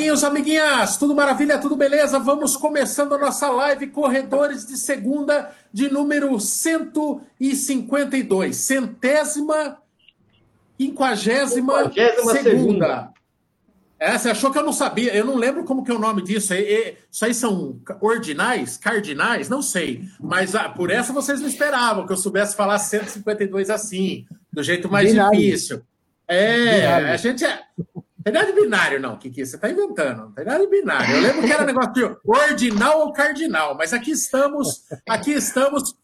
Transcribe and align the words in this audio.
Amiguinhos, 0.00 0.24
amiguinhas, 0.24 0.96
tudo 0.96 1.14
maravilha, 1.14 1.58
tudo 1.58 1.76
beleza? 1.76 2.18
Vamos 2.18 2.56
começando 2.56 3.14
a 3.14 3.18
nossa 3.18 3.50
live 3.50 3.88
Corredores 3.88 4.66
de 4.66 4.78
Segunda 4.78 5.54
de 5.70 5.90
número 5.90 6.40
152, 6.40 8.56
centésima, 8.56 9.76
quinquagésima 10.78 11.92
segunda. 11.92 12.42
segunda. 12.42 13.12
É, 13.98 14.16
você 14.16 14.30
achou 14.30 14.50
que 14.50 14.56
eu 14.56 14.64
não 14.64 14.72
sabia? 14.72 15.14
Eu 15.14 15.26
não 15.26 15.36
lembro 15.36 15.64
como 15.64 15.84
que 15.84 15.90
é 15.90 15.94
o 15.94 15.98
nome 15.98 16.22
disso. 16.22 16.54
Isso 16.54 17.22
aí 17.22 17.34
são 17.34 17.78
ordinais? 18.00 18.78
Cardinais? 18.78 19.50
Não 19.50 19.60
sei. 19.60 20.08
Mas 20.18 20.54
ah, 20.54 20.70
por 20.70 20.90
essa 20.90 21.12
vocês 21.12 21.42
não 21.42 21.48
esperavam 21.48 22.06
que 22.06 22.12
eu 22.14 22.16
soubesse 22.16 22.56
falar 22.56 22.78
152 22.78 23.68
assim, 23.68 24.24
do 24.50 24.62
jeito 24.62 24.90
mais 24.90 25.10
binário. 25.10 25.38
difícil. 25.38 25.82
É, 26.26 26.86
a 26.86 27.16
gente 27.16 27.44
é. 27.44 27.64
Tem 28.22 28.32
nada 28.32 28.46
de 28.46 28.60
binário, 28.60 29.00
não, 29.00 29.16
Kiki. 29.16 29.46
Você 29.46 29.56
está 29.56 29.70
inventando. 29.70 30.18
Não 30.18 30.32
tem 30.32 30.44
nada 30.44 30.60
de 30.60 30.70
binário. 30.70 31.14
Eu 31.14 31.22
lembro 31.22 31.42
que 31.42 31.52
era 31.52 31.64
negócio 31.64 31.92
de 31.92 32.16
ordinal 32.24 33.00
ou 33.00 33.12
cardinal, 33.12 33.74
mas 33.76 33.92
aqui 33.92 34.10
estamos, 34.10 34.84
aqui 35.08 35.32
estamos. 35.32 35.94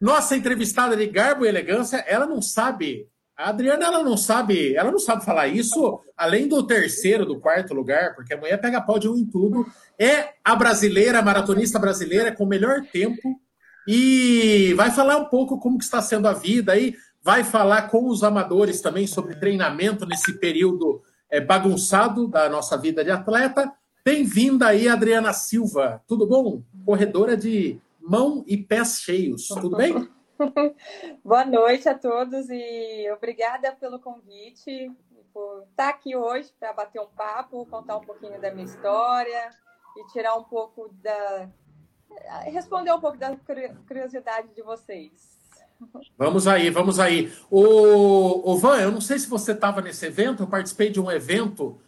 Nossa 0.00 0.36
entrevistada 0.36 0.96
de 0.96 1.06
garbo 1.06 1.44
e 1.44 1.48
elegância, 1.48 1.96
ela 2.06 2.26
não 2.26 2.42
sabe. 2.42 3.08
A 3.36 3.48
Adriana, 3.48 3.86
ela 3.86 4.02
não 4.02 4.16
sabe, 4.16 4.76
ela 4.76 4.92
não 4.92 4.98
sabe 4.98 5.24
falar 5.24 5.48
isso, 5.48 6.00
além 6.16 6.46
do 6.46 6.64
terceiro, 6.64 7.26
do 7.26 7.40
quarto 7.40 7.74
lugar, 7.74 8.14
porque 8.14 8.34
a 8.34 8.36
mulher 8.36 8.60
pega 8.60 8.80
pódio 8.80 9.16
em 9.16 9.24
tudo. 9.24 9.66
É 9.98 10.34
a 10.44 10.54
brasileira, 10.54 11.18
a 11.18 11.22
maratonista 11.22 11.78
brasileira 11.78 12.30
com 12.30 12.44
o 12.44 12.48
melhor 12.48 12.82
tempo. 12.92 13.40
E 13.88 14.72
vai 14.74 14.90
falar 14.90 15.16
um 15.16 15.24
pouco 15.24 15.58
como 15.58 15.78
que 15.78 15.84
está 15.84 16.00
sendo 16.00 16.28
a 16.28 16.32
vida 16.32 16.72
aí, 16.72 16.94
vai 17.22 17.42
falar 17.42 17.88
com 17.88 18.08
os 18.08 18.22
amadores 18.22 18.80
também 18.80 19.06
sobre 19.06 19.34
treinamento 19.34 20.06
nesse 20.06 20.38
período 20.38 21.02
bagunçado 21.40 22.28
da 22.28 22.48
nossa 22.48 22.76
vida 22.76 23.04
de 23.04 23.10
atleta. 23.10 23.72
Bem-vinda 24.04 24.68
aí, 24.68 24.88
Adriana 24.88 25.32
Silva. 25.32 26.02
Tudo 26.06 26.26
bom? 26.26 26.62
Corredora 26.84 27.36
de 27.36 27.80
mão 28.00 28.44
e 28.46 28.56
pés 28.56 29.00
cheios. 29.00 29.48
Tudo 29.48 29.76
bem? 29.76 30.08
Boa 31.24 31.44
noite 31.44 31.88
a 31.88 31.98
todos 31.98 32.48
e 32.50 33.10
obrigada 33.16 33.72
pelo 33.72 33.98
convite, 33.98 34.92
por 35.32 35.64
estar 35.70 35.88
aqui 35.88 36.14
hoje 36.14 36.52
para 36.58 36.72
bater 36.72 37.00
um 37.00 37.08
papo, 37.08 37.66
contar 37.66 37.96
um 37.96 38.04
pouquinho 38.04 38.40
da 38.40 38.52
minha 38.52 38.66
história 38.66 39.50
e 39.96 40.06
tirar 40.12 40.36
um 40.36 40.44
pouco 40.44 40.88
da. 41.02 41.48
responder 42.44 42.92
um 42.92 43.00
pouco 43.00 43.16
da 43.16 43.36
curiosidade 43.86 44.54
de 44.54 44.62
vocês. 44.62 45.33
Vamos 46.16 46.46
aí, 46.46 46.70
vamos 46.70 46.98
aí. 46.98 47.32
O, 47.50 48.52
o 48.52 48.58
Van, 48.58 48.78
eu 48.80 48.92
não 48.92 49.00
sei 49.00 49.18
se 49.18 49.28
você 49.28 49.52
estava 49.52 49.80
nesse 49.80 50.06
evento, 50.06 50.42
eu 50.42 50.46
participei 50.46 50.90
de 50.90 51.00
um 51.00 51.10
evento. 51.10 51.78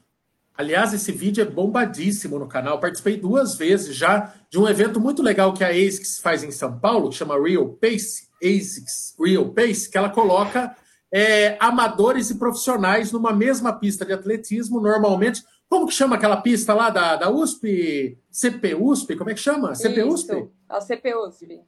Aliás, 0.56 0.94
esse 0.94 1.12
vídeo 1.12 1.42
é 1.42 1.44
bombadíssimo 1.44 2.38
no 2.38 2.48
canal. 2.48 2.74
Eu 2.74 2.80
participei 2.80 3.16
duas 3.16 3.56
vezes 3.56 3.94
já 3.94 4.34
de 4.50 4.58
um 4.58 4.66
evento 4.68 4.98
muito 4.98 5.22
legal 5.22 5.52
que 5.52 5.62
a 5.62 5.68
ASICS 5.68 6.18
faz 6.20 6.42
em 6.42 6.50
São 6.50 6.78
Paulo, 6.78 7.10
que 7.10 7.16
chama 7.16 7.40
Real 7.40 7.68
Pace, 7.68 8.28
ASICS 8.42 9.14
Real 9.18 9.50
Pace, 9.50 9.90
que 9.90 9.98
ela 9.98 10.08
coloca 10.08 10.74
é, 11.12 11.56
amadores 11.60 12.30
e 12.30 12.36
profissionais 12.36 13.12
numa 13.12 13.32
mesma 13.32 13.72
pista 13.72 14.04
de 14.04 14.12
atletismo, 14.12 14.80
normalmente. 14.80 15.44
Como 15.68 15.86
que 15.86 15.94
chama 15.94 16.16
aquela 16.16 16.36
pista 16.38 16.72
lá 16.72 16.90
da, 16.90 17.16
da 17.16 17.30
USP? 17.30 18.18
CP 18.30 18.74
USP? 18.74 19.16
Como 19.16 19.30
é 19.30 19.34
que 19.34 19.40
chama? 19.40 19.72
Isso, 19.72 19.86
é 19.86 20.76
o 20.76 20.80
CP 20.80 21.14
USP. 21.14 21.60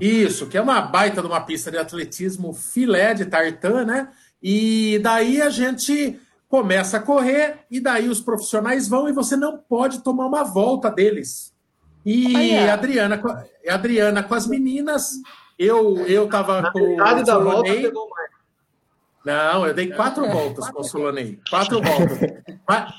Isso, 0.00 0.46
que 0.46 0.58
é 0.58 0.60
uma 0.60 0.80
baita 0.80 1.20
de 1.20 1.26
uma 1.26 1.40
pista 1.40 1.70
de 1.70 1.78
atletismo 1.78 2.52
filé 2.52 3.14
de 3.14 3.24
tartan, 3.24 3.84
né? 3.84 4.08
E 4.42 4.98
daí 5.02 5.40
a 5.40 5.48
gente 5.48 6.20
começa 6.48 6.98
a 6.98 7.00
correr 7.00 7.60
e 7.70 7.80
daí 7.80 8.08
os 8.08 8.20
profissionais 8.20 8.86
vão 8.86 9.08
e 9.08 9.12
você 9.12 9.36
não 9.36 9.58
pode 9.58 10.02
tomar 10.02 10.26
uma 10.26 10.44
volta 10.44 10.90
deles. 10.90 11.54
E 12.04 12.54
a 12.56 12.74
Adriana, 12.74 13.20
a 13.66 13.74
Adriana 13.74 14.22
com 14.22 14.34
as 14.34 14.46
meninas, 14.46 15.12
eu 15.58 16.06
eu 16.06 16.28
tava 16.28 16.70
com 16.70 16.94
o 16.96 17.24
da 17.24 17.38
volta 17.38 17.72
pegou 17.72 18.08
mais. 18.10 18.30
Não, 19.24 19.66
eu 19.66 19.72
dei 19.72 19.90
quatro 19.90 20.30
voltas 20.30 20.70
com 20.70 20.80
o 20.80 20.84
Solonei. 20.84 21.40
Quatro 21.48 21.80
voltas. 21.80 22.18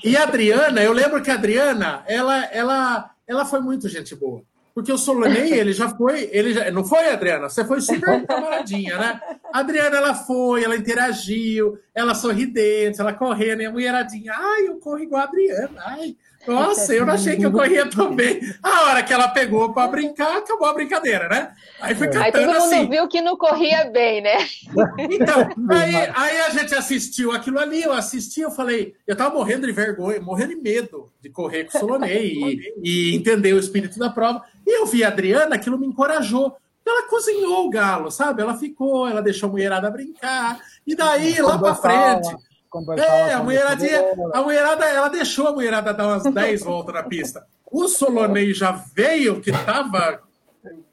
E 0.04 0.16
a 0.16 0.24
Adriana, 0.24 0.82
eu 0.82 0.92
lembro 0.92 1.22
que 1.22 1.30
a 1.30 1.34
Adriana, 1.34 2.02
ela, 2.08 2.44
ela, 2.46 3.10
ela 3.28 3.44
foi 3.44 3.60
muito 3.60 3.88
gente 3.88 4.14
boa. 4.16 4.42
Porque 4.76 4.92
o 4.92 4.98
Solonei, 4.98 5.54
ele 5.54 5.72
já 5.72 5.88
foi, 5.88 6.28
ele 6.30 6.52
já, 6.52 6.70
não 6.70 6.84
foi, 6.84 7.08
Adriana? 7.08 7.48
Você 7.48 7.64
foi 7.64 7.80
super 7.80 8.26
camaradinha, 8.26 8.98
né? 8.98 9.20
A 9.50 9.60
Adriana, 9.60 9.96
ela 9.96 10.14
foi, 10.14 10.64
ela 10.64 10.76
interagiu, 10.76 11.78
ela 11.94 12.14
sorridente, 12.14 13.00
ela 13.00 13.14
correndo, 13.14 13.62
e 13.62 13.64
a 13.64 13.70
mulheradinha, 13.70 14.34
ai, 14.36 14.68
eu 14.68 14.76
corro 14.76 14.98
igual 14.98 15.22
a 15.22 15.24
Adriana, 15.24 15.70
ai, 15.78 16.14
nossa, 16.46 16.94
eu 16.94 17.04
não 17.04 17.14
achei 17.14 17.36
que 17.36 17.44
eu 17.44 17.50
corria 17.50 17.88
tão 17.88 18.14
bem. 18.14 18.40
A 18.62 18.84
hora 18.84 19.02
que 19.02 19.12
ela 19.12 19.28
pegou 19.28 19.72
para 19.72 19.88
brincar, 19.88 20.36
acabou 20.36 20.68
a 20.68 20.74
brincadeira, 20.74 21.28
né? 21.28 21.52
Aí 21.80 21.94
foi 21.94 22.06
cantando 22.06 22.24
aí 22.24 22.32
todo 22.32 22.46
mundo 22.46 22.74
assim. 22.74 22.88
viu 22.88 23.08
que 23.08 23.20
não 23.20 23.36
corria 23.36 23.90
bem, 23.90 24.20
né? 24.20 24.36
Então, 25.10 25.48
aí, 25.70 25.94
aí 26.14 26.40
a 26.42 26.50
gente 26.50 26.74
assistiu 26.74 27.32
aquilo 27.32 27.58
ali, 27.58 27.82
eu 27.82 27.92
assisti, 27.92 28.42
eu 28.42 28.50
falei, 28.50 28.94
eu 29.06 29.16
tava 29.16 29.34
morrendo 29.34 29.66
de 29.66 29.72
vergonha, 29.72 30.20
morrendo 30.20 30.50
de 30.50 30.60
medo 30.60 31.10
de 31.20 31.30
correr 31.30 31.64
com 31.64 31.76
o 31.76 31.80
Solonei 31.80 32.32
e, 32.34 32.74
e 32.84 33.16
entender 33.16 33.52
o 33.52 33.58
espírito 33.58 33.98
da 33.98 34.10
prova. 34.10 34.44
E 34.66 34.80
eu 34.80 34.86
vi 34.86 35.04
a 35.04 35.08
Adriana, 35.08 35.54
aquilo 35.54 35.78
me 35.78 35.86
encorajou. 35.86 36.56
Ela 36.84 37.08
cozinhou 37.08 37.66
o 37.66 37.70
galo, 37.70 38.10
sabe? 38.10 38.42
Ela 38.42 38.56
ficou, 38.56 39.08
ela 39.08 39.22
deixou 39.22 39.48
a 39.48 39.52
mulherada 39.52 39.90
brincar. 39.90 40.60
E 40.86 40.94
daí, 40.94 41.40
lá 41.40 41.58
para 41.58 41.74
frente, 41.74 42.36
é, 42.96 43.32
a 43.32 43.42
mulherada, 43.42 43.86
a 44.32 44.42
mulherada, 44.42 44.84
ela 44.84 45.08
deixou 45.08 45.48
a 45.48 45.52
mulherada 45.52 45.94
dar 45.94 46.06
umas 46.06 46.22
10 46.24 46.62
voltas 46.62 46.94
na 46.94 47.02
pista. 47.02 47.46
O 47.70 47.88
Solonei 47.88 48.52
já 48.52 48.72
veio, 48.94 49.40
que 49.40 49.50
tava. 49.50 50.20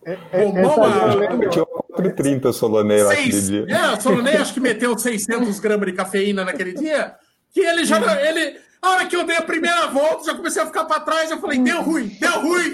É, 0.06 0.18
é, 0.32 0.46
uma... 0.46 1.36
Meteu 1.36 1.68
4,30 1.92 2.46
o 2.46 2.54
Solonei 2.54 3.04
lá 3.04 3.10
naquele 3.10 3.42
dia. 3.42 3.66
É, 3.70 3.92
o 3.92 4.02
Solonei 4.02 4.36
acho 4.36 4.54
que 4.54 4.60
meteu 4.60 4.98
600 4.98 5.60
gramas 5.60 5.86
de 5.88 5.94
cafeína 5.94 6.44
naquele 6.44 6.74
dia. 6.74 7.16
Que 7.52 7.62
ele 7.62 7.86
já. 7.86 8.00
Ele, 8.22 8.60
a 8.84 8.90
hora 8.90 9.06
que 9.06 9.16
eu 9.16 9.26
dei 9.26 9.38
a 9.38 9.42
primeira 9.42 9.88
volta, 9.88 10.26
já 10.26 10.36
comecei 10.36 10.62
a 10.62 10.66
ficar 10.66 10.84
para 10.84 11.00
trás. 11.00 11.32
Eu 11.32 11.40
falei, 11.40 11.58
deu 11.58 11.82
ruim, 11.82 12.10
deu 12.20 12.42
ruim. 12.42 12.74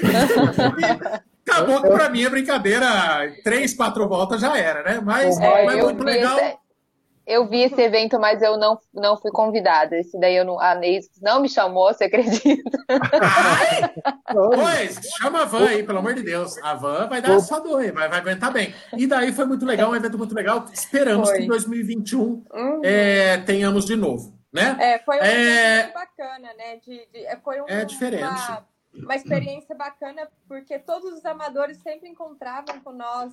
acabou 1.48 1.82
que 1.82 1.90
para 1.90 2.10
mim 2.10 2.26
a 2.26 2.30
brincadeira, 2.30 2.88
três, 3.44 3.76
quatro 3.76 4.08
voltas 4.08 4.42
já 4.42 4.58
era, 4.58 4.84
né? 4.84 5.02
Mas, 5.04 5.40
é, 5.40 5.66
mas 5.66 5.84
muito 5.84 6.04
legal. 6.04 6.38
Eu 7.28 7.48
vi 7.48 7.62
esse 7.62 7.80
evento, 7.80 8.20
mas 8.20 8.42
eu 8.42 8.58
não, 8.58 8.76
não 8.92 9.16
fui 9.16 9.30
convidada. 9.30 9.96
Esse 9.96 10.20
daí 10.20 10.36
eu 10.36 10.44
não, 10.44 10.60
a 10.60 10.74
Neis 10.74 11.08
não 11.22 11.40
me 11.40 11.48
chamou, 11.48 11.94
você 11.94 12.06
acredita? 12.06 12.72
pois, 14.34 15.00
chama 15.16 15.44
a 15.44 15.46
Van 15.46 15.68
aí, 15.68 15.84
pelo 15.84 16.00
amor 16.00 16.16
de 16.16 16.24
Deus. 16.24 16.58
A 16.64 16.74
Van 16.74 17.08
vai 17.08 17.22
dar 17.22 17.40
só 17.40 17.60
dois, 17.60 17.94
vai, 17.94 18.10
vai 18.10 18.18
aguentar 18.18 18.52
bem. 18.52 18.74
E 18.98 19.06
daí 19.06 19.32
foi 19.32 19.46
muito 19.46 19.64
legal, 19.64 19.92
um 19.92 19.96
evento 19.96 20.18
muito 20.18 20.34
legal. 20.34 20.66
Esperamos 20.74 21.30
foi. 21.30 21.38
que 21.38 21.44
em 21.44 21.48
2021 21.48 22.20
uhum. 22.20 22.82
é, 22.84 23.38
tenhamos 23.38 23.86
de 23.86 23.96
novo. 23.96 24.39
Né? 24.52 24.78
É, 24.80 25.00
foi 25.00 25.18
um 25.18 25.24
é... 25.24 25.92
bacana, 25.92 26.54
né? 26.54 26.78
De, 26.78 27.06
de, 27.08 27.26
é, 27.26 27.38
foi 27.38 27.62
um, 27.62 27.68
é 27.68 27.86
diferente. 27.86 28.24
Uma, 28.24 28.68
uma 28.94 29.16
experiência 29.16 29.76
bacana, 29.76 30.30
porque 30.48 30.80
todos 30.80 31.14
os 31.14 31.26
amadores 31.26 31.78
sempre 31.78 32.10
encontravam 32.10 32.80
com 32.82 32.92
nós, 32.92 33.32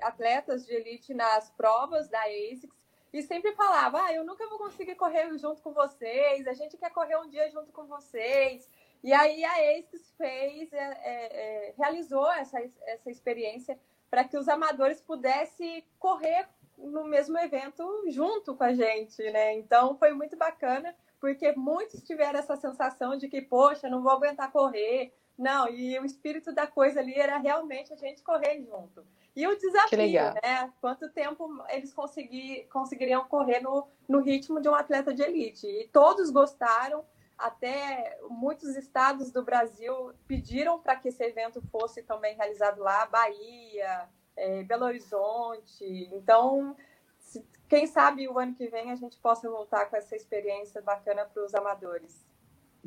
atletas 0.00 0.64
de 0.64 0.72
elite, 0.72 1.12
nas 1.12 1.50
provas 1.50 2.08
da 2.08 2.20
ASICS, 2.20 2.70
e 3.12 3.22
sempre 3.22 3.52
falava: 3.52 4.04
ah, 4.04 4.12
eu 4.12 4.24
nunca 4.24 4.48
vou 4.48 4.58
conseguir 4.58 4.94
correr 4.94 5.36
junto 5.36 5.60
com 5.62 5.72
vocês, 5.72 6.46
a 6.46 6.54
gente 6.54 6.76
quer 6.76 6.90
correr 6.90 7.16
um 7.16 7.28
dia 7.28 7.50
junto 7.50 7.72
com 7.72 7.84
vocês. 7.86 8.68
E 9.02 9.12
aí 9.12 9.44
a 9.44 9.78
ASICS 9.78 10.14
fez, 10.16 10.72
é, 10.72 10.78
é, 10.78 11.68
é, 11.70 11.74
realizou 11.76 12.30
essa, 12.30 12.60
essa 12.86 13.10
experiência 13.10 13.76
para 14.08 14.22
que 14.22 14.38
os 14.38 14.48
amadores 14.48 15.00
pudessem 15.00 15.84
correr 15.98 16.46
no 16.76 17.04
mesmo 17.04 17.38
evento 17.38 17.84
junto 18.08 18.54
com 18.54 18.64
a 18.64 18.74
gente, 18.74 19.22
né? 19.30 19.54
Então 19.54 19.96
foi 19.96 20.12
muito 20.12 20.36
bacana, 20.36 20.94
porque 21.20 21.52
muitos 21.52 22.02
tiveram 22.02 22.38
essa 22.38 22.56
sensação 22.56 23.16
de 23.16 23.28
que, 23.28 23.40
poxa, 23.40 23.88
não 23.88 24.02
vou 24.02 24.12
aguentar 24.12 24.50
correr. 24.50 25.14
Não, 25.38 25.68
e 25.68 25.98
o 25.98 26.04
espírito 26.04 26.52
da 26.52 26.66
coisa 26.66 27.00
ali 27.00 27.14
era 27.14 27.38
realmente 27.38 27.92
a 27.92 27.96
gente 27.96 28.22
correr 28.22 28.60
junto. 28.62 29.04
E 29.34 29.46
o 29.46 29.56
desafio, 29.56 30.34
né? 30.42 30.70
Quanto 30.80 31.08
tempo 31.10 31.48
eles 31.70 31.92
conseguir, 31.92 32.66
conseguiriam 32.70 33.24
correr 33.24 33.60
no, 33.60 33.88
no 34.06 34.20
ritmo 34.20 34.60
de 34.60 34.68
um 34.68 34.74
atleta 34.74 35.14
de 35.14 35.22
elite. 35.22 35.66
E 35.66 35.88
todos 35.88 36.30
gostaram, 36.30 37.04
até 37.38 38.18
muitos 38.28 38.76
estados 38.76 39.32
do 39.32 39.42
Brasil 39.42 40.12
pediram 40.26 40.78
para 40.78 40.96
que 40.96 41.08
esse 41.08 41.24
evento 41.24 41.62
fosse 41.70 42.02
também 42.02 42.36
realizado 42.36 42.80
lá, 42.80 43.06
Bahia, 43.06 44.08
é, 44.36 44.62
Belo 44.64 44.84
Horizonte. 44.84 45.84
Então, 46.12 46.76
se, 47.18 47.44
quem 47.68 47.86
sabe 47.86 48.28
o 48.28 48.38
ano 48.38 48.54
que 48.54 48.68
vem 48.68 48.90
a 48.90 48.96
gente 48.96 49.18
possa 49.18 49.48
voltar 49.48 49.86
com 49.86 49.96
essa 49.96 50.14
experiência 50.16 50.80
bacana 50.82 51.24
para 51.24 51.44
os 51.44 51.54
amadores. 51.54 52.26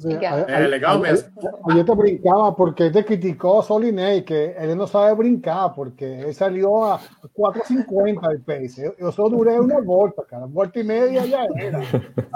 Legal. 0.04 0.40
É, 0.40 0.68
legal 0.68 1.00
mesmo. 1.00 1.30
Yo 1.74 1.86
te 1.86 1.96
brincaba 1.96 2.54
porque 2.54 2.92
te 2.92 3.06
criticó 3.06 3.62
Solinei, 3.62 4.24
que 4.24 4.54
él 4.58 4.76
no 4.76 4.88
sabe 4.88 5.16
brincar, 5.16 5.74
porque 5.74 6.20
él 6.20 6.34
salió 6.34 6.84
a 6.84 7.00
4,50 7.34 8.30
de 8.32 8.40
pace. 8.40 8.84
Eu, 8.84 8.96
eu 8.98 9.12
só 9.14 9.30
durei 9.30 9.58
uma 9.58 9.82
volta, 9.82 10.26
cara. 10.26 10.48
Volta 10.48 10.80
e 10.80 10.84
meia 10.84 11.26
já 11.26 11.46
era. 11.58 11.80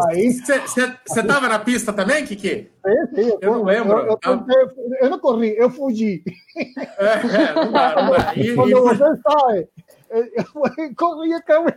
Aí. 0.07 0.31
Você 0.31 1.19
estava 1.19 1.49
na 1.49 1.59
pista 1.59 1.91
também, 1.91 2.25
Kiki? 2.25 2.71
Sim, 2.85 3.15
sim. 3.15 3.29
Eu, 3.29 3.39
eu 3.41 3.51
não 3.51 3.63
lembro. 3.63 3.97
Eu, 3.97 4.19
eu, 4.23 4.33
eu, 4.33 4.95
eu, 5.01 5.09
não 5.09 5.19
corri, 5.19 5.53
eu 5.57 5.69
fugi. 5.69 6.23
É, 6.97 7.05
é 7.05 7.53
não 7.53 7.71
dá, 7.71 7.95
não 7.95 8.11
dá. 8.11 8.33
E, 8.35 8.55
Quando 8.55 8.69
e... 8.69 8.73
você 8.73 9.21
sai, 9.21 9.67
eu 10.11 10.95
corria, 10.95 11.41
calma. 11.41 11.73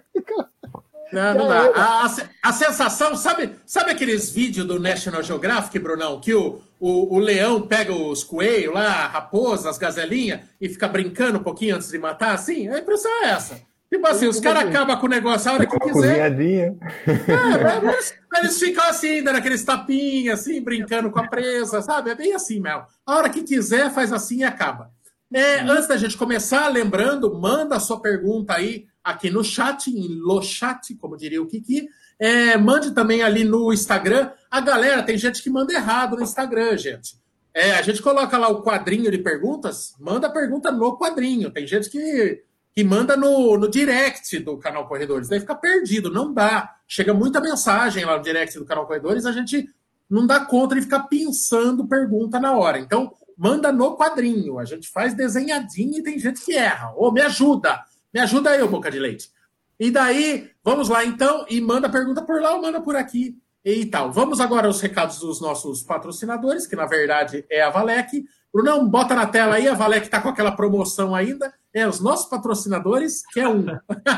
Não, 1.13 1.35
não 1.35 1.49
dá. 1.49 1.71
A, 1.75 2.07
a, 2.07 2.15
a, 2.43 2.53
sensação, 2.53 3.15
sabe, 3.15 3.55
sabe 3.67 3.91
aqueles 3.91 4.31
vídeos 4.31 4.67
do 4.67 4.81
National 4.81 5.23
Geographic, 5.23 5.79
Brunão, 5.79 6.21
que 6.21 6.33
o, 6.33 6.61
o, 6.81 7.17
o 7.17 7.19
leão 7.19 7.61
pega 7.61 7.93
os 7.93 8.25
coelhos 8.25 8.75
lá, 8.75 9.05
a 9.05 9.09
raposa, 9.09 9.69
as 9.69 9.79
gazelinhas, 9.79 10.41
e 10.61 10.69
fica 10.69 10.89
brincando 10.89 11.39
um 11.39 11.43
pouquinho 11.43 11.77
antes 11.77 11.91
de 11.91 11.99
matar? 11.99 12.35
Assim, 12.35 12.69
a 12.69 12.79
impressão 12.79 13.11
é 13.25 13.31
essa. 13.31 13.61
Tipo 13.93 14.07
assim, 14.07 14.27
os 14.27 14.41
caras 14.41 14.65
acabam 14.65 14.99
com 14.99 15.05
o 15.05 15.11
negócio 15.11 15.51
a 15.51 15.55
hora 15.55 15.67
que 15.67 15.79
quiser. 15.79 16.33
É, 16.33 16.75
eles, 17.83 18.15
eles 18.39 18.59
ficam 18.59 18.89
assim, 18.89 19.23
dando 19.23 19.37
aqueles 19.37 19.63
tapinhas, 19.63 20.41
assim, 20.41 20.63
brincando 20.63 21.11
com 21.11 21.19
a 21.19 21.29
presa, 21.29 21.83
sabe? 21.83 22.09
É 22.09 22.15
bem 22.15 22.35
assim, 22.35 22.59
Mel. 22.59 22.87
A 23.05 23.17
hora 23.17 23.29
que 23.29 23.43
quiser, 23.43 23.93
faz 23.93 24.11
assim 24.11 24.39
e 24.39 24.45
acaba. 24.45 24.91
É, 25.31 25.61
antes 25.61 25.87
da 25.87 25.99
gente 25.99 26.17
começar, 26.17 26.69
lembrando, 26.69 27.39
manda 27.39 27.77
a 27.77 27.81
sua 27.81 28.01
pergunta 28.01 28.55
aí 28.55 28.87
aqui 29.03 29.31
no 29.31 29.43
chat, 29.43 29.89
em 29.89 30.09
lo 30.09 30.41
chat, 30.43 30.95
como 30.97 31.17
diria 31.17 31.43
o 31.43 31.47
Kiki. 31.47 31.89
É, 32.19 32.57
mande 32.57 32.93
também 32.93 33.23
ali 33.23 33.45
no 33.45 33.73
Instagram. 33.73 34.31
A 34.51 34.61
galera, 34.61 35.03
tem 35.03 35.19
gente 35.19 35.43
que 35.43 35.51
manda 35.51 35.73
errado 35.73 36.17
no 36.17 36.23
Instagram, 36.23 36.77
gente. 36.77 37.21
É, 37.55 37.73
a 37.73 37.83
gente 37.83 38.01
coloca 38.01 38.39
lá 38.39 38.49
o 38.49 38.63
quadrinho 38.63 39.11
de 39.11 39.19
perguntas, 39.19 39.95
manda 40.01 40.27
a 40.27 40.31
pergunta 40.31 40.71
no 40.71 40.97
quadrinho. 40.97 41.51
Tem 41.51 41.67
gente 41.67 41.91
que, 41.91 42.43
que 42.75 42.83
manda 42.83 43.17
no, 43.17 43.59
no 43.59 43.69
direct 43.69 44.39
do 44.39 44.57
canal 44.57 44.87
Corredores. 44.89 45.29
Daí 45.29 45.41
fica 45.41 45.55
perdido, 45.55 46.11
não 46.11 46.33
dá. 46.33 46.77
Chega 46.87 47.13
muita 47.13 47.41
mensagem 47.41 48.05
lá 48.05 48.17
no 48.17 48.23
direct 48.23 48.59
do 48.59 48.65
canal 48.65 48.87
Corredores, 48.87 49.27
a 49.27 49.33
gente 49.33 49.69
não 50.09 50.27
dá 50.27 50.45
conta 50.45 50.75
de 50.75 50.83
ficar 50.83 51.05
pensando 51.05 51.89
pergunta 51.89 52.39
na 52.39 52.53
hora. 52.53 52.79
Então, 52.79 53.13
manda 53.37 53.73
no 53.73 53.97
quadrinho. 53.97 54.59
A 54.59 54.65
gente 54.65 54.89
faz 54.89 55.15
desenhadinho 55.15 55.99
e 55.99 56.03
tem 56.03 56.19
gente 56.19 56.45
que 56.45 56.55
erra. 56.55 56.93
Ô, 56.97 57.11
me 57.11 57.21
ajuda! 57.21 57.83
Me 58.13 58.21
ajuda 58.21 58.51
aí, 58.51 58.67
boca 58.67 58.91
de 58.91 58.99
leite. 58.99 59.31
E 59.79 59.91
daí, 59.91 60.51
vamos 60.63 60.89
lá 60.89 61.05
então, 61.05 61.47
e 61.49 61.61
manda 61.61 61.89
pergunta 61.89 62.23
por 62.23 62.41
lá 62.41 62.55
ou 62.55 62.63
manda 62.63 62.81
por 62.81 62.95
aqui 62.95 63.37
e 63.65 63.87
tal. 63.87 64.13
Vamos 64.13 64.41
agora 64.41 64.67
aos 64.67 64.81
recados 64.81 65.19
dos 65.19 65.41
nossos 65.41 65.83
patrocinadores, 65.83 66.67
que 66.67 66.77
na 66.77 66.87
verdade 66.87 67.45
é 67.51 67.63
a 67.63 67.71
Valec. 67.71 68.25
Brunão, 68.53 68.87
bota 68.87 69.15
na 69.15 69.27
tela 69.27 69.55
aí, 69.55 69.67
a 69.67 69.75
Valec 69.75 70.07
está 70.07 70.21
com 70.21 70.29
aquela 70.29 70.53
promoção 70.53 71.15
ainda. 71.15 71.53
É, 71.73 71.89
os 71.89 72.01
nossos 72.01 72.29
patrocinadores, 72.29 73.23
que 73.33 73.41
é 73.41 73.49
um. 73.49 73.65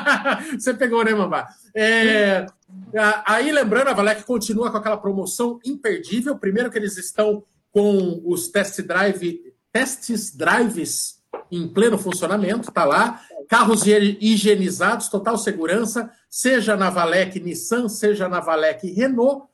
Você 0.58 0.75
pegou, 0.75 1.05
né, 1.05 1.14
Mambá? 1.14 1.46
É, 1.75 2.46
aí, 3.25 3.52
lembrando, 3.52 3.88
a 3.88 3.94
Valec 3.94 4.25
continua 4.25 4.73
com 4.73 4.76
aquela 4.76 4.96
promoção 4.96 5.61
imperdível. 5.64 6.37
Primeiro 6.37 6.70
que 6.70 6.76
eles 6.76 6.96
estão 6.96 7.44
com 7.70 8.23
os 8.25 8.49
test 8.49 8.81
drive, 8.82 9.41
testes 9.73 10.35
drives 10.35 11.23
em 11.50 11.69
pleno 11.69 11.96
funcionamento, 11.96 12.73
tá 12.73 12.85
lá. 12.85 13.20
Carros 13.55 13.85
higienizados, 13.87 15.09
total 15.09 15.39
segurança, 15.39 16.11
seja 16.29 16.77
na 16.77 16.91
Valec 16.91 17.39
Nissan, 17.39 17.89
seja 17.89 18.29
na 18.29 18.41
Valec 18.41 18.85
Renault. 18.91 19.47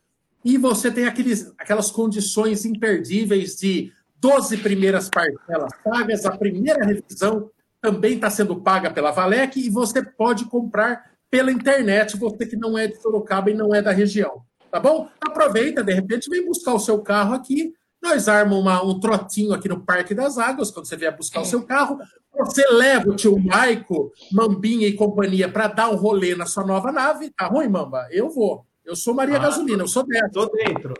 E 0.42 0.56
você 0.56 0.90
tem 0.90 1.04
aqueles, 1.04 1.52
aquelas 1.58 1.90
condições 1.90 2.64
imperdíveis 2.64 3.56
de 3.56 3.92
12 4.18 4.56
primeiras 4.56 5.10
parcelas 5.10 5.72
pagas, 5.84 6.24
a 6.24 6.34
primeira 6.34 6.82
revisão 6.82 7.50
também 7.78 8.14
está 8.14 8.30
sendo 8.30 8.56
paga 8.56 8.90
pela 8.90 9.10
Valec 9.10 9.60
e 9.60 9.68
você 9.68 10.02
pode 10.02 10.46
comprar 10.46 11.10
pela 11.30 11.52
internet, 11.52 12.16
você 12.16 12.46
que 12.46 12.56
não 12.56 12.78
é 12.78 12.86
de 12.86 12.98
Sorocaba 13.02 13.50
e 13.50 13.54
não 13.54 13.74
é 13.74 13.82
da 13.82 13.92
região. 13.92 14.42
Tá 14.70 14.80
bom? 14.80 15.10
Aproveita, 15.20 15.84
de 15.84 15.92
repente, 15.92 16.30
vem 16.30 16.46
buscar 16.46 16.72
o 16.72 16.80
seu 16.80 17.02
carro 17.02 17.34
aqui 17.34 17.74
nós 18.02 18.28
armamos 18.28 18.62
uma, 18.62 18.82
um 18.82 18.98
trotinho 18.98 19.52
aqui 19.52 19.68
no 19.68 19.80
Parque 19.80 20.14
das 20.14 20.38
Águas, 20.38 20.70
quando 20.70 20.86
você 20.86 20.96
vier 20.96 21.14
buscar 21.14 21.40
o 21.40 21.44
seu 21.44 21.62
carro. 21.62 21.98
Você 22.38 22.66
leva 22.70 23.10
o 23.10 23.16
tio 23.16 23.38
Maico, 23.38 24.12
Mambinha 24.32 24.86
e 24.86 24.94
companhia 24.94 25.48
para 25.50 25.68
dar 25.68 25.90
um 25.90 25.96
rolê 25.96 26.34
na 26.34 26.46
sua 26.46 26.64
nova 26.64 26.90
nave. 26.90 27.30
Tá 27.30 27.46
ruim, 27.46 27.68
Mamba? 27.68 28.08
Eu 28.10 28.30
vou. 28.30 28.64
Eu 28.84 28.96
sou 28.96 29.14
Maria 29.14 29.36
ah, 29.36 29.40
Gasolina, 29.40 29.82
eu 29.82 29.88
sou 29.88 30.06
dessa. 30.06 30.30
Tô 30.30 30.46
dentro. 30.46 30.94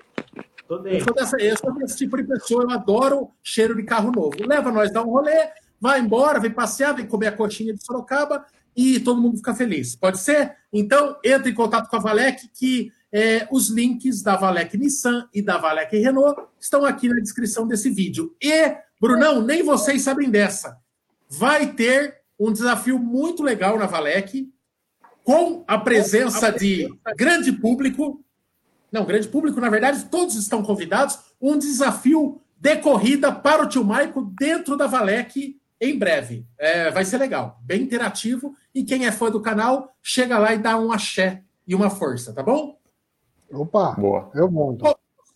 Tô 0.68 0.78
dentro. 0.78 0.98
Eu 0.98 1.04
sou, 1.04 1.14
dessa, 1.14 1.36
eu 1.38 1.56
sou 1.56 1.74
desse 1.74 1.96
tipo 1.96 2.16
de 2.16 2.24
pessoa, 2.24 2.64
eu 2.64 2.70
adoro 2.70 3.30
cheiro 3.42 3.74
de 3.74 3.82
carro 3.84 4.12
novo. 4.12 4.36
Leva 4.46 4.70
nós, 4.70 4.92
dá 4.92 5.02
um 5.02 5.10
rolê, 5.10 5.48
vai 5.80 6.00
embora, 6.00 6.38
vem 6.38 6.50
passear, 6.50 6.94
vem 6.94 7.06
comer 7.06 7.28
a 7.28 7.32
coxinha 7.32 7.72
de 7.72 7.82
Sorocaba 7.82 8.44
e 8.76 9.00
todo 9.00 9.20
mundo 9.20 9.38
fica 9.38 9.54
feliz. 9.54 9.96
Pode 9.96 10.18
ser? 10.18 10.54
Então, 10.72 11.16
entre 11.24 11.50
em 11.50 11.54
contato 11.54 11.88
com 11.88 11.96
a 11.96 12.00
Valec, 12.00 12.48
que 12.54 12.92
é, 13.12 13.46
os 13.50 13.68
links 13.68 14.22
da 14.22 14.36
Valec 14.36 14.76
Nissan 14.76 15.28
e 15.34 15.42
da 15.42 15.58
Valec 15.58 15.96
Renault 15.96 16.40
estão 16.58 16.84
aqui 16.84 17.08
na 17.08 17.20
descrição 17.20 17.66
desse 17.66 17.90
vídeo. 17.90 18.34
E, 18.40 18.76
Brunão, 19.00 19.42
nem 19.42 19.62
vocês 19.62 20.02
sabem 20.02 20.30
dessa. 20.30 20.78
Vai 21.28 21.72
ter 21.72 22.20
um 22.38 22.52
desafio 22.52 22.98
muito 22.98 23.42
legal 23.42 23.78
na 23.78 23.86
Valec, 23.86 24.48
com 25.24 25.64
a 25.66 25.78
presença 25.78 26.50
de 26.50 26.88
grande 27.16 27.52
público. 27.52 28.24
Não, 28.90 29.04
grande 29.04 29.28
público, 29.28 29.60
na 29.60 29.68
verdade, 29.68 30.06
todos 30.06 30.34
estão 30.36 30.62
convidados. 30.62 31.18
Um 31.40 31.58
desafio 31.58 32.40
de 32.56 32.76
corrida 32.76 33.30
para 33.32 33.62
o 33.62 33.68
tio 33.68 33.84
Maico 33.84 34.22
dentro 34.38 34.76
da 34.76 34.86
Valec 34.86 35.58
em 35.80 35.98
breve. 35.98 36.46
É, 36.58 36.90
vai 36.90 37.04
ser 37.04 37.18
legal, 37.18 37.60
bem 37.62 37.82
interativo. 37.82 38.54
E 38.74 38.84
quem 38.84 39.06
é 39.06 39.12
fã 39.12 39.30
do 39.30 39.40
canal, 39.40 39.96
chega 40.02 40.38
lá 40.38 40.54
e 40.54 40.58
dá 40.58 40.78
um 40.78 40.92
axé 40.92 41.42
e 41.66 41.74
uma 41.74 41.90
força, 41.90 42.32
tá 42.32 42.42
bom? 42.42 42.79
Opa, 43.52 43.92
Boa. 43.92 44.30
eu 44.34 44.50
monto. 44.50 44.84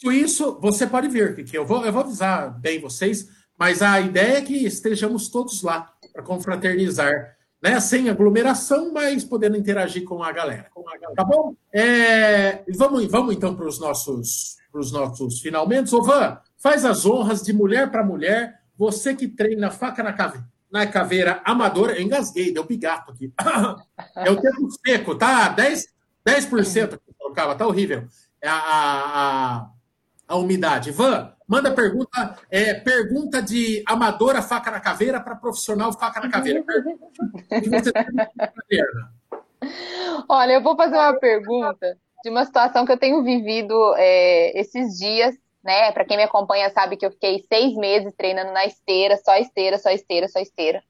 Com 0.03 0.13
isso, 0.13 0.59
você 0.61 0.87
pode 0.87 1.09
vir, 1.09 1.35
que 1.45 1.57
eu 1.57 1.65
vou, 1.65 1.85
eu 1.85 1.93
vou 1.93 2.03
avisar 2.03 2.59
bem 2.61 2.81
vocês, 2.81 3.29
mas 3.59 3.81
a 3.81 4.01
ideia 4.01 4.39
é 4.39 4.43
que 4.43 4.55
estejamos 4.67 5.29
todos 5.29 5.63
lá 5.63 5.93
para 6.13 6.23
confraternizar, 6.23 7.37
né? 7.63 7.81
Sem 7.81 8.11
aglomeração, 8.11 8.93
mas 8.93 9.25
podendo 9.25 9.57
interagir 9.57 10.05
com 10.05 10.23
a 10.23 10.31
galera. 10.31 10.67
Com 10.75 10.89
a 10.89 10.93
galera. 10.93 11.15
Tá 11.15 11.25
bom? 11.25 11.55
É, 11.73 12.65
vamos, 12.77 13.07
vamos 13.07 13.35
então 13.35 13.55
para 13.55 13.67
os 13.67 13.79
nossos, 13.81 14.57
pros 14.71 14.93
nossos 14.93 15.41
finalmente. 15.41 15.95
Ô, 15.95 16.03
Van, 16.03 16.39
faz 16.59 16.85
as 16.85 17.07
honras 17.07 17.43
de 17.43 17.53
mulher 17.53 17.91
para 17.91 18.05
mulher, 18.05 18.61
você 18.77 19.15
que 19.15 19.29
treina 19.29 19.71
faca 19.71 20.03
na 20.03 20.13
caveira 20.13 20.55
na 20.75 20.89
caveira 20.89 21.41
amadora, 21.45 21.93
eu 21.93 22.03
engasguei, 22.03 22.53
deu 22.53 22.65
pigato 22.65 23.13
aqui. 23.13 23.33
É 24.17 24.29
o 24.31 24.41
tempo 24.41 24.69
seco, 24.85 25.15
tá? 25.15 25.55
10%, 25.55 25.85
10% 26.27 26.99
trocava, 27.19 27.55
tá 27.55 27.67
horrível. 27.67 28.05
É 28.41 28.49
a, 28.49 28.57
a, 28.57 29.69
a 30.29 30.37
umidade. 30.37 30.91
Van, 30.91 31.33
manda 31.47 31.71
pergunta, 31.71 32.39
é, 32.51 32.75
pergunta 32.75 33.43
de 33.43 33.83
amadora 33.87 34.43
faca 34.43 34.71
na 34.71 34.81
caveira 34.81 35.21
para 35.21 35.37
profissional 35.37 35.93
faca 35.93 36.21
na 36.21 36.31
caveira. 36.31 36.65
Olha, 40.29 40.53
eu 40.53 40.63
vou 40.63 40.77
fazer 40.77 40.97
uma 40.97 41.19
pergunta 41.19 41.97
de 42.23 42.31
uma 42.31 42.45
situação 42.45 42.87
que 42.87 42.93
eu 42.93 42.99
tenho 42.99 43.23
vivido 43.23 43.95
é, 43.97 44.59
esses 44.59 44.99
dias, 44.99 45.35
né? 45.63 45.93
Para 45.93 46.05
quem 46.05 46.17
me 46.17 46.23
acompanha 46.23 46.71
sabe 46.71 46.97
que 46.97 47.05
eu 47.05 47.11
fiquei 47.11 47.45
seis 47.49 47.75
meses 47.77 48.15
treinando 48.17 48.53
na 48.53 48.65
esteira, 48.65 49.19
só 49.19 49.37
esteira, 49.37 49.79
só 49.79 49.91
esteira, 49.91 50.29
só 50.29 50.41
esteira. 50.41 50.83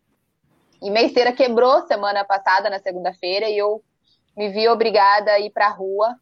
E 0.80 0.90
minha 0.90 1.04
esteira 1.04 1.32
quebrou 1.32 1.86
semana 1.86 2.24
passada, 2.24 2.68
na 2.68 2.78
segunda-feira, 2.78 3.48
e 3.48 3.56
eu 3.56 3.82
me 4.36 4.50
vi 4.50 4.68
obrigada 4.68 5.32
a 5.32 5.40
ir 5.40 5.50
para 5.50 5.66
a 5.66 5.70
rua 5.70 6.16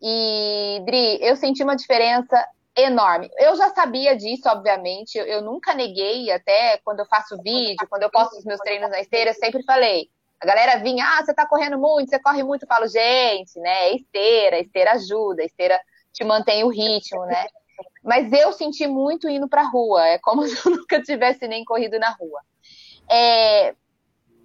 e, 0.00 0.80
Dri, 0.84 1.18
eu 1.20 1.36
senti 1.36 1.62
uma 1.62 1.76
diferença 1.76 2.46
enorme. 2.76 3.28
Eu 3.36 3.56
já 3.56 3.70
sabia 3.70 4.16
disso, 4.16 4.48
obviamente, 4.48 5.18
eu, 5.18 5.24
eu, 5.24 5.42
nunca 5.42 5.74
neguei, 5.74 6.30
até 6.30 6.78
quando 6.78 7.00
eu 7.00 7.06
faço 7.06 7.40
vídeo, 7.42 7.88
quando 7.88 8.04
eu 8.04 8.10
posto 8.10 8.36
os 8.36 8.44
meus 8.44 8.60
treinos 8.60 8.90
na 8.90 9.00
esteira, 9.00 9.30
eu 9.30 9.34
sempre 9.34 9.62
falei. 9.64 10.08
A 10.40 10.46
galera 10.46 10.78
vinha, 10.78 11.04
ah, 11.04 11.24
você 11.24 11.34
tá 11.34 11.46
correndo 11.46 11.76
muito, 11.76 12.08
você 12.08 12.18
corre 12.20 12.44
muito. 12.44 12.62
Eu 12.62 12.68
falo, 12.68 12.86
gente, 12.86 13.58
né, 13.58 13.88
é 13.88 13.96
esteira, 13.96 14.60
esteira 14.60 14.92
ajuda, 14.92 15.42
esteira 15.42 15.80
te 16.12 16.22
mantém 16.22 16.62
o 16.62 16.68
ritmo, 16.68 17.24
né? 17.26 17.46
Mas 18.04 18.32
eu 18.32 18.52
senti 18.52 18.86
muito 18.86 19.28
indo 19.28 19.48
pra 19.48 19.62
rua, 19.62 20.06
é 20.06 20.18
como 20.18 20.42
se 20.46 20.64
eu 20.64 20.76
nunca 20.76 21.02
tivesse 21.02 21.48
nem 21.48 21.64
corrido 21.64 21.98
na 21.98 22.10
rua. 22.10 22.40
É, 23.10 23.74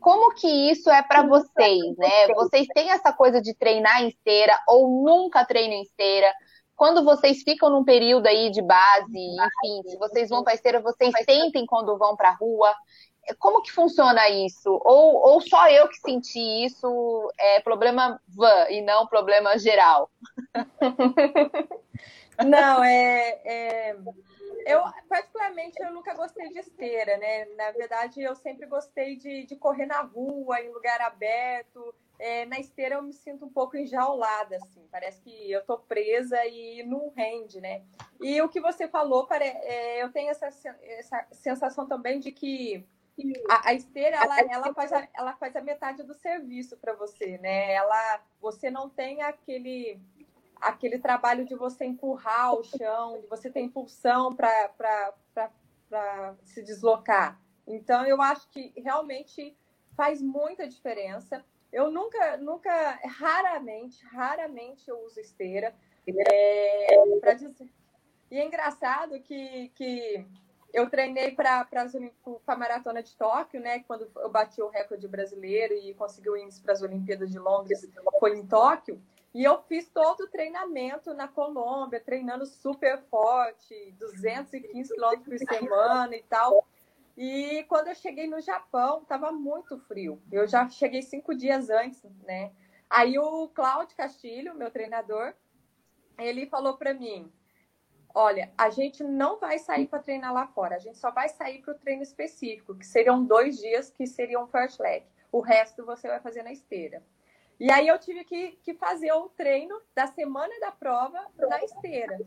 como 0.03 0.35
que 0.35 0.47
isso 0.69 0.91
é 0.91 1.01
para 1.01 1.23
vocês, 1.23 1.97
né? 1.97 2.27
Vocês 2.35 2.67
têm 2.67 2.91
essa 2.91 3.13
coisa 3.13 3.41
de 3.41 3.55
treinar 3.55 4.03
em 4.03 4.09
esteira 4.09 4.61
ou 4.67 5.01
nunca 5.01 5.45
treinam 5.45 5.77
em 5.77 5.81
esteira? 5.81 6.31
Quando 6.75 7.05
vocês 7.05 7.41
ficam 7.41 7.69
num 7.69 7.85
período 7.85 8.27
aí 8.27 8.51
de 8.51 8.61
base, 8.61 9.17
enfim, 9.17 9.89
se 9.89 9.97
vocês 9.97 10.29
vão 10.29 10.43
para 10.43 10.55
esteira, 10.55 10.81
vocês 10.81 11.13
sentem 11.23 11.65
quando 11.65 11.97
vão 11.97 12.17
para 12.17 12.29
a 12.29 12.35
rua? 12.35 12.75
Como 13.39 13.61
que 13.61 13.71
funciona 13.71 14.27
isso? 14.27 14.69
Ou, 14.83 15.15
ou 15.15 15.39
só 15.39 15.69
eu 15.69 15.87
que 15.87 15.95
senti 15.95 16.65
isso 16.65 17.31
é 17.39 17.61
problema 17.61 18.19
van 18.27 18.69
e 18.69 18.81
não 18.81 19.07
problema 19.07 19.57
geral? 19.57 20.11
Não, 22.43 22.83
é, 22.83 23.41
é 23.45 23.95
Eu, 24.65 24.81
particularmente, 25.07 25.81
eu 25.81 25.91
nunca 25.91 26.13
gostei 26.13 26.49
de 26.49 26.59
esteira, 26.59 27.17
né? 27.17 27.45
Na 27.55 27.71
verdade, 27.71 28.21
eu 28.21 28.35
sempre 28.35 28.65
gostei 28.65 29.15
de, 29.15 29.45
de 29.45 29.55
correr 29.55 29.85
na 29.85 30.01
rua, 30.01 30.61
em 30.61 30.71
lugar 30.71 31.01
aberto. 31.01 31.93
É, 32.19 32.45
na 32.45 32.59
esteira 32.59 32.95
eu 32.95 33.01
me 33.01 33.13
sinto 33.13 33.45
um 33.45 33.49
pouco 33.49 33.75
enjaulada, 33.75 34.57
assim. 34.57 34.87
Parece 34.91 35.21
que 35.21 35.51
eu 35.51 35.65
tô 35.65 35.77
presa 35.77 36.45
e 36.45 36.83
não 36.83 37.09
rende, 37.09 37.59
né? 37.59 37.83
E 38.21 38.41
o 38.41 38.49
que 38.49 38.61
você 38.61 38.87
falou, 38.87 39.27
é, 39.31 40.01
eu 40.01 40.11
tenho 40.11 40.29
essa, 40.29 40.47
essa 40.47 41.27
sensação 41.31 41.87
também 41.87 42.19
de 42.19 42.31
que 42.31 42.85
a, 43.49 43.69
a 43.69 43.73
esteira 43.73 44.17
ela, 44.17 44.39
ela, 44.39 44.73
faz 44.73 44.91
a, 44.91 45.07
ela 45.13 45.33
faz 45.35 45.55
a 45.55 45.61
metade 45.61 46.03
do 46.03 46.13
serviço 46.13 46.77
para 46.77 46.93
você, 46.93 47.37
né? 47.37 47.73
Ela, 47.73 48.21
você 48.41 48.71
não 48.71 48.89
tem 48.89 49.21
aquele 49.21 49.99
aquele 50.63 50.99
trabalho 50.99 51.45
de 51.45 51.55
você 51.55 51.85
empurrar 51.85 52.53
o 52.53 52.63
chão, 52.63 53.19
de 53.19 53.27
você 53.27 53.49
ter 53.49 53.61
impulsão 53.61 54.35
para 54.35 55.53
se 56.43 56.63
deslocar. 56.63 57.39
Então, 57.67 58.05
eu 58.05 58.21
acho 58.21 58.49
que 58.49 58.73
realmente 58.77 59.55
faz 59.95 60.21
muita 60.21 60.67
diferença. 60.67 61.43
Eu 61.71 61.91
nunca, 61.91 62.37
nunca, 62.37 62.99
raramente, 63.05 64.03
raramente 64.05 64.89
eu 64.89 64.99
uso 65.05 65.19
esteira. 65.19 65.73
É, 66.07 67.33
dizer... 67.35 67.69
E 68.29 68.39
é 68.39 68.45
engraçado 68.45 69.19
que, 69.21 69.69
que 69.75 70.25
eu 70.73 70.89
treinei 70.89 71.31
para 71.31 71.67
a 72.47 72.55
maratona 72.55 73.03
de 73.03 73.15
Tóquio, 73.15 73.61
né? 73.61 73.79
Quando 73.87 74.09
eu 74.15 74.29
bati 74.29 74.61
o 74.61 74.69
recorde 74.69 75.07
brasileiro 75.07 75.73
e 75.75 75.93
consegui 75.93 76.29
o 76.29 76.37
índice 76.37 76.59
para 76.61 76.73
as 76.73 76.81
Olimpíadas 76.81 77.31
de 77.31 77.37
Londres, 77.37 77.87
foi 78.19 78.37
em 78.37 78.45
Tóquio. 78.45 78.99
E 79.33 79.43
eu 79.43 79.61
fiz 79.63 79.89
todo 79.89 80.21
o 80.21 80.27
treinamento 80.29 81.13
na 81.13 81.27
Colômbia, 81.27 81.99
treinando 81.99 82.45
super 82.45 83.01
forte, 83.09 83.91
215 83.97 84.93
quilômetros 84.93 85.43
por 85.43 85.55
semana 85.55 86.15
e 86.15 86.23
tal. 86.23 86.67
E 87.17 87.63
quando 87.63 87.87
eu 87.87 87.95
cheguei 87.95 88.27
no 88.27 88.39
Japão, 88.41 89.01
estava 89.01 89.31
muito 89.31 89.77
frio. 89.79 90.21
Eu 90.31 90.47
já 90.47 90.69
cheguei 90.69 91.01
cinco 91.01 91.33
dias 91.33 91.69
antes, 91.69 92.03
né? 92.23 92.51
Aí 92.89 93.17
o 93.17 93.47
Cláudio 93.47 93.97
Castilho, 93.97 94.53
meu 94.53 94.69
treinador, 94.69 95.33
ele 96.17 96.45
falou 96.45 96.77
para 96.77 96.93
mim: 96.93 97.31
Olha, 98.13 98.51
a 98.55 98.69
gente 98.69 99.03
não 99.03 99.39
vai 99.39 99.57
sair 99.57 99.87
para 99.87 99.97
treinar 99.97 100.31
lá 100.31 100.45
fora, 100.45 100.75
a 100.75 100.79
gente 100.79 100.99
só 100.99 101.09
vai 101.09 101.27
sair 101.29 101.61
para 101.63 101.73
o 101.73 101.77
treino 101.79 102.03
específico, 102.03 102.75
que 102.75 102.85
seriam 102.85 103.25
dois 103.25 103.57
dias 103.57 103.89
que 103.89 104.05
seriam 104.05 104.47
first 104.47 104.79
leg. 104.79 105.03
O 105.31 105.41
resto 105.41 105.83
você 105.83 106.07
vai 106.07 106.19
fazer 106.19 106.43
na 106.43 106.51
esteira. 106.51 107.03
E 107.63 107.71
aí 107.71 107.87
eu 107.87 107.97
tive 107.97 108.25
que, 108.25 108.59
que 108.61 108.73
fazer 108.73 109.13
o 109.13 109.29
treino 109.29 109.81
da 109.95 110.05
semana 110.05 110.53
da 110.59 110.69
prova 110.69 111.25
na 111.37 111.63
esteira. 111.63 112.19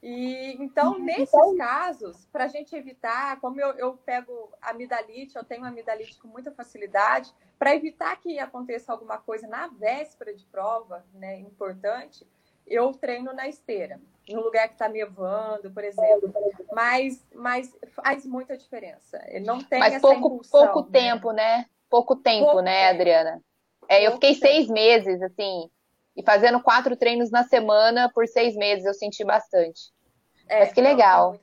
E 0.00 0.56
então, 0.62 0.96
nesses 0.96 1.28
casos, 1.58 2.24
para 2.26 2.44
a 2.44 2.46
gente 2.46 2.72
evitar, 2.76 3.40
como 3.40 3.60
eu, 3.60 3.72
eu 3.72 3.96
pego 3.96 4.52
amidalite, 4.62 5.34
eu 5.34 5.42
tenho 5.42 5.64
amidalite 5.64 6.16
com 6.20 6.28
muita 6.28 6.52
facilidade, 6.52 7.34
para 7.58 7.74
evitar 7.74 8.14
que 8.20 8.38
aconteça 8.38 8.92
alguma 8.92 9.18
coisa 9.18 9.48
na 9.48 9.66
véspera 9.66 10.32
de 10.32 10.44
prova, 10.44 11.04
né, 11.14 11.40
importante, 11.40 12.24
eu 12.64 12.92
treino 12.92 13.32
na 13.32 13.48
esteira, 13.48 14.00
no 14.28 14.40
lugar 14.40 14.68
que 14.68 14.74
está 14.74 14.88
nevando, 14.88 15.68
por 15.68 15.82
exemplo. 15.82 16.32
Mas, 16.72 17.26
mas 17.34 17.76
faz 17.88 18.24
muita 18.24 18.56
diferença. 18.56 19.20
Não 19.44 19.58
tem 19.58 19.80
mas 19.80 20.00
pouco, 20.00 20.28
impulsão, 20.28 20.72
pouco 20.72 20.90
né? 20.92 21.00
tempo, 21.00 21.32
né? 21.32 21.66
Pouco 21.90 22.14
tempo, 22.14 22.44
pouco 22.44 22.60
né, 22.60 22.86
tempo. 22.86 23.00
Adriana? 23.00 23.42
É, 23.88 24.06
eu 24.06 24.12
fiquei 24.12 24.34
seis 24.34 24.68
meses, 24.68 25.20
assim, 25.22 25.70
e 26.16 26.22
fazendo 26.22 26.60
quatro 26.60 26.96
treinos 26.96 27.30
na 27.30 27.44
semana 27.44 28.10
por 28.12 28.26
seis 28.26 28.56
meses, 28.56 28.84
eu 28.84 28.94
senti 28.94 29.24
bastante. 29.24 29.94
É, 30.48 30.60
Mas 30.60 30.72
que 30.72 30.80
legal. 30.80 31.38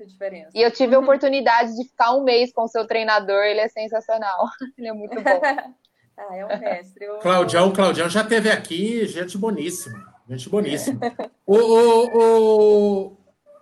E 0.54 0.62
eu 0.62 0.72
tive 0.72 0.96
a 0.96 1.00
oportunidade 1.00 1.76
de 1.76 1.84
ficar 1.86 2.14
um 2.14 2.24
mês 2.24 2.52
com 2.52 2.64
o 2.64 2.68
seu 2.68 2.88
treinador, 2.88 3.44
ele 3.44 3.60
é 3.60 3.68
sensacional. 3.68 4.48
Ele 4.78 4.88
é 4.88 4.94
muito 4.94 5.16
bom. 5.16 5.42
ah, 6.18 6.36
é 6.36 6.46
um 6.46 6.60
mestre. 6.60 7.06
Eu... 7.06 7.18
Claudião, 7.18 7.72
Claudião 7.72 8.10
já 8.10 8.24
teve 8.24 8.50
aqui, 8.50 9.06
gente 9.06 9.38
boníssima. 9.38 10.14
Gente 10.28 10.50
boníssima. 10.50 11.00
o, 11.46 11.58
o, 11.58 12.08
o, 12.18 13.18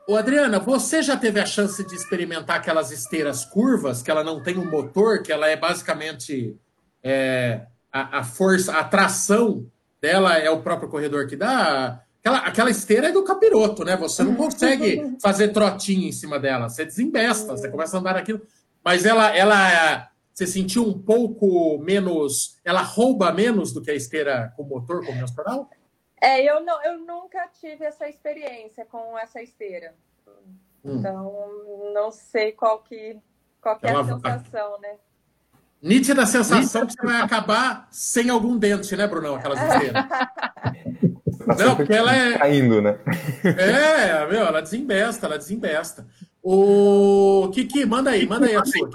o, 0.09 0.15
Adriana, 0.15 0.59
você 0.59 1.01
já 1.01 1.17
teve 1.17 1.39
a 1.39 1.45
chance 1.45 1.83
de 1.85 1.95
experimentar 1.95 2.57
aquelas 2.57 2.91
esteiras 2.91 3.43
curvas, 3.43 4.03
que 4.03 4.11
ela 4.11 4.23
não 4.23 4.43
tem 4.43 4.57
um 4.59 4.69
motor, 4.69 5.23
que 5.23 5.31
ela 5.31 5.47
é 5.47 5.55
basicamente 5.55 6.55
é, 7.03 7.65
a, 7.91 8.19
a 8.19 8.23
força, 8.23 8.73
a 8.73 8.83
tração 8.83 9.69
dela 9.99 10.37
é 10.37 10.49
o 10.49 10.61
próprio 10.61 10.89
corredor 10.89 11.27
que 11.27 11.35
dá. 11.35 12.03
Aquela, 12.19 12.37
aquela 12.39 12.69
esteira 12.69 13.09
é 13.09 13.11
do 13.11 13.23
capiroto, 13.23 13.83
né? 13.83 13.95
Você 13.97 14.23
não 14.23 14.35
consegue 14.35 15.17
fazer 15.21 15.49
trotinho 15.49 16.07
em 16.07 16.11
cima 16.11 16.39
dela. 16.39 16.69
Você 16.69 16.85
desembesta, 16.85 17.57
você 17.57 17.69
começa 17.69 17.97
a 17.97 17.99
andar 17.99 18.13
naquilo. 18.13 18.41
Mas 18.83 19.05
ela, 19.05 19.35
ela, 19.35 20.09
você 20.33 20.47
sentiu 20.47 20.87
um 20.87 20.97
pouco 20.97 21.77
menos. 21.79 22.59
Ela 22.63 22.81
rouba 22.81 23.31
menos 23.31 23.73
do 23.73 23.81
que 23.81 23.91
a 23.91 23.95
esteira 23.95 24.53
com 24.55 24.63
motor 24.63 25.05
convencional? 25.05 25.69
É, 26.21 26.43
eu, 26.43 26.63
não, 26.63 26.83
eu 26.83 26.99
nunca 26.99 27.47
tive 27.59 27.83
essa 27.83 28.07
experiência 28.07 28.85
com 28.85 29.17
essa 29.17 29.41
esteira. 29.41 29.93
Hum. 30.83 30.97
Então, 30.97 31.91
não 31.93 32.11
sei 32.11 32.51
qual 32.51 32.83
que, 32.83 33.19
qual 33.59 33.77
que 33.77 33.87
é 33.87 33.91
a 33.91 34.03
sensação, 34.03 34.79
né? 34.79 34.97
Nítida 35.81 36.25
sensação 36.27 36.85
que 36.85 36.93
você 36.93 37.05
vai 37.05 37.21
acabar 37.21 37.87
sem 37.89 38.29
algum 38.29 38.55
dente, 38.57 38.95
né, 38.95 39.07
Brunão? 39.07 39.35
Aquelas 39.35 39.59
esteiras. 39.59 40.05
Não, 41.57 41.75
porque 41.75 41.93
ela 41.93 42.15
é. 42.15 42.37
Caindo, 42.37 42.81
né? 42.81 42.99
É, 43.43 44.27
meu, 44.27 44.45
ela 44.45 44.61
desembesta, 44.61 45.25
ela 45.25 45.37
desembesta. 45.37 46.05
O 46.43 47.49
Kiki, 47.51 47.85
manda 47.85 48.11
aí, 48.11 48.27
manda 48.27 48.45
aí 48.45 48.55
a 48.55 48.63
sua, 48.63 48.89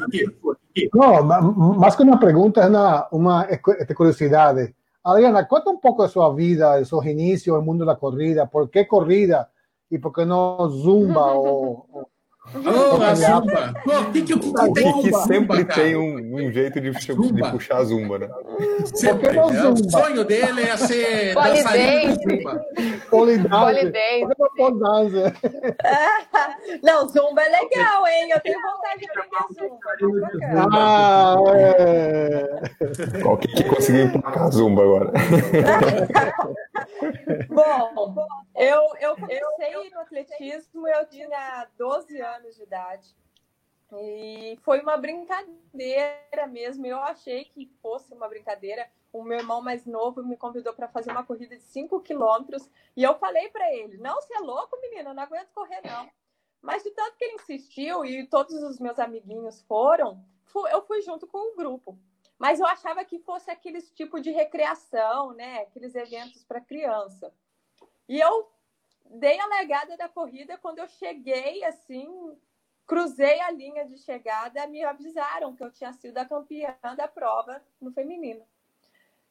Kiki. 0.73 0.91
Não, 0.95 1.23
mais 1.25 1.97
que 1.97 2.03
uma 2.03 2.21
pergunta, 2.21 2.61
é 2.61 2.69
uma, 2.69 3.09
uma 3.11 3.49
curiosidade. 3.95 4.75
Adriana, 5.03 5.45
conta 5.45 5.71
um 5.71 5.79
pouco 5.79 6.03
da 6.03 6.09
sua 6.09 6.33
vida, 6.35 6.79
do 6.79 6.85
seu 6.85 7.03
início 7.05 7.55
no 7.55 7.63
mundo 7.63 7.85
da 7.85 7.97
corrida, 7.97 8.47
por 8.47 8.69
que 8.69 8.85
corrida 8.85 9.49
e 9.91 9.99
por 9.99 10.13
que 10.13 10.25
não 10.25 10.69
zumba 10.69 11.25
ou, 11.35 12.09
Oh, 12.55 13.03
a 13.03 13.15
zumba! 13.15 13.75
O 13.85 14.13
que, 14.13 14.23
que, 14.23 14.39
que, 14.39 14.53
que 14.53 14.73
tem 14.73 15.03
que 15.03 15.13
sempre 15.13 15.65
tem 15.65 15.97
um, 15.97 16.37
um 16.37 16.53
jeito 16.53 16.81
de, 16.81 16.93
de, 16.93 17.51
puxar 17.51 17.79
a 17.79 17.85
zumba, 17.85 18.19
né? 18.19 18.29
Sempre. 18.95 19.37
É, 19.37 19.43
o 19.43 19.77
sonho 19.91 20.25
dele 20.25 20.63
é 20.63 20.77
ser 20.77 21.35
dançarino 21.43 22.17
de 22.17 22.37
zumba. 22.37 22.65
Polidense. 23.11 23.57
Não, 26.83 27.09
zumba 27.09 27.43
é 27.43 27.49
legal, 27.49 28.07
hein? 28.07 28.31
Eu 28.31 28.39
tenho 28.41 28.61
vontade 28.63 29.01
de 29.01 29.11
aprender 29.11 29.39
zumba. 29.59 29.79
Ah, 30.73 31.37
é. 31.55 32.61
Qual 33.23 33.37
que, 33.39 33.49
que 33.49 33.65
conseguiu 33.65 34.05
emplacar 34.05 34.45
a 34.45 34.51
zumba 34.51 34.83
agora? 34.83 35.13
Bom, 37.49 38.15
eu, 38.55 38.83
eu 39.01 39.17
comecei 39.17 39.91
no 39.91 40.01
atletismo, 40.01 40.89
eu 40.89 41.07
tinha 41.09 41.69
12 41.77 42.21
anos 42.21 42.57
de 42.57 42.63
idade. 42.63 43.17
E 43.93 44.59
foi 44.63 44.81
uma 44.81 44.97
brincadeira 44.97 46.47
mesmo. 46.49 46.87
Eu 46.87 46.99
achei 46.99 47.45
que 47.45 47.67
fosse 47.81 48.13
uma 48.13 48.29
brincadeira. 48.29 48.89
O 49.13 49.23
meu 49.23 49.39
irmão 49.39 49.63
mais 49.63 49.87
novo 49.87 50.23
me 50.23 50.37
convidou 50.37 50.75
para 50.75 50.89
fazer 50.89 51.11
uma 51.11 51.25
corrida 51.25 51.57
de 51.57 51.63
5 51.63 52.01
quilômetros. 52.01 52.69
E 52.97 53.03
eu 53.03 53.15
falei 53.19 53.49
para 53.49 53.73
ele: 53.73 53.97
Não, 53.99 54.15
você 54.17 54.35
é 54.35 54.41
louco, 54.41 54.79
menina, 54.81 55.11
eu 55.11 55.15
não 55.15 55.23
aguento 55.23 55.53
correr, 55.55 55.81
não. 55.85 56.11
Mas 56.61 56.83
de 56.83 56.91
tanto 56.91 57.17
que 57.17 57.25
ele 57.25 57.37
insistiu 57.37 58.05
e 58.05 58.27
todos 58.27 58.55
os 58.63 58.81
meus 58.81 58.99
amiguinhos 58.99 59.63
foram, 59.63 60.25
eu 60.73 60.83
fui 60.83 61.01
junto 61.03 61.27
com 61.27 61.53
o 61.53 61.57
grupo. 61.57 61.97
Mas 62.39 62.61
eu 62.61 62.67
achava 62.67 63.05
que 63.05 63.19
fosse 63.19 63.51
aqueles 63.51 63.91
tipo 63.91 64.21
de 64.21 64.31
recreação, 64.31 65.33
né? 65.33 65.61
Aqueles 65.61 65.95
eventos 65.95 66.45
para 66.45 66.61
criança. 66.61 67.33
E 68.09 68.21
eu 68.21 68.51
dei 69.05 69.39
a 69.41 69.47
legada 69.47 69.97
da 69.97 70.09
corrida 70.09 70.59
quando 70.59 70.79
eu 70.79 70.89
cheguei, 70.89 71.65
assim, 71.65 72.37
cruzei 72.87 73.41
a 73.41 73.51
linha 73.51 73.85
de 73.87 73.99
chegada, 73.99 74.67
me 74.67 74.85
avisaram 74.85 75.55
que 75.55 75.65
eu 75.65 75.73
tinha 75.73 75.93
sido 75.93 76.19
a 76.19 76.25
campeã 76.25 76.77
da 76.97 77.09
prova 77.09 77.63
no 77.81 77.93
feminino. 77.93 78.47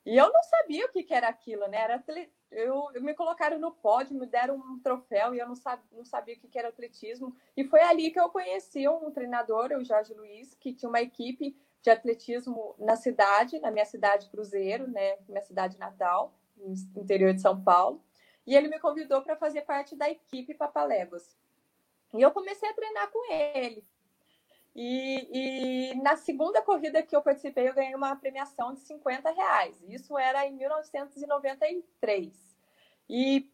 E 0.06 0.16
eu 0.18 0.32
não 0.32 0.44
sabia 0.44 0.86
o 0.86 0.90
que, 0.90 1.04
que 1.04 1.14
era 1.14 1.28
aquilo, 1.28 1.68
né? 1.68 1.78
Era 1.78 2.04
eu, 2.52 2.90
eu, 2.94 3.02
me 3.02 3.14
colocaram 3.16 3.58
no 3.58 3.72
pódio, 3.72 4.16
me 4.16 4.28
deram 4.28 4.56
um 4.56 4.80
troféu 4.80 5.34
e 5.34 5.40
eu 5.40 5.48
não, 5.48 5.56
sab, 5.56 5.82
não 5.92 6.06
sabia 6.06 6.36
o 6.36 6.40
que, 6.40 6.48
que 6.48 6.60
era 6.60 6.70
atletismo. 6.70 7.36
E 7.58 7.64
foi 7.64 7.82
ali 7.82 8.12
que 8.12 8.20
eu 8.20 8.30
conheci 8.30 8.88
um 8.88 9.10
treinador, 9.12 9.72
o 9.72 9.84
Jorge 9.84 10.14
Luiz, 10.14 10.54
que 10.54 10.74
tinha 10.74 10.90
uma 10.90 11.02
equipe 11.02 11.58
de 11.86 11.90
atletismo 11.92 12.76
na 12.80 12.96
cidade, 12.96 13.60
na 13.60 13.70
minha 13.70 13.86
cidade 13.86 14.28
Cruzeiro, 14.32 14.90
né? 14.90 15.18
Minha 15.30 15.44
cidade 15.44 15.78
natal, 15.78 16.34
no 16.58 16.74
interior 17.00 17.32
de 17.32 17.42
São 17.42 17.62
Paulo. 17.62 18.04
E 18.48 18.56
ele 18.56 18.68
me 18.68 18.80
convidou 18.80 19.22
para 19.22 19.36
fazer 19.36 19.62
parte 19.62 19.96
da 19.96 20.10
equipe 20.10 20.56
Papaléguas. 20.56 21.38
E 22.12 22.24
eu 22.24 22.32
comecei 22.32 22.68
a 22.68 22.74
treinar 22.74 23.12
com 23.12 23.32
ele. 23.32 23.86
E, 24.76 25.92
e, 25.92 25.94
na 26.02 26.18
segunda 26.18 26.60
corrida 26.60 27.04
que 27.04 27.16
eu 27.16 27.22
participei, 27.22 27.70
eu 27.70 27.76
ganhei 27.76 27.94
uma 27.94 28.16
premiação 28.16 28.74
de 28.74 28.80
50 28.80 29.30
reais. 29.30 29.80
Isso 29.88 30.18
era 30.18 30.44
em 30.48 30.54
1993. 30.54 32.58
E 33.08 33.48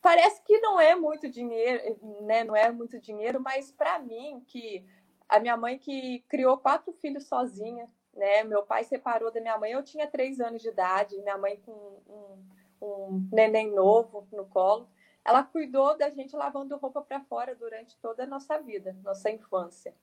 parece 0.00 0.40
que 0.42 0.60
não 0.60 0.80
é 0.80 0.94
muito 0.94 1.28
dinheiro, 1.28 1.98
né? 2.20 2.44
Não 2.44 2.54
é 2.54 2.70
muito 2.70 3.00
dinheiro, 3.00 3.40
mas 3.40 3.72
para 3.72 3.98
mim 3.98 4.44
que 4.46 4.86
a 5.32 5.40
minha 5.40 5.56
mãe 5.56 5.78
que 5.78 6.20
criou 6.28 6.58
quatro 6.58 6.92
filhos 6.92 7.26
sozinha, 7.26 7.88
né? 8.12 8.44
Meu 8.44 8.62
pai 8.64 8.84
separou 8.84 9.32
da 9.32 9.40
minha 9.40 9.56
mãe, 9.56 9.72
eu 9.72 9.82
tinha 9.82 10.06
três 10.06 10.40
anos 10.40 10.60
de 10.60 10.68
idade, 10.68 11.16
minha 11.22 11.38
mãe 11.38 11.56
com 11.64 11.72
um, 11.72 12.86
um 12.86 13.28
neném 13.32 13.72
novo 13.72 14.28
no 14.30 14.44
colo. 14.44 14.86
Ela 15.24 15.42
cuidou 15.42 15.96
da 15.96 16.10
gente 16.10 16.36
lavando 16.36 16.76
roupa 16.76 17.00
para 17.00 17.20
fora 17.20 17.54
durante 17.54 17.96
toda 17.96 18.24
a 18.24 18.26
nossa 18.26 18.60
vida, 18.60 18.94
nossa 19.02 19.30
infância. 19.30 19.94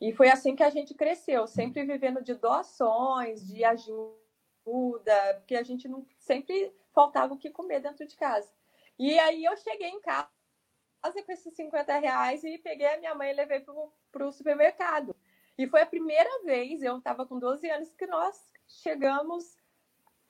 E 0.00 0.14
foi 0.14 0.30
assim 0.30 0.56
que 0.56 0.62
a 0.62 0.70
gente 0.70 0.94
cresceu, 0.94 1.46
sempre 1.46 1.84
vivendo 1.84 2.22
de 2.22 2.32
doações, 2.32 3.46
de 3.46 3.62
ajuda, 3.62 4.14
porque 5.36 5.56
a 5.56 5.62
gente 5.62 5.86
não 5.88 6.06
sempre 6.18 6.74
faltava 6.94 7.34
o 7.34 7.36
que 7.36 7.50
comer 7.50 7.80
dentro 7.80 8.06
de 8.06 8.16
casa. 8.16 8.50
E 8.98 9.18
aí 9.18 9.44
eu 9.44 9.54
cheguei 9.58 9.88
em 9.88 10.00
casa 10.00 10.39
com 11.02 11.32
esses 11.32 11.54
50 11.54 11.98
reais 11.98 12.44
e 12.44 12.58
peguei 12.58 12.86
a 12.86 12.98
minha 12.98 13.14
mãe 13.14 13.30
e 13.30 13.34
levei 13.34 13.64
para 14.12 14.26
o 14.26 14.32
supermercado. 14.32 15.16
E 15.56 15.66
foi 15.66 15.82
a 15.82 15.86
primeira 15.86 16.42
vez, 16.44 16.82
eu 16.82 16.98
estava 16.98 17.26
com 17.26 17.38
12 17.38 17.68
anos, 17.70 17.94
que 17.94 18.06
nós 18.06 18.50
chegamos 18.66 19.56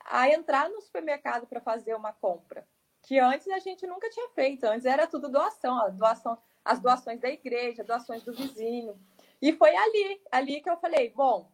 a 0.04 0.28
entrar 0.28 0.68
no 0.68 0.80
supermercado 0.80 1.46
para 1.46 1.60
fazer 1.60 1.94
uma 1.94 2.12
compra. 2.12 2.66
Que 3.02 3.18
antes 3.18 3.48
a 3.48 3.58
gente 3.58 3.86
nunca 3.86 4.08
tinha 4.10 4.28
feito, 4.30 4.64
antes 4.64 4.86
era 4.86 5.06
tudo 5.06 5.28
doação, 5.28 5.76
ó, 5.76 5.88
doação, 5.88 6.38
as 6.64 6.80
doações 6.80 7.20
da 7.20 7.28
igreja, 7.28 7.84
doações 7.84 8.22
do 8.22 8.32
vizinho. 8.32 8.98
E 9.40 9.52
foi 9.52 9.74
ali, 9.74 10.20
ali 10.30 10.60
que 10.60 10.68
eu 10.68 10.76
falei, 10.76 11.10
bom, 11.10 11.50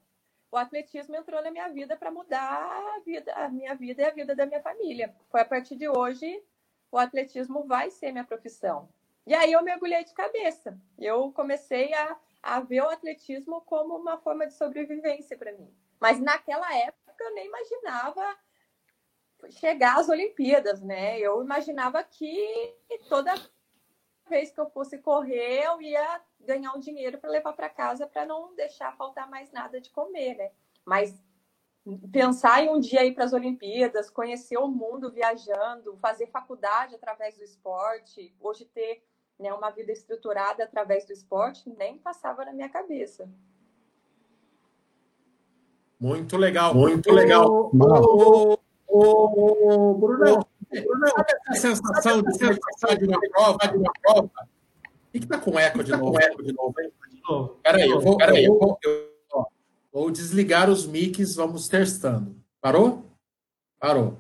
o 0.51 0.57
atletismo 0.57 1.15
entrou 1.15 1.43
na 1.43 1.51
minha 1.51 1.69
vida 1.69 1.97
para 1.97 2.11
mudar 2.11 2.97
a 2.97 3.01
vida, 3.01 3.33
a 3.35 3.49
minha 3.49 3.75
vida 3.75 4.03
e 4.03 4.05
a 4.05 4.11
vida 4.11 4.35
da 4.35 4.47
minha 4.47 4.63
família. 4.63 5.15
Foi 5.29 5.41
a 5.41 5.45
partir 5.45 5.77
de 5.77 5.89
hoje 5.89 6.43
o 6.91 6.99
atletismo 6.99 7.65
vai 7.65 7.91
ser 7.91 8.13
minha 8.13 8.25
profissão. 8.25 8.89
E 9.27 9.35
aí 9.35 9.53
eu 9.53 9.63
mergulhei 9.63 10.05
de 10.05 10.15
cabeça. 10.15 10.79
Eu 10.99 11.33
comecei 11.33 11.93
a 11.93 12.17
a 12.47 12.61
ver 12.61 12.81
o 12.81 12.89
atletismo 12.89 13.61
como 13.63 13.97
uma 13.97 14.19
forma 14.19 14.47
de 14.47 14.55
sobrevivência 14.55 15.37
para 15.37 15.53
mim. 15.53 15.69
Mas 15.99 16.21
naquela 16.21 16.73
época 16.77 17.25
eu 17.25 17.35
nem 17.35 17.47
imaginava 17.47 18.39
chegar 19.51 19.99
às 19.99 20.09
Olimpíadas, 20.09 20.81
né? 20.81 21.19
Eu 21.19 21.43
imaginava 21.43 22.03
que 22.05 22.75
toda 23.09 23.35
vez 24.29 24.53
que 24.53 24.61
eu 24.61 24.71
fosse 24.71 24.99
correr, 24.99 25.65
eu 25.65 25.83
ia 25.83 26.21
ganhar 26.41 26.73
um 26.73 26.79
dinheiro 26.79 27.19
para 27.19 27.31
levar 27.31 27.53
para 27.53 27.69
casa 27.69 28.07
para 28.07 28.25
não 28.25 28.55
deixar 28.55 28.97
faltar 28.97 29.29
mais 29.29 29.51
nada 29.51 29.81
de 29.81 29.91
comer, 29.91 30.37
né? 30.37 30.53
Mas 30.85 31.21
pensar 32.13 32.63
em 32.63 32.69
um 32.69 32.79
dia 32.79 33.05
ir 33.05 33.13
para 33.13 33.25
as 33.25 33.33
Olimpíadas, 33.33 34.09
conhecer 34.09 34.57
o 34.57 34.69
mundo 34.69 35.11
viajando, 35.11 35.97
fazer 35.99 36.29
faculdade 36.29 36.95
através 36.95 37.37
do 37.37 37.45
esporte, 37.45 38.35
hoje 38.41 38.65
ter 38.67 39.05
né, 39.39 39.53
uma 39.53 39.71
vida 39.71 39.93
estruturada 39.93 40.65
através 40.65 41.05
do 41.05 41.13
esporte, 41.13 41.69
nem 41.79 41.99
passava 41.99 42.45
na 42.45 42.53
minha 42.53 42.69
cabeça. 42.69 43.29
Muito 45.99 46.37
legal, 46.37 46.75
muito 46.75 47.11
legal. 47.11 47.71
O, 47.73 48.59
o, 48.87 49.91
o 49.91 49.95
Bruno, 49.95 50.47
Bruno, 50.71 51.09
sabe 51.09 51.33
essa 51.49 51.61
sensação 51.75 52.23
de 52.23 52.37
ser 52.37 52.59
de 52.99 53.07
uma 53.07 53.21
prova, 53.21 53.59
de 53.67 53.77
uma 53.79 53.93
prova? 54.03 54.31
O 55.09 55.13
que 55.13 55.19
está 55.19 55.39
com 55.39 55.59
eco 55.59 55.83
de 55.83 55.93
novo? 55.93 56.21
Eco 56.21 56.43
de 56.43 56.53
novo, 56.53 56.75
hein? 56.81 56.93
Peraí, 57.63 57.91
eu 57.91 58.01
vou, 58.01 58.17
peraí, 58.17 58.45
eu 58.45 58.59
vou, 58.59 58.79
eu, 58.85 59.47
vou 59.93 60.11
desligar 60.11 60.71
os 60.71 60.87
mics, 60.87 61.35
vamos 61.35 61.67
testando. 61.69 62.37
Parou? 62.61 63.05
Parou. 63.81 64.17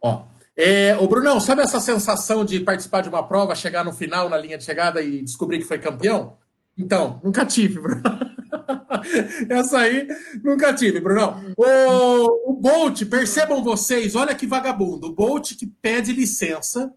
Ó, 0.00 0.24
é, 0.62 0.96
o 0.98 1.08
Brunão, 1.08 1.40
sabe 1.40 1.62
essa 1.62 1.80
sensação 1.80 2.44
de 2.44 2.60
participar 2.60 3.00
de 3.00 3.08
uma 3.08 3.26
prova, 3.26 3.54
chegar 3.54 3.82
no 3.82 3.94
final, 3.94 4.28
na 4.28 4.36
linha 4.36 4.58
de 4.58 4.64
chegada 4.64 5.00
e 5.00 5.22
descobrir 5.22 5.58
que 5.58 5.64
foi 5.64 5.78
campeão? 5.78 6.36
Então, 6.76 7.18
nunca 7.24 7.46
tive, 7.46 7.80
Bruno. 7.80 8.02
essa 9.48 9.78
aí, 9.78 10.06
nunca 10.44 10.74
tive, 10.74 11.00
Brunão. 11.00 11.54
O, 11.56 12.50
o 12.50 12.52
Bolt, 12.52 13.06
percebam 13.06 13.64
vocês, 13.64 14.14
olha 14.14 14.34
que 14.34 14.46
vagabundo. 14.46 15.06
O 15.06 15.14
Bolt 15.14 15.54
que 15.56 15.66
pede 15.66 16.12
licença, 16.12 16.92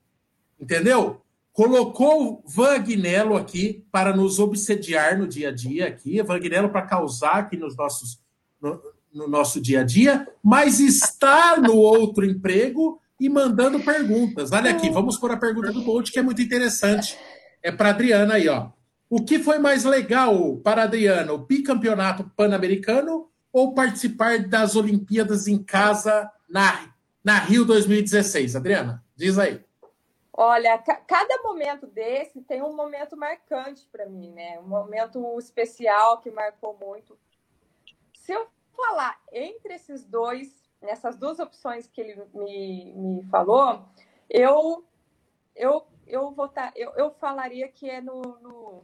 entendeu? 0.60 1.22
Colocou 1.54 2.44
Vagnello 2.46 3.38
aqui 3.38 3.86
para 3.90 4.14
nos 4.14 4.40
obsediar 4.40 5.18
no 5.18 5.26
dia 5.26 5.50
a 5.50 5.52
dia 5.54 5.88
aqui, 5.88 6.22
Vagnello 6.22 6.70
para 6.70 6.82
causar 6.82 7.36
aqui 7.36 7.56
nos 7.56 7.78
nossos, 7.78 8.20
no, 8.62 8.82
no 9.14 9.28
nosso 9.28 9.62
dia 9.62 9.82
a 9.82 9.84
dia, 9.84 10.28
mas 10.44 10.82
está 10.82 11.56
no 11.58 11.78
outro 11.78 12.26
emprego 12.26 13.00
e 13.24 13.30
mandando 13.30 13.80
perguntas. 13.80 14.52
Olha 14.52 14.72
aqui, 14.72 14.90
vamos 14.90 15.18
por 15.18 15.32
a 15.32 15.38
pergunta 15.38 15.72
do 15.72 15.82
Bolt, 15.82 16.12
que 16.12 16.20
é 16.20 16.22
muito 16.22 16.42
interessante. 16.42 17.18
É 17.62 17.72
para 17.72 17.92
Adriana 17.92 18.34
aí, 18.34 18.50
ó. 18.50 18.70
O 19.10 19.24
que 19.24 19.40
foi 19.40 19.60
mais 19.60 19.86
legal 19.86 20.58
para 20.58 20.84
Adriana, 20.84 21.32
o 21.32 21.38
bicampeonato 21.38 22.30
pan-americano 22.36 23.32
ou 23.54 23.74
participar 23.74 24.40
das 24.40 24.76
Olimpíadas 24.76 25.48
em 25.48 25.64
casa 25.64 26.30
na, 26.50 26.94
na 27.24 27.40
Rio 27.40 27.64
2016? 27.64 28.58
Adriana, 28.58 29.02
diz 29.16 29.40
aí. 29.40 29.64
Olha, 30.34 30.78
cada 30.80 31.42
momento 31.44 31.88
desse 31.88 32.42
tem 32.42 32.62
um 32.62 32.76
momento 32.76 33.16
marcante 33.16 33.88
para 33.90 34.06
mim, 34.06 34.32
né? 34.32 34.60
Um 34.60 34.68
momento 34.68 35.40
especial 35.40 36.20
que 36.20 36.30
marcou 36.30 36.78
muito. 36.78 37.18
Se 38.16 38.34
eu 38.34 38.48
falar 38.76 39.18
entre 39.32 39.76
esses 39.76 40.04
dois, 40.04 40.63
nessas 40.84 41.18
duas 41.18 41.40
opções 41.40 41.88
que 41.88 42.00
ele 42.00 42.24
me, 42.34 42.94
me 42.94 43.24
falou, 43.30 43.86
eu 44.30 44.86
eu 45.56 45.88
eu, 46.06 46.32
votar, 46.32 46.72
eu, 46.76 46.92
eu 46.96 47.12
falaria 47.12 47.68
que 47.70 47.90
é 47.90 48.02
no, 48.02 48.22
no, 48.22 48.84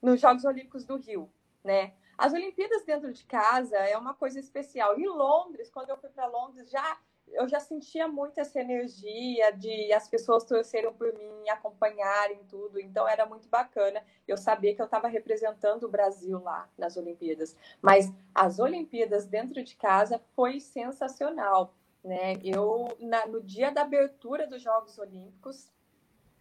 nos 0.00 0.20
Jogos 0.20 0.44
Olímpicos 0.44 0.84
do 0.84 0.96
Rio, 0.96 1.30
né? 1.62 1.92
As 2.16 2.32
Olimpíadas 2.32 2.84
dentro 2.84 3.12
de 3.12 3.24
casa 3.24 3.76
é 3.76 3.96
uma 3.96 4.14
coisa 4.14 4.38
especial. 4.38 4.98
Em 4.98 5.08
Londres, 5.08 5.70
quando 5.70 5.90
eu 5.90 5.96
fui 5.96 6.10
para 6.10 6.26
Londres, 6.26 6.70
já 6.70 6.98
eu 7.32 7.48
já 7.48 7.60
sentia 7.60 8.08
muito 8.08 8.38
essa 8.38 8.60
energia 8.60 9.50
de 9.52 9.92
as 9.92 10.08
pessoas 10.08 10.44
torcerem 10.44 10.92
por 10.92 11.12
mim, 11.14 11.48
acompanharem 11.48 12.40
tudo. 12.48 12.80
Então 12.80 13.06
era 13.08 13.24
muito 13.24 13.48
bacana. 13.48 14.02
Eu 14.26 14.36
sabia 14.36 14.74
que 14.74 14.80
eu 14.80 14.86
estava 14.86 15.08
representando 15.08 15.84
o 15.84 15.88
Brasil 15.88 16.40
lá 16.42 16.68
nas 16.76 16.96
Olimpíadas. 16.96 17.56
Mas 17.80 18.12
as 18.34 18.58
Olimpíadas 18.58 19.26
dentro 19.26 19.62
de 19.62 19.76
casa 19.76 20.20
foi 20.34 20.60
sensacional. 20.60 21.74
Né? 22.02 22.34
Eu, 22.42 22.96
na, 22.98 23.26
no 23.26 23.40
dia 23.42 23.70
da 23.70 23.82
abertura 23.82 24.46
dos 24.46 24.62
Jogos 24.62 24.98
Olímpicos, 24.98 25.70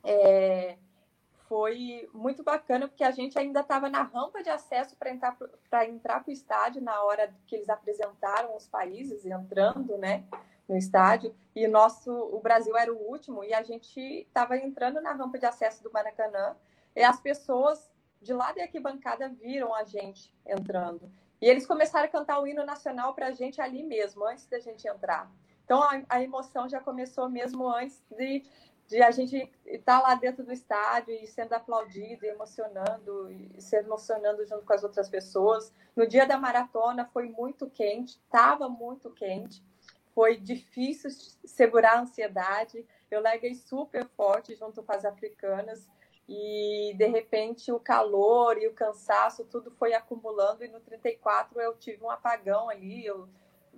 é, 0.04 0.78
foi 1.48 2.08
muito 2.14 2.44
bacana, 2.44 2.88
porque 2.88 3.04
a 3.04 3.12
gente 3.12 3.38
ainda 3.38 3.62
estava 3.62 3.90
na 3.90 4.04
rampa 4.04 4.42
de 4.42 4.50
acesso 4.50 4.96
para 4.96 5.10
entrar 5.10 5.36
para 5.70 5.86
entrar 5.88 6.24
o 6.26 6.32
estádio 6.32 6.82
na 6.82 7.04
hora 7.04 7.34
que 7.48 7.56
eles 7.56 7.70
apresentaram 7.70 8.56
os 8.56 8.68
países 8.68 9.26
entrando, 9.26 9.98
né? 9.98 10.24
No 10.70 10.78
estádio 10.78 11.36
e 11.56 11.68
nosso 11.68 12.12
o 12.12 12.40
Brasil 12.40 12.78
era 12.78 12.94
o 12.94 13.10
último 13.10 13.44
e 13.44 13.54
a 13.54 13.64
gente 13.64 14.00
estava 14.00 14.56
entrando 14.56 15.02
na 15.02 15.12
rampa 15.14 15.40
de 15.40 15.48
acesso 15.48 15.84
do 15.84 15.92
Maracanã 15.92 16.56
e 16.96 17.04
as 17.04 17.20
pessoas 17.20 17.92
de 18.22 18.34
lá 18.34 18.52
da 18.52 18.62
arquibancada 18.62 19.28
viram 19.30 19.74
a 19.74 19.84
gente 19.84 20.34
entrando. 20.46 21.12
E 21.42 21.48
eles 21.48 21.66
começaram 21.66 22.06
a 22.06 22.12
cantar 22.12 22.40
o 22.40 22.48
hino 22.48 22.66
nacional 22.66 23.14
para 23.16 23.28
a 23.28 23.32
gente 23.32 23.60
ali 23.60 23.84
mesmo 23.84 24.26
antes 24.26 24.46
da 24.46 24.60
gente 24.60 24.88
entrar. 24.88 25.32
Então 25.66 25.82
a, 25.82 26.04
a 26.08 26.22
emoção 26.22 26.70
já 26.70 26.80
começou 26.80 27.30
mesmo 27.30 27.68
antes 27.68 28.04
de, 28.12 28.44
de 28.88 29.02
a 29.02 29.10
gente 29.10 29.52
estar 29.66 30.02
lá 30.02 30.14
dentro 30.16 30.44
do 30.44 30.52
estádio 30.52 31.14
e 31.14 31.26
sendo 31.26 31.54
aplaudido, 31.54 32.26
emocionando, 32.26 33.32
e 33.32 33.62
se 33.62 33.76
emocionando 33.78 34.46
junto 34.46 34.66
com 34.66 34.74
as 34.74 34.84
outras 34.84 35.10
pessoas. 35.10 35.74
No 35.96 36.06
dia 36.06 36.28
da 36.28 36.38
maratona 36.38 37.06
foi 37.06 37.28
muito 37.28 37.70
quente, 37.70 38.20
estava 38.24 38.70
muito 38.70 39.10
quente 39.12 39.64
foi 40.14 40.38
difícil 40.38 41.10
segurar 41.46 41.94
a 41.94 42.02
ansiedade. 42.02 42.86
Eu 43.10 43.22
larguei 43.22 43.56
super 43.56 44.08
forte 44.10 44.56
junto 44.56 44.84
com 44.84 44.92
as 44.92 45.06
africanas 45.06 45.90
e 46.28 46.94
de 46.96 47.08
repente 47.08 47.72
o 47.72 47.80
calor 47.80 48.58
e 48.62 48.68
o 48.68 48.74
cansaço 48.74 49.44
tudo 49.46 49.72
foi 49.72 49.94
acumulando 49.94 50.64
e 50.64 50.68
no 50.68 50.80
34 50.80 51.60
eu 51.60 51.76
tive 51.76 52.04
um 52.04 52.12
apagão 52.12 52.70
ali, 52.70 53.04
eu, 53.04 53.28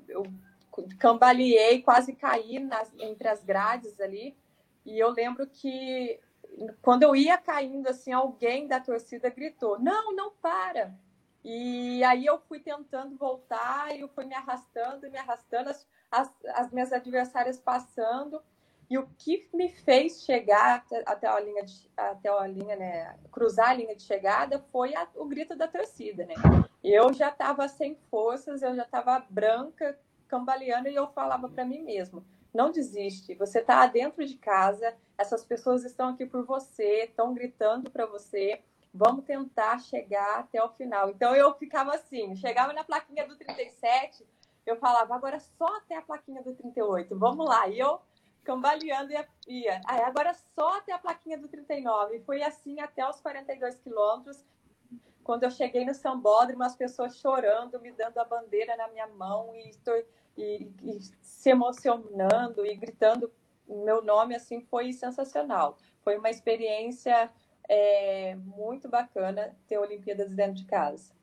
eu 0.09 0.23
cambaleei, 0.99 1.81
quase 1.81 2.13
caí 2.13 2.59
nas, 2.59 2.91
entre 2.99 3.29
as 3.29 3.41
grades 3.41 4.01
ali 4.01 4.35
e 4.85 4.99
eu 4.99 5.11
lembro 5.11 5.47
que 5.47 6.19
quando 6.81 7.03
eu 7.03 7.15
ia 7.15 7.37
caindo 7.37 7.87
assim, 7.87 8.11
alguém 8.11 8.67
da 8.67 8.81
torcida 8.81 9.29
gritou: 9.29 9.79
"Não, 9.79 10.13
não 10.13 10.31
para!" 10.31 10.93
E 11.43 12.03
aí 12.03 12.25
eu 12.25 12.37
fui 12.39 12.59
tentando 12.59 13.15
voltar 13.15 13.95
e 13.95 14.01
eu 14.01 14.09
fui 14.09 14.25
me 14.25 14.35
arrastando 14.35 15.09
me 15.09 15.17
arrastando. 15.17 15.69
As, 15.69 15.87
as, 16.11 16.29
as 16.53 16.71
minhas 16.71 16.91
adversárias 16.91 17.57
passando. 17.59 18.41
E 18.89 18.97
o 18.97 19.07
que 19.17 19.47
me 19.53 19.69
fez 19.69 20.21
chegar 20.23 20.85
até, 21.05 21.25
a 21.25 21.39
linha, 21.39 21.63
de, 21.63 21.89
até 21.95 22.27
a 22.27 22.45
linha 22.45 22.75
né, 22.75 23.15
cruzar 23.31 23.69
a 23.69 23.73
linha 23.73 23.95
de 23.95 24.03
chegada 24.03 24.59
foi 24.69 24.93
a, 24.93 25.07
o 25.15 25.25
grito 25.25 25.55
da 25.55 25.65
torcida, 25.65 26.25
né? 26.25 26.33
Eu 26.83 27.13
já 27.13 27.29
estava 27.29 27.69
sem 27.69 27.95
forças, 28.09 28.61
eu 28.61 28.75
já 28.75 28.83
estava 28.83 29.25
branca, 29.29 29.97
cambaleando, 30.27 30.89
e 30.89 30.95
eu 30.95 31.07
falava 31.07 31.47
para 31.47 31.63
mim 31.63 31.83
mesma: 31.83 32.21
não 32.53 32.69
desiste. 32.69 33.33
Você 33.35 33.59
está 33.59 33.87
dentro 33.87 34.25
de 34.25 34.35
casa, 34.35 34.93
essas 35.17 35.45
pessoas 35.45 35.85
estão 35.85 36.09
aqui 36.09 36.25
por 36.25 36.45
você, 36.45 37.05
estão 37.05 37.33
gritando 37.33 37.89
para 37.89 38.05
você. 38.05 38.61
Vamos 38.93 39.23
tentar 39.23 39.79
chegar 39.79 40.39
até 40.39 40.61
o 40.61 40.69
final. 40.69 41.09
Então 41.09 41.33
eu 41.33 41.53
ficava 41.53 41.95
assim, 41.95 42.35
chegava 42.35 42.73
na 42.73 42.83
plaquinha 42.83 43.25
do 43.25 43.37
37, 43.37 44.25
eu 44.65 44.77
falava, 44.77 45.15
agora 45.15 45.39
só 45.39 45.77
até 45.77 45.97
a 45.97 46.01
plaquinha 46.01 46.41
do 46.41 46.53
38, 46.53 47.17
vamos 47.17 47.47
lá. 47.47 47.67
E 47.67 47.79
eu 47.79 47.99
cambaleando 48.43 49.11
ia. 49.11 49.27
ia. 49.47 49.81
Aí 49.85 50.01
agora 50.01 50.33
só 50.33 50.77
até 50.77 50.93
a 50.93 50.99
plaquinha 50.99 51.37
do 51.37 51.47
39. 51.47 52.17
E 52.17 52.19
foi 52.21 52.41
assim 52.43 52.79
até 52.79 53.07
os 53.07 53.19
42 53.21 53.75
quilômetros. 53.77 54.43
Quando 55.23 55.43
eu 55.43 55.51
cheguei 55.51 55.85
no 55.85 55.93
Sambódromo, 55.93 56.63
as 56.63 56.75
pessoas 56.75 57.17
chorando, 57.17 57.79
me 57.79 57.91
dando 57.91 58.17
a 58.17 58.25
bandeira 58.25 58.75
na 58.75 58.87
minha 58.87 59.07
mão 59.07 59.55
e, 59.55 59.71
e, 60.37 60.71
e 60.83 60.99
se 61.21 61.49
emocionando 61.49 62.65
e 62.65 62.75
gritando 62.75 63.31
meu 63.67 64.01
nome, 64.01 64.35
assim, 64.35 64.61
foi 64.61 64.91
sensacional. 64.91 65.77
Foi 66.03 66.17
uma 66.17 66.29
experiência 66.29 67.31
é, 67.69 68.35
muito 68.35 68.89
bacana 68.89 69.55
ter 69.67 69.77
Olimpíadas 69.77 70.33
dentro 70.33 70.55
de 70.55 70.65
casa. 70.65 71.13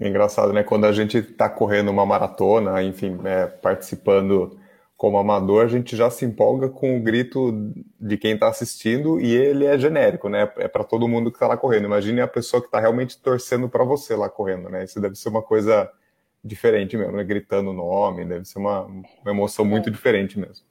É 0.00 0.08
engraçado, 0.08 0.52
né? 0.52 0.62
Quando 0.62 0.86
a 0.86 0.92
gente 0.92 1.18
está 1.18 1.48
correndo 1.48 1.90
uma 1.90 2.06
maratona, 2.06 2.82
enfim, 2.82 3.18
é, 3.22 3.46
participando 3.46 4.58
como 4.96 5.18
amador, 5.18 5.64
a 5.64 5.68
gente 5.68 5.94
já 5.94 6.10
se 6.10 6.24
empolga 6.24 6.70
com 6.70 6.96
o 6.96 7.02
grito 7.02 7.52
de 8.00 8.16
quem 8.16 8.32
está 8.32 8.48
assistindo 8.48 9.20
e 9.20 9.34
ele 9.34 9.66
é 9.66 9.78
genérico, 9.78 10.30
né? 10.30 10.50
É 10.56 10.68
para 10.68 10.84
todo 10.84 11.06
mundo 11.06 11.30
que 11.30 11.36
está 11.36 11.46
lá 11.46 11.56
correndo. 11.56 11.84
Imagine 11.84 12.22
a 12.22 12.28
pessoa 12.28 12.62
que 12.62 12.68
está 12.68 12.80
realmente 12.80 13.18
torcendo 13.18 13.68
para 13.68 13.84
você 13.84 14.16
lá 14.16 14.30
correndo, 14.30 14.70
né? 14.70 14.84
Isso 14.84 14.98
deve 15.00 15.16
ser 15.16 15.28
uma 15.28 15.42
coisa 15.42 15.90
diferente 16.42 16.96
mesmo, 16.96 17.16
né? 17.16 17.24
Gritando 17.24 17.70
o 17.70 17.74
nome, 17.74 18.24
deve 18.24 18.46
ser 18.46 18.58
uma, 18.58 18.82
uma 18.82 19.30
emoção 19.30 19.66
muito 19.66 19.90
é. 19.90 19.92
diferente 19.92 20.38
mesmo. 20.38 20.64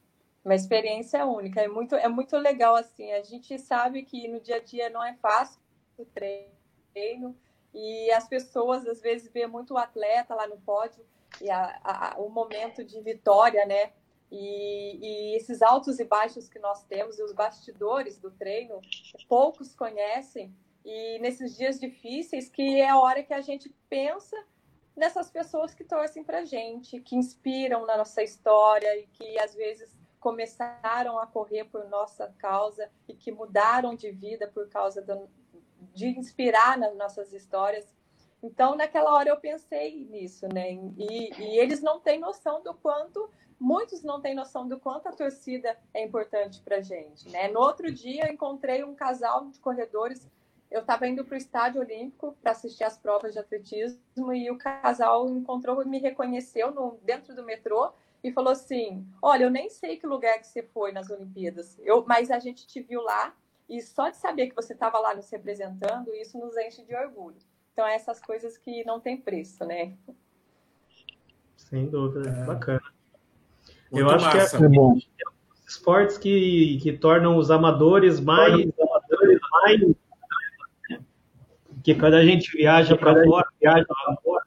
Uma 0.44 0.56
experiência 0.56 1.24
única, 1.24 1.60
é 1.60 1.68
muito, 1.68 1.94
é 1.94 2.08
muito 2.08 2.36
legal 2.36 2.74
assim. 2.74 3.12
A 3.12 3.22
gente 3.22 3.56
sabe 3.60 4.02
que 4.02 4.26
no 4.26 4.40
dia 4.40 4.56
a 4.56 4.60
dia 4.60 4.90
não 4.90 5.04
é 5.04 5.14
fácil 5.14 5.60
o 5.96 6.04
treino 6.04 7.36
e 7.72 8.10
as 8.12 8.28
pessoas 8.28 8.86
às 8.86 9.00
vezes 9.00 9.30
vê 9.32 9.46
muito 9.46 9.74
o 9.74 9.78
atleta 9.78 10.34
lá 10.34 10.46
no 10.46 10.58
pódio 10.58 11.04
e 11.40 11.50
a, 11.50 11.80
a, 11.84 12.14
o 12.18 12.28
momento 12.28 12.84
de 12.84 13.00
vitória, 13.00 13.64
né? 13.66 13.92
E, 14.30 14.98
e, 15.02 15.36
esses 15.36 15.60
altos 15.60 15.98
e 15.98 16.04
baixos 16.04 16.48
que 16.48 16.58
nós 16.58 16.84
temos 16.84 17.18
e 17.18 17.22
os 17.22 17.32
bastidores 17.32 18.18
do 18.18 18.30
treino, 18.30 18.80
poucos 19.28 19.74
conhecem. 19.74 20.54
E 20.84 21.18
nesses 21.18 21.56
dias 21.56 21.80
difíceis, 21.80 22.48
que 22.48 22.80
é 22.80 22.88
a 22.88 22.98
hora 22.98 23.22
que 23.22 23.34
a 23.34 23.40
gente 23.40 23.68
pensa 23.88 24.36
nessas 24.96 25.30
pessoas 25.30 25.74
que 25.74 25.84
torcem 25.84 26.22
para 26.22 26.44
gente, 26.44 27.00
que 27.00 27.16
inspiram 27.16 27.86
na 27.86 27.96
nossa 27.96 28.22
história 28.22 28.96
e 28.98 29.06
que 29.08 29.38
às 29.38 29.54
vezes 29.54 29.90
começaram 30.20 31.18
a 31.18 31.26
correr 31.26 31.64
por 31.64 31.88
nossa 31.88 32.32
causa 32.38 32.90
e 33.08 33.14
que 33.14 33.32
mudaram 33.32 33.94
de 33.94 34.10
vida 34.10 34.46
por 34.46 34.68
causa 34.68 35.00
do, 35.00 35.28
de 35.94 36.06
inspirar 36.06 36.78
nas 36.78 36.96
nossas 36.96 37.32
histórias. 37.32 37.86
Então, 38.42 38.74
naquela 38.74 39.12
hora 39.12 39.28
eu 39.28 39.36
pensei 39.36 40.04
nisso, 40.06 40.46
né? 40.52 40.72
E, 40.72 41.30
e 41.38 41.58
eles 41.58 41.82
não 41.82 42.00
têm 42.00 42.18
noção 42.18 42.62
do 42.62 42.74
quanto 42.74 43.30
muitos 43.60 44.02
não 44.02 44.22
têm 44.22 44.34
noção 44.34 44.66
do 44.66 44.80
quanto 44.80 45.06
a 45.06 45.12
torcida 45.12 45.76
é 45.92 46.02
importante 46.02 46.62
para 46.62 46.80
gente, 46.80 47.28
né? 47.28 47.48
No 47.48 47.60
outro 47.60 47.92
dia, 47.92 48.26
eu 48.26 48.32
encontrei 48.32 48.82
um 48.82 48.94
casal 48.94 49.46
de 49.50 49.60
corredores. 49.60 50.26
Eu 50.70 50.80
estava 50.80 51.06
indo 51.06 51.24
para 51.24 51.34
o 51.34 51.36
Estádio 51.38 51.82
Olímpico 51.82 52.34
para 52.40 52.52
assistir 52.52 52.84
as 52.84 52.96
provas 52.96 53.34
de 53.34 53.38
atletismo 53.38 54.32
e 54.32 54.50
o 54.50 54.56
casal 54.56 55.28
encontrou, 55.28 55.84
me 55.84 55.98
reconheceu 55.98 56.72
no, 56.72 56.98
dentro 57.02 57.34
do 57.34 57.44
metrô 57.44 57.92
e 58.24 58.32
falou 58.32 58.52
assim: 58.52 59.06
Olha, 59.20 59.44
eu 59.44 59.50
nem 59.50 59.68
sei 59.68 59.98
que 59.98 60.06
lugar 60.06 60.38
que 60.38 60.46
você 60.46 60.62
foi 60.62 60.92
nas 60.92 61.10
Olimpíadas, 61.10 61.78
eu, 61.80 62.04
mas 62.06 62.30
a 62.30 62.38
gente 62.38 62.66
te 62.66 62.80
viu 62.80 63.02
lá 63.02 63.36
e 63.70 63.80
só 63.80 64.10
de 64.10 64.16
saber 64.16 64.48
que 64.48 64.56
você 64.56 64.72
estava 64.72 64.98
lá 64.98 65.14
nos 65.14 65.30
representando, 65.30 66.12
isso 66.12 66.36
nos 66.36 66.56
enche 66.56 66.84
de 66.84 66.92
orgulho. 66.92 67.38
Então, 67.72 67.86
é 67.86 67.94
essas 67.94 68.20
coisas 68.20 68.58
que 68.58 68.84
não 68.84 68.98
tem 68.98 69.16
preço, 69.16 69.64
né? 69.64 69.94
Sem 71.56 71.86
dúvida, 71.86 72.28
é. 72.28 72.44
bacana. 72.44 72.82
Muito 73.92 74.04
eu 74.04 74.10
acho 74.10 74.24
massa. 74.26 74.58
que 74.58 74.64
é, 74.64 74.68
bom. 74.68 74.98
esportes 75.68 76.18
que, 76.18 76.78
que 76.82 76.92
tornam 76.92 77.36
os 77.36 77.48
amadores 77.48 78.18
mais, 78.18 78.52
amadores 78.52 79.40
mais 79.52 79.80
que 81.84 81.94
quando 81.94 82.14
a 82.14 82.24
gente 82.24 82.50
viaja 82.56 82.96
para 82.96 83.24
fora, 83.24 83.46
viaja 83.60 83.86
para 83.86 84.16
fora, 84.16 84.44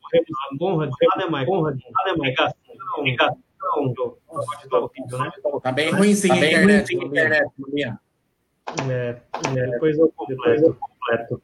honra, 0.62 0.86
nada 0.86 1.23
é 1.23 1.29
mais, 1.29 1.47
honra, 1.47 1.71
nada 1.71 2.09
é 2.09 2.17
mais 2.17 2.36
gasto. 2.36 2.57
Tá 5.62 5.71
bem 5.71 5.91
ruimzinho 5.91 6.36
tá 6.36 6.41
a 6.41 6.45
internet, 6.45 6.93
internet 6.93 7.49
é, 8.89 9.21
é, 9.58 9.67
depois 9.71 9.97
eu 9.97 10.12
completo. 10.15 10.78
completo. 10.80 11.41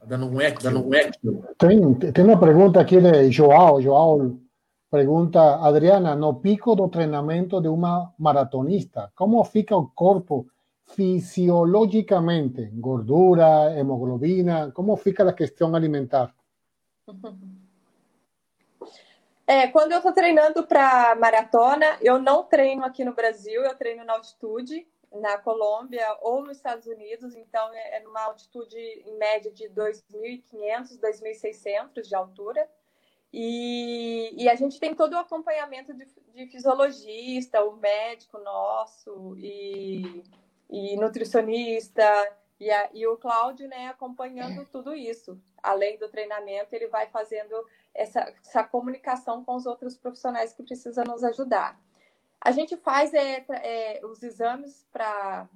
Tá 0.00 0.06
dando 0.06 0.26
um 0.26 0.40
eco, 0.40 0.62
dando 0.62 0.86
um 0.86 0.94
eco. 0.94 1.12
Tem, 1.58 1.94
tem 1.94 2.24
uma 2.24 2.38
pergunta 2.38 2.80
aqui 2.80 3.00
de 3.00 3.30
João, 3.30 3.80
João 3.80 4.40
Pregunta 4.92 5.56
Adriana, 5.56 6.14
no 6.14 6.34
pico 6.34 6.76
do 6.76 6.86
treinamento 6.86 7.62
de 7.62 7.68
uma 7.68 8.12
maratonista, 8.18 9.10
como 9.16 9.42
fica 9.42 9.74
o 9.74 9.88
corpo 9.88 10.46
fisiologicamente? 10.94 12.66
Gordura, 12.74 13.72
hemoglobina, 13.74 14.70
como 14.72 14.94
fica 14.98 15.26
a 15.26 15.32
questão 15.32 15.74
alimentar? 15.74 16.34
É, 19.46 19.66
quando 19.68 19.92
eu 19.92 19.98
estou 19.98 20.12
treinando 20.12 20.66
para 20.66 21.14
maratona, 21.14 21.96
eu 22.02 22.18
não 22.18 22.44
treino 22.44 22.84
aqui 22.84 23.02
no 23.02 23.14
Brasil, 23.14 23.62
eu 23.62 23.74
treino 23.74 24.04
na 24.04 24.12
altitude, 24.12 24.86
na 25.14 25.38
Colômbia 25.38 26.06
ou 26.20 26.42
nos 26.42 26.56
Estados 26.56 26.86
Unidos, 26.86 27.34
então 27.34 27.72
é, 27.74 27.96
é 27.96 28.00
numa 28.00 28.22
altitude 28.22 28.76
em 28.76 29.16
média 29.16 29.50
de 29.50 29.68
2.500, 29.68 30.98
2.600 30.98 32.02
de 32.02 32.14
altura. 32.14 32.68
E, 33.32 34.34
e, 34.36 34.48
a 34.48 34.54
gente 34.54 34.78
tem 34.78 34.94
todo 34.94 35.14
o 35.14 35.18
acompanhamento 35.18 35.94
de, 35.94 36.06
de 36.34 36.46
fisiologista, 36.48 37.64
o 37.64 37.76
médico 37.76 38.38
nosso 38.38 39.34
e, 39.38 40.22
e 40.68 40.96
nutricionista 40.96 42.04
e, 42.60 42.70
a, 42.70 42.90
e, 42.92 43.06
o 43.06 43.16
Cláudio, 43.16 43.66
né, 43.68 43.88
acompanhando 43.88 44.66
tudo 44.66 44.94
isso. 44.94 45.40
Além 45.62 45.98
do 45.98 46.10
treinamento, 46.10 46.74
ele 46.74 46.88
vai 46.88 47.08
fazendo 47.08 47.54
essa, 47.94 48.20
essa 48.20 48.64
comunicação 48.64 49.42
com 49.42 49.54
os 49.54 49.64
outros 49.64 49.96
profissionais 49.96 50.52
que 50.52 50.62
precisam 50.62 51.04
nos 51.04 51.24
ajudar. 51.24 51.80
A 52.44 52.50
gente 52.50 52.76
faz 52.76 53.14
é, 53.14 53.44
é 53.48 54.00
os 54.04 54.22
exames 54.22 54.84
para 54.90 55.48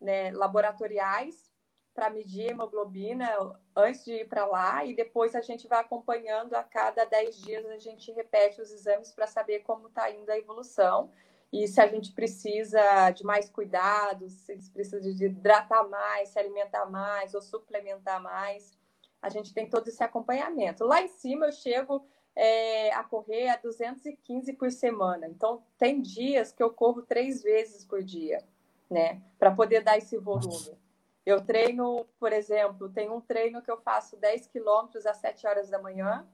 né, 0.00 0.32
laboratoriais 0.32 1.48
para 1.94 2.10
medir 2.10 2.50
hemoglobina 2.50 3.28
antes 3.74 4.04
de 4.04 4.12
ir 4.12 4.28
para 4.28 4.46
lá 4.46 4.84
e 4.84 4.94
depois 4.94 5.34
a 5.34 5.40
gente 5.40 5.66
vai 5.66 5.80
acompanhando 5.80 6.54
a 6.54 6.62
cada 6.62 7.04
10 7.04 7.42
dias, 7.42 7.66
a 7.66 7.78
gente 7.78 8.12
repete 8.12 8.60
os 8.60 8.70
exames 8.70 9.10
para 9.10 9.26
saber 9.26 9.60
como 9.60 9.88
está 9.88 10.10
indo 10.10 10.30
a 10.30 10.38
evolução 10.38 11.10
e 11.52 11.66
se 11.66 11.80
a 11.80 11.86
gente 11.86 12.12
precisa 12.12 13.10
de 13.10 13.24
mais 13.24 13.48
cuidados, 13.48 14.32
se 14.32 14.70
precisa 14.70 15.00
de 15.12 15.24
hidratar 15.24 15.88
mais, 15.88 16.28
se 16.28 16.38
alimentar 16.38 16.86
mais 16.86 17.34
ou 17.34 17.40
suplementar 17.40 18.22
mais. 18.22 18.76
A 19.20 19.28
gente 19.28 19.52
tem 19.52 19.68
todo 19.68 19.88
esse 19.88 20.02
acompanhamento. 20.04 20.84
Lá 20.84 21.02
em 21.02 21.08
cima 21.08 21.46
eu 21.46 21.52
chego 21.52 22.06
é, 22.40 22.94
a 22.94 23.02
correr 23.02 23.48
a 23.48 23.56
215 23.56 24.52
por 24.52 24.70
semana. 24.70 25.26
Então, 25.26 25.60
tem 25.76 26.00
dias 26.00 26.52
que 26.52 26.62
eu 26.62 26.70
corro 26.70 27.02
três 27.02 27.42
vezes 27.42 27.84
por 27.84 28.00
dia, 28.00 28.44
né? 28.88 29.20
Para 29.40 29.50
poder 29.50 29.82
dar 29.82 29.98
esse 29.98 30.16
volume. 30.16 30.78
Eu 31.26 31.44
treino, 31.44 32.06
por 32.18 32.32
exemplo, 32.32 32.88
tem 32.88 33.10
um 33.10 33.20
treino 33.20 33.60
que 33.60 33.70
eu 33.70 33.76
faço 33.76 34.16
10 34.16 34.46
quilômetros 34.46 35.04
às 35.04 35.16
7 35.16 35.48
horas 35.48 35.68
da 35.68 35.82
manhã. 35.82 36.24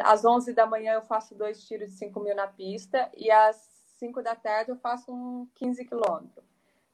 Às 0.00 0.24
11 0.24 0.54
da 0.54 0.64
manhã 0.64 0.94
eu 0.94 1.02
faço 1.02 1.34
dois 1.34 1.66
tiros 1.66 1.90
de 1.90 1.96
5 1.96 2.20
mil 2.20 2.36
na 2.36 2.46
pista. 2.46 3.10
E 3.16 3.28
às 3.28 3.56
5 3.98 4.22
da 4.22 4.36
tarde 4.36 4.70
eu 4.70 4.76
faço 4.76 5.12
um 5.12 5.48
15 5.56 5.84
quilômetros. 5.84 6.44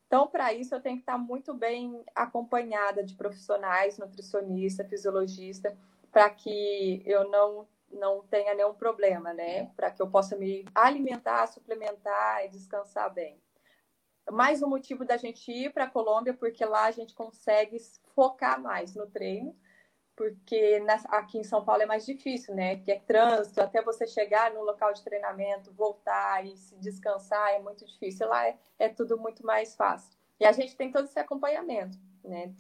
Então, 0.07 0.27
para 0.27 0.53
isso, 0.55 0.75
eu 0.75 0.81
tenho 0.81 0.97
que 0.97 1.03
estar 1.03 1.19
muito 1.19 1.53
bem 1.53 2.03
acompanhada 2.15 3.05
de 3.05 3.15
profissionais, 3.15 3.99
nutricionista, 3.99 4.85
fisiologista, 4.85 5.77
para 6.11 6.31
que 6.31 7.03
eu 7.05 7.29
não, 7.29 7.67
não 7.95 8.23
tenha 8.23 8.55
nenhum 8.55 8.75
problema, 8.75 9.33
né? 9.33 9.67
Para 9.77 9.91
que 9.91 10.03
eu 10.03 10.11
possa 10.11 10.37
me 10.37 10.65
alimentar, 10.75 11.47
suplementar 11.47 12.45
e 12.45 12.49
descansar 12.49 13.13
bem 13.13 13.41
mais 14.31 14.63
um 14.63 14.69
motivo 14.69 15.05
da 15.05 15.17
gente 15.17 15.51
ir 15.53 15.73
para 15.73 15.85
a 15.85 15.91
Colômbia, 15.91 16.35
porque 16.35 16.65
lá 16.65 16.85
a 16.85 16.91
gente 16.91 17.15
consegue 17.15 17.77
focar 18.15 18.61
mais 18.61 18.95
no 18.95 19.07
treino, 19.07 19.55
porque 20.17 20.83
aqui 21.09 21.39
em 21.39 21.45
São 21.45 21.65
Paulo 21.65 21.83
é 21.83 21.87
mais 21.87 22.07
difícil, 22.07 22.55
né? 22.55 22.77
Que 22.77 22.93
é 22.93 23.01
trânsito, 23.01 23.61
até 23.61 23.83
você 23.83 24.07
chegar 24.07 24.53
no 24.53 24.63
local 24.63 24.93
de 24.93 25.03
treinamento, 25.03 25.73
voltar 25.73 26.47
e 26.47 26.57
se 26.57 26.77
descansar 26.77 27.51
é 27.51 27.59
muito 27.59 27.85
difícil. 27.85 28.29
Lá 28.29 28.47
é, 28.47 28.57
é 28.79 28.89
tudo 28.89 29.19
muito 29.19 29.45
mais 29.45 29.75
fácil. 29.75 30.17
E 30.39 30.47
a 30.47 30.53
gente 30.53 30.77
tem 30.77 30.91
todo 30.91 31.05
esse 31.05 31.19
acompanhamento, 31.19 31.99
né? 32.23 32.55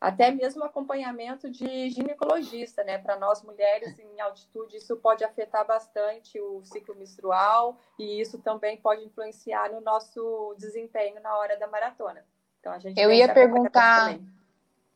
Até 0.00 0.30
mesmo 0.30 0.64
acompanhamento 0.64 1.50
de 1.50 1.90
ginecologista, 1.90 2.82
né? 2.82 2.96
Para 2.96 3.18
nós 3.18 3.42
mulheres 3.42 3.98
em 3.98 4.20
altitude, 4.20 4.78
isso 4.78 4.96
pode 4.96 5.22
afetar 5.22 5.66
bastante 5.66 6.40
o 6.40 6.64
ciclo 6.64 6.94
menstrual 6.96 7.78
e 7.98 8.20
isso 8.20 8.38
também 8.38 8.78
pode 8.78 9.04
influenciar 9.04 9.70
no 9.70 9.80
nosso 9.82 10.54
desempenho 10.58 11.20
na 11.20 11.36
hora 11.36 11.58
da 11.58 11.66
maratona. 11.66 12.24
Então 12.58 12.72
a 12.72 12.78
gente 12.78 12.98
Eu 12.98 13.12
ia 13.12 13.32
perguntar 13.32 14.18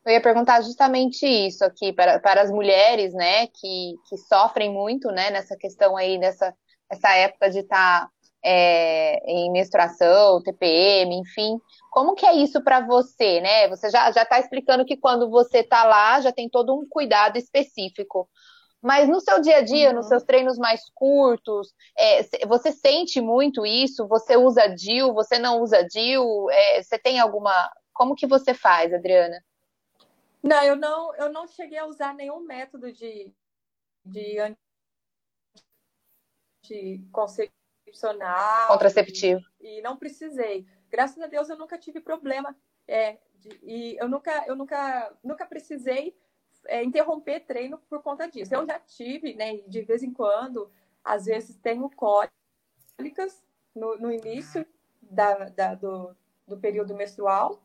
eu 0.07 0.13
ia 0.13 0.21
perguntar 0.21 0.61
justamente 0.61 1.27
isso 1.27 1.65
aqui 1.65 1.91
para, 1.91 2.19
para 2.21 2.43
as 2.43 2.51
mulheres, 2.51 3.15
né, 3.15 3.47
que, 3.47 3.95
que 4.07 4.19
sofrem 4.19 4.71
muito, 4.71 5.11
né, 5.11 5.31
nessa 5.31 5.57
questão 5.57 5.97
aí, 5.97 6.19
nessa 6.19 6.55
essa 6.91 7.15
época 7.15 7.51
de 7.51 7.61
estar 7.61 8.03
tá, 8.03 8.11
é, 8.45 9.19
em 9.27 9.51
menstruação, 9.51 10.43
TPM, 10.43 11.17
enfim. 11.17 11.59
Como 11.91 12.15
que 12.15 12.27
é 12.27 12.35
isso 12.35 12.63
para 12.63 12.81
você, 12.81 13.41
né? 13.41 13.69
Você 13.69 13.89
já 13.89 14.13
já 14.13 14.23
está 14.23 14.39
explicando 14.39 14.85
que 14.85 14.97
quando 14.97 15.31
você 15.31 15.59
está 15.59 15.85
lá 15.85 16.21
já 16.21 16.31
tem 16.31 16.49
todo 16.49 16.79
um 16.79 16.87
cuidado 16.87 17.39
específico. 17.39 18.29
Mas 18.83 19.09
no 19.09 19.19
seu 19.19 19.41
dia 19.41 19.57
a 19.57 19.61
dia, 19.63 19.89
uhum. 19.89 19.97
nos 19.97 20.09
seus 20.09 20.25
treinos 20.25 20.59
mais 20.59 20.83
curtos, 20.95 21.73
é, 21.97 22.23
você 22.47 22.71
sente 22.71 23.19
muito 23.19 23.65
isso? 23.65 24.07
Você 24.09 24.37
usa 24.37 24.69
DIL? 24.69 25.15
Você 25.15 25.39
não 25.39 25.63
usa 25.63 25.83
DIL? 25.83 26.51
É, 26.51 26.83
você 26.83 26.99
tem 26.99 27.19
alguma? 27.19 27.73
Como 27.95 28.15
que 28.15 28.27
você 28.27 28.53
faz, 28.53 28.93
Adriana? 28.93 29.43
Não, 30.43 30.63
eu 30.63 30.77
não, 30.77 31.15
eu 31.15 31.33
não 31.33 31.49
cheguei 31.49 31.79
a 31.79 31.87
usar 31.87 32.13
nenhum 32.13 32.41
método 32.41 32.93
de, 32.93 33.33
de 34.05 34.37
anticoncepcional. 37.95 38.69
Contraceptivo. 38.69 39.41
E, 39.61 39.79
e, 39.79 39.83
não 39.83 39.97
precisei. 39.97 40.67
Graças 40.91 41.23
a 41.23 41.27
Deus 41.27 41.49
eu 41.49 41.57
nunca 41.57 41.79
tive 41.79 42.01
problema. 42.01 42.57
É, 42.87 43.19
de, 43.39 43.59
e 43.63 43.97
eu 43.99 44.09
nunca, 44.09 44.45
eu 44.47 44.57
nunca, 44.57 45.17
nunca 45.23 45.47
precisei 45.47 46.17
é, 46.67 46.83
interromper 46.83 47.41
treino 47.41 47.79
por 47.89 48.03
conta 48.03 48.29
disso. 48.29 48.55
Eu 48.55 48.67
já 48.67 48.79
tive, 48.79 49.35
né? 49.35 49.59
De 49.67 49.83
vez 49.83 50.03
em 50.03 50.13
quando, 50.13 50.71
às 51.03 51.27
vezes 51.27 51.57
tenho 51.57 51.89
cólicas 51.91 53.45
no, 53.75 53.97
no 53.97 54.13
início 54.13 54.67
da, 55.01 55.49
da, 55.51 55.75
do, 55.75 56.15
do 56.47 56.59
período 56.59 56.95
menstrual 56.95 57.63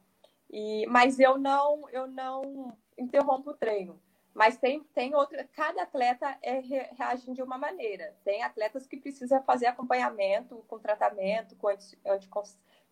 e, 0.50 0.86
mas 0.88 1.20
eu 1.20 1.38
não, 1.38 1.88
eu 1.89 2.08
não 2.08 2.76
interrompo 2.98 3.52
o 3.52 3.54
treino. 3.54 4.02
Mas 4.39 4.56
tem, 4.56 4.82
tem 4.95 5.13
outra, 5.13 5.43
cada 5.52 5.84
atleta 5.84 6.38
é, 6.41 6.62
reage 6.62 7.30
de 7.34 7.43
uma 7.43 7.58
maneira. 7.58 8.15
Tem 8.23 8.41
atletas 8.41 8.88
que 8.88 8.95
precisam 8.95 9.43
fazer 9.43 9.65
acompanhamento 9.65 10.63
com 10.65 10.80
tratamento, 10.80 11.58
com 11.58 11.67
anti, 11.67 11.99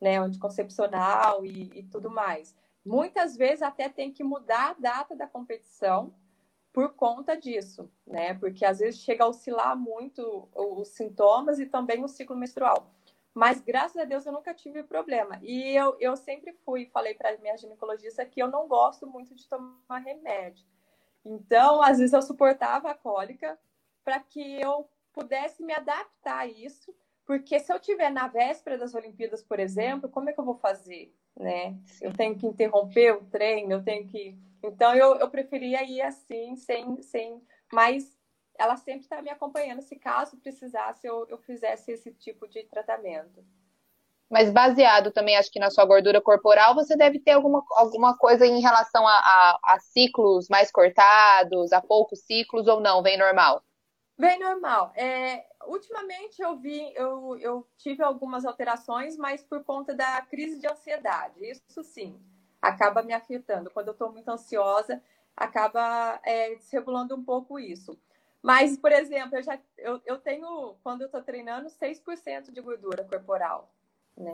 né, 0.02 0.18
anticoncepcional 0.18 1.46
e, 1.46 1.72
e 1.74 1.84
tudo 1.84 2.12
mais. 2.12 2.54
Muitas 2.86 3.38
vezes 3.38 3.62
até 3.62 3.88
tem 3.88 4.12
que 4.12 4.26
mudar 4.26 4.72
a 4.72 4.74
data 4.74 5.16
da 5.16 5.26
competição 5.26 6.14
por 6.74 6.94
conta 6.96 7.38
disso, 7.38 7.90
né? 8.06 8.34
Porque 8.34 8.66
às 8.66 8.80
vezes 8.80 9.00
chega 9.00 9.24
a 9.24 9.30
oscilar 9.30 9.78
muito 9.78 10.50
os 10.54 10.90
sintomas 10.90 11.60
e 11.60 11.66
também 11.66 12.04
o 12.04 12.10
ciclo 12.10 12.36
menstrual. 12.36 12.94
Mas 13.34 13.62
graças 13.62 13.96
a 13.96 14.04
Deus 14.04 14.26
eu 14.26 14.34
nunca 14.34 14.54
tive 14.54 14.84
problema. 14.84 15.40
E 15.42 15.74
eu, 15.74 15.96
eu 16.02 16.18
sempre 16.18 16.52
fui, 16.66 16.88
falei 16.88 17.14
para 17.14 17.38
minha 17.38 17.56
ginecologista 17.56 18.26
que 18.26 18.42
eu 18.42 18.50
não 18.50 18.68
gosto 18.68 19.08
muito 19.08 19.34
de 19.34 19.48
tomar 19.48 20.00
remédio. 20.00 20.66
Então, 21.28 21.82
às 21.82 21.98
vezes 21.98 22.14
eu 22.14 22.22
suportava 22.22 22.90
a 22.90 22.96
cólica 22.96 23.60
para 24.04 24.18
que 24.22 24.62
eu 24.62 24.90
pudesse 25.12 25.62
me 25.62 25.74
adaptar 25.74 26.40
a 26.40 26.48
isso, 26.48 26.96
porque 27.26 27.60
se 27.60 27.74
eu 27.74 27.80
tiver 27.80 28.10
na 28.10 28.30
véspera 28.30 28.78
das 28.78 28.96
Olimpíadas, 28.96 29.44
por 29.44 29.60
exemplo, 29.60 30.08
como 30.08 30.30
é 30.30 30.34
que 30.34 30.40
eu 30.40 30.46
vou 30.46 30.56
fazer, 30.56 31.14
né? 31.38 31.78
Eu 32.02 32.14
tenho 32.14 32.38
que 32.38 32.48
interromper 32.48 33.12
o 33.12 33.26
treino, 33.26 33.74
eu 33.74 33.84
tenho 33.84 34.08
que. 34.08 34.38
Então 34.64 34.96
eu, 34.96 35.16
eu 35.16 35.30
preferia 35.30 35.84
ir 35.84 36.02
assim, 36.02 36.56
sem, 36.56 37.02
sem. 37.02 37.42
Mas 37.74 38.18
ela 38.58 38.78
sempre 38.78 39.02
está 39.02 39.22
me 39.22 39.30
acompanhando 39.30 39.82
se 39.82 39.98
caso 39.98 40.38
precisasse 40.38 41.06
eu, 41.06 41.28
eu 41.28 41.38
fizesse 41.38 41.92
esse 41.92 42.14
tipo 42.14 42.48
de 42.48 42.64
tratamento. 42.64 43.44
Mas 44.30 44.52
baseado 44.52 45.12
também, 45.12 45.38
acho 45.38 45.52
que 45.52 45.60
na 45.60 45.70
sua 45.70 45.86
gordura 45.86 46.22
corporal, 46.22 46.76
você 46.76 46.98
deve 46.98 47.20
ter 47.20 47.32
alguma, 47.32 47.64
alguma 47.72 48.18
coisa 48.18 48.46
em 48.46 48.60
relação 48.60 49.08
a, 49.08 49.14
a, 49.14 49.60
a, 49.64 49.80
ciclos 49.80 50.48
mais 50.50 50.70
cortados, 50.70 51.72
a 51.72 51.82
poucos 51.82 52.20
ciclos 52.22 52.68
ou 52.68 52.82
não? 52.82 53.02
Vem 53.02 53.18
normal? 53.18 53.64
Vem 54.18 54.38
normal. 54.38 54.92
É, 54.96 55.46
ultimamente 55.66 56.42
eu 56.42 56.58
vi, 56.58 56.92
eu, 56.96 57.38
eu 57.38 57.68
tive 57.78 58.04
algumas 58.04 58.46
alterações, 58.46 59.16
mas 59.16 59.44
por 59.44 59.64
conta 59.64 59.96
da 59.96 60.22
crise 60.24 60.60
de 60.60 60.68
ansiedade. 60.68 61.40
Isso 61.46 61.82
sim, 61.84 62.20
acaba 62.62 63.02
me 63.04 63.14
afetando. 63.14 63.70
Quando 63.70 63.88
eu 63.88 63.94
estou 63.94 64.12
muito 64.12 64.30
ansiosa, 64.30 65.02
acaba 65.38 66.20
é, 66.24 66.56
desregulando 66.56 67.16
um 67.16 67.24
pouco 67.24 67.58
isso. 67.58 67.98
Mas, 68.42 68.78
por 68.78 68.92
exemplo, 68.92 69.38
eu, 69.38 69.44
já, 69.44 69.60
eu, 69.78 70.02
eu 70.06 70.18
tenho, 70.18 70.76
quando 70.84 71.02
eu 71.02 71.06
estou 71.06 71.22
treinando, 71.22 71.70
6% 71.70 72.52
de 72.52 72.62
gordura 72.62 73.04
corporal. 73.04 73.74
Né? 74.18 74.34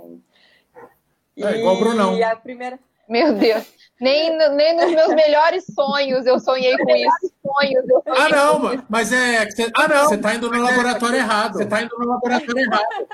E, 1.36 1.43
é 1.43 1.60
igual 1.60 1.76
o 1.76 1.80
Brunão. 1.80 2.17
E 2.17 2.24
a 2.24 2.36
primeira... 2.36 2.80
Meu 3.08 3.34
Deus, 3.34 3.65
nem, 4.00 4.38
nem 4.56 4.76
nos 4.78 4.91
meus 4.91 5.13
melhores 5.13 5.65
sonhos 5.76 6.26
eu 6.26 6.39
sonhei 6.39 6.78
com 6.78 6.89
isso. 6.96 7.34
Sonhos, 7.43 7.89
eu 7.89 8.02
ah, 8.08 8.30
não, 8.30 8.84
mas 8.89 9.12
é. 9.12 9.50
Cê, 9.52 9.69
ah, 9.76 9.88
não. 9.88 10.06
Você 10.06 10.15
está 10.15 10.34
indo 10.34 10.50
no 10.50 10.62
laboratório 10.62 11.17
errado. 11.17 11.58
Você 11.58 11.63
está 11.63 11.82
indo 11.82 11.98
no 11.98 12.08
laboratório 12.08 12.60
errado. 12.60 13.08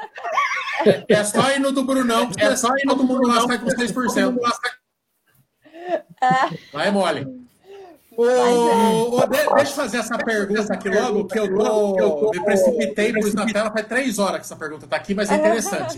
É 1.09 1.23
só 1.23 1.51
ir 1.51 1.59
no 1.59 1.71
do 1.71 1.83
Brunão, 1.83 2.29
é 2.37 2.55
só 2.55 2.69
ir 2.77 2.85
no 2.85 2.95
do 2.95 3.03
Brunão 3.03 3.35
lá 3.35 3.47
sai 3.47 3.57
com 3.57 3.65
6%. 3.65 4.39
Vai 6.71 6.91
mole. 6.91 7.25
Ô, 8.15 9.17
ô, 9.17 9.21
de, 9.27 9.37
deixa 9.55 9.71
eu 9.71 9.75
fazer 9.75 9.97
essa 9.97 10.17
pergunta 10.17 10.73
aqui 10.73 10.89
logo, 10.89 11.25
que 11.25 11.39
eu, 11.39 11.57
tô, 11.57 11.99
eu 11.99 12.29
me 12.31 12.43
precipitei, 12.43 13.13
pus 13.13 13.33
na 13.33 13.45
tela, 13.45 13.71
faz 13.71 13.87
três 13.87 14.19
horas 14.19 14.39
que 14.39 14.45
essa 14.45 14.57
pergunta 14.57 14.85
está 14.85 14.97
aqui, 14.97 15.15
mas 15.15 15.31
é 15.31 15.35
interessante. 15.35 15.97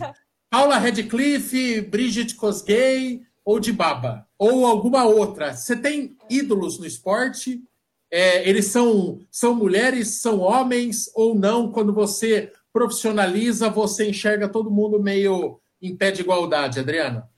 Paula 0.52 0.78
Redcliffe, 0.78 1.80
Bridget 1.80 2.36
Kosgei 2.36 3.22
ou 3.46 3.58
de 3.58 3.72
Baba? 3.72 4.28
Ou 4.38 4.66
alguma 4.66 5.06
outra? 5.06 5.54
Você 5.54 5.78
tem 5.78 6.18
ídolos 6.30 6.78
no 6.78 6.86
esporte? 6.86 7.64
É, 8.12 8.48
eles 8.50 8.66
são, 8.66 9.26
são 9.32 9.56
mulheres, 9.56 10.20
são 10.20 10.42
homens 10.42 11.10
ou 11.16 11.34
não? 11.34 11.72
Quando 11.72 11.94
você 11.94 12.52
profissionaliza, 12.74 13.70
você 13.70 14.10
enxerga 14.10 14.50
todo 14.50 14.70
mundo 14.70 15.02
meio 15.02 15.62
em 15.82 15.96
pé 15.96 16.12
de 16.12 16.20
igualdade, 16.20 16.82
Adriana? 16.82 17.32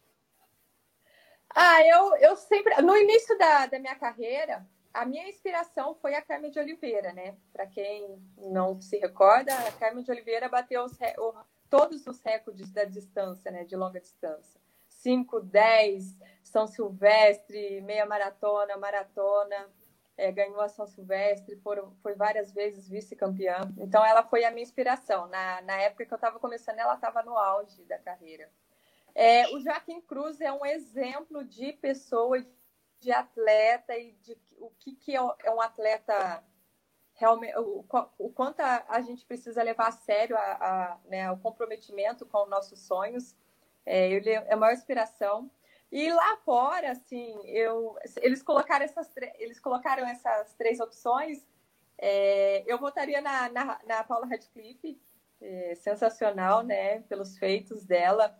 Ah, 1.54 1.86
eu, 1.86 2.15
eu 2.15 2.36
sempre. 2.36 2.82
No 2.82 2.97
início 2.97 3.38
da, 3.38 3.67
da 3.67 3.78
minha 3.78 3.93
carreira, 3.93 4.65
a 4.91 5.06
minha 5.06 5.30
inspiração 5.30 5.93
foi 6.02 6.15
a 6.15 6.21
Carmen 6.23 6.49
de 6.49 6.58
Oliveira, 6.58 7.13
né? 7.13 7.36
Para 7.54 7.67
quem 7.67 8.17
não 8.39 8.82
se 8.82 8.97
recorda, 8.97 9.54
a 9.54 9.71
Carmen 9.73 10.04
de 10.04 10.10
Oliveira 10.10 10.49
bateu 10.49 10.84
os, 10.84 10.97
todos 11.73 12.05
os 12.05 12.21
recordes 12.21 12.71
da 12.71 12.86
distância, 12.86 13.49
né? 13.49 13.63
De 13.63 13.75
longa 13.75 13.99
distância. 13.99 14.62
5, 14.88 15.39
10, 15.39 16.19
São 16.43 16.67
Silvestre, 16.67 17.81
meia 17.81 18.05
maratona, 18.05 18.77
maratona. 18.77 19.73
É, 20.15 20.31
ganhou 20.31 20.62
a 20.62 20.69
São 20.69 20.86
Silvestre, 20.86 21.55
foram, 21.55 21.91
foi 22.03 22.13
várias 22.13 22.51
vezes 22.51 22.88
vice-campeã. 22.88 23.62
Então, 23.79 24.05
ela 24.05 24.21
foi 24.21 24.43
a 24.45 24.51
minha 24.51 24.62
inspiração. 24.62 25.25
Na, 25.29 25.62
na 25.63 25.73
época 25.77 26.05
que 26.05 26.13
eu 26.13 26.15
estava 26.15 26.39
começando, 26.39 26.77
ela 26.77 26.93
estava 26.93 27.23
no 27.23 27.36
auge 27.36 27.83
da 27.86 27.97
carreira. 27.97 28.51
É, 29.15 29.47
o 29.47 29.59
Joaquim 29.59 29.99
Cruz 29.99 30.39
é 30.41 30.53
um 30.53 30.63
exemplo 30.63 31.43
de 31.43 31.73
pessoa, 31.73 32.38
de 32.99 33.12
atleta 33.12 33.97
e 33.97 34.12
de 34.21 34.38
o 34.59 34.69
que, 34.77 34.95
que 34.95 35.17
é, 35.17 35.19
é 35.43 35.51
um 35.51 35.59
atleta 35.59 36.43
realmente, 37.15 37.56
o, 37.58 37.86
o 38.17 38.30
quanto 38.30 38.60
a, 38.60 38.86
a, 38.88 39.02
gente 39.02 39.26
precisa 39.26 39.62
levar 39.63 39.88
a 39.88 39.91
sério 39.91 40.36
a, 40.36 40.41
a, 40.41 40.97
né, 41.06 41.32
o 41.32 41.38
comprometimento 41.38 42.26
com 42.26 42.45
nossos 42.47 42.80
sonhos. 42.80 43.36
É, 43.86 44.12
ele 44.12 44.30
é 44.30 44.54
a 44.54 44.58
maior 44.58 44.73
inspiração. 44.73 45.49
E 45.91 46.12
lá 46.12 46.38
fora, 46.43 46.91
assim, 46.91 47.39
eu, 47.45 47.95
eles 48.21 48.41
colocaram 48.41 48.84
essas, 48.84 49.12
eles 49.38 49.60
colocaram 49.60 50.08
essas 50.08 50.54
três 50.56 50.80
opções. 50.80 51.45
É, 51.97 52.63
eu 52.65 52.80
votaria 52.80 53.21
na, 53.21 53.49
na, 53.49 53.80
na 53.86 54.04
Paula 54.04 54.26
Radcliffe, 54.26 54.99
é, 55.39 55.76
sensacional, 55.76 56.63
né, 56.63 57.02
pelos 57.02 57.38
feitos 57.38 57.86
dela. 57.86 58.36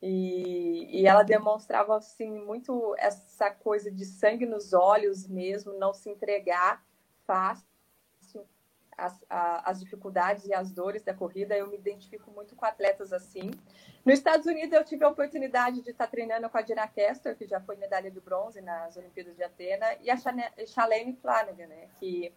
E, 0.00 1.00
e 1.00 1.06
ela 1.06 1.22
demonstrava 1.22 1.96
assim 1.96 2.30
muito 2.30 2.94
essa 2.98 3.50
coisa 3.50 3.90
de 3.90 4.04
sangue 4.04 4.44
nos 4.44 4.72
olhos 4.72 5.26
mesmo, 5.26 5.72
não 5.74 5.94
se 5.94 6.10
entregar 6.10 6.84
fácil 7.26 7.73
às, 8.96 9.24
às 9.28 9.80
dificuldades 9.80 10.46
e 10.46 10.54
às 10.54 10.70
dores 10.70 11.02
da 11.02 11.14
corrida. 11.14 11.56
Eu 11.56 11.68
me 11.68 11.76
identifico 11.76 12.30
muito 12.30 12.54
com 12.54 12.64
atletas 12.64 13.12
assim. 13.12 13.50
Nos 14.04 14.14
Estados 14.14 14.46
Unidos, 14.46 14.72
eu 14.72 14.84
tive 14.84 15.04
a 15.04 15.08
oportunidade 15.08 15.82
de 15.82 15.90
estar 15.90 16.06
treinando 16.06 16.48
com 16.48 16.58
a 16.58 16.62
Dina 16.62 16.86
Kester, 16.86 17.36
que 17.36 17.46
já 17.46 17.60
foi 17.60 17.76
medalha 17.76 18.10
de 18.10 18.20
bronze 18.20 18.60
nas 18.60 18.96
Olimpíadas 18.96 19.36
de 19.36 19.42
Atena, 19.42 19.86
e 20.02 20.10
a 20.10 20.16
Shalane 20.16 21.16
Flanagan, 21.20 21.66
né, 21.66 21.88
que 21.98 22.32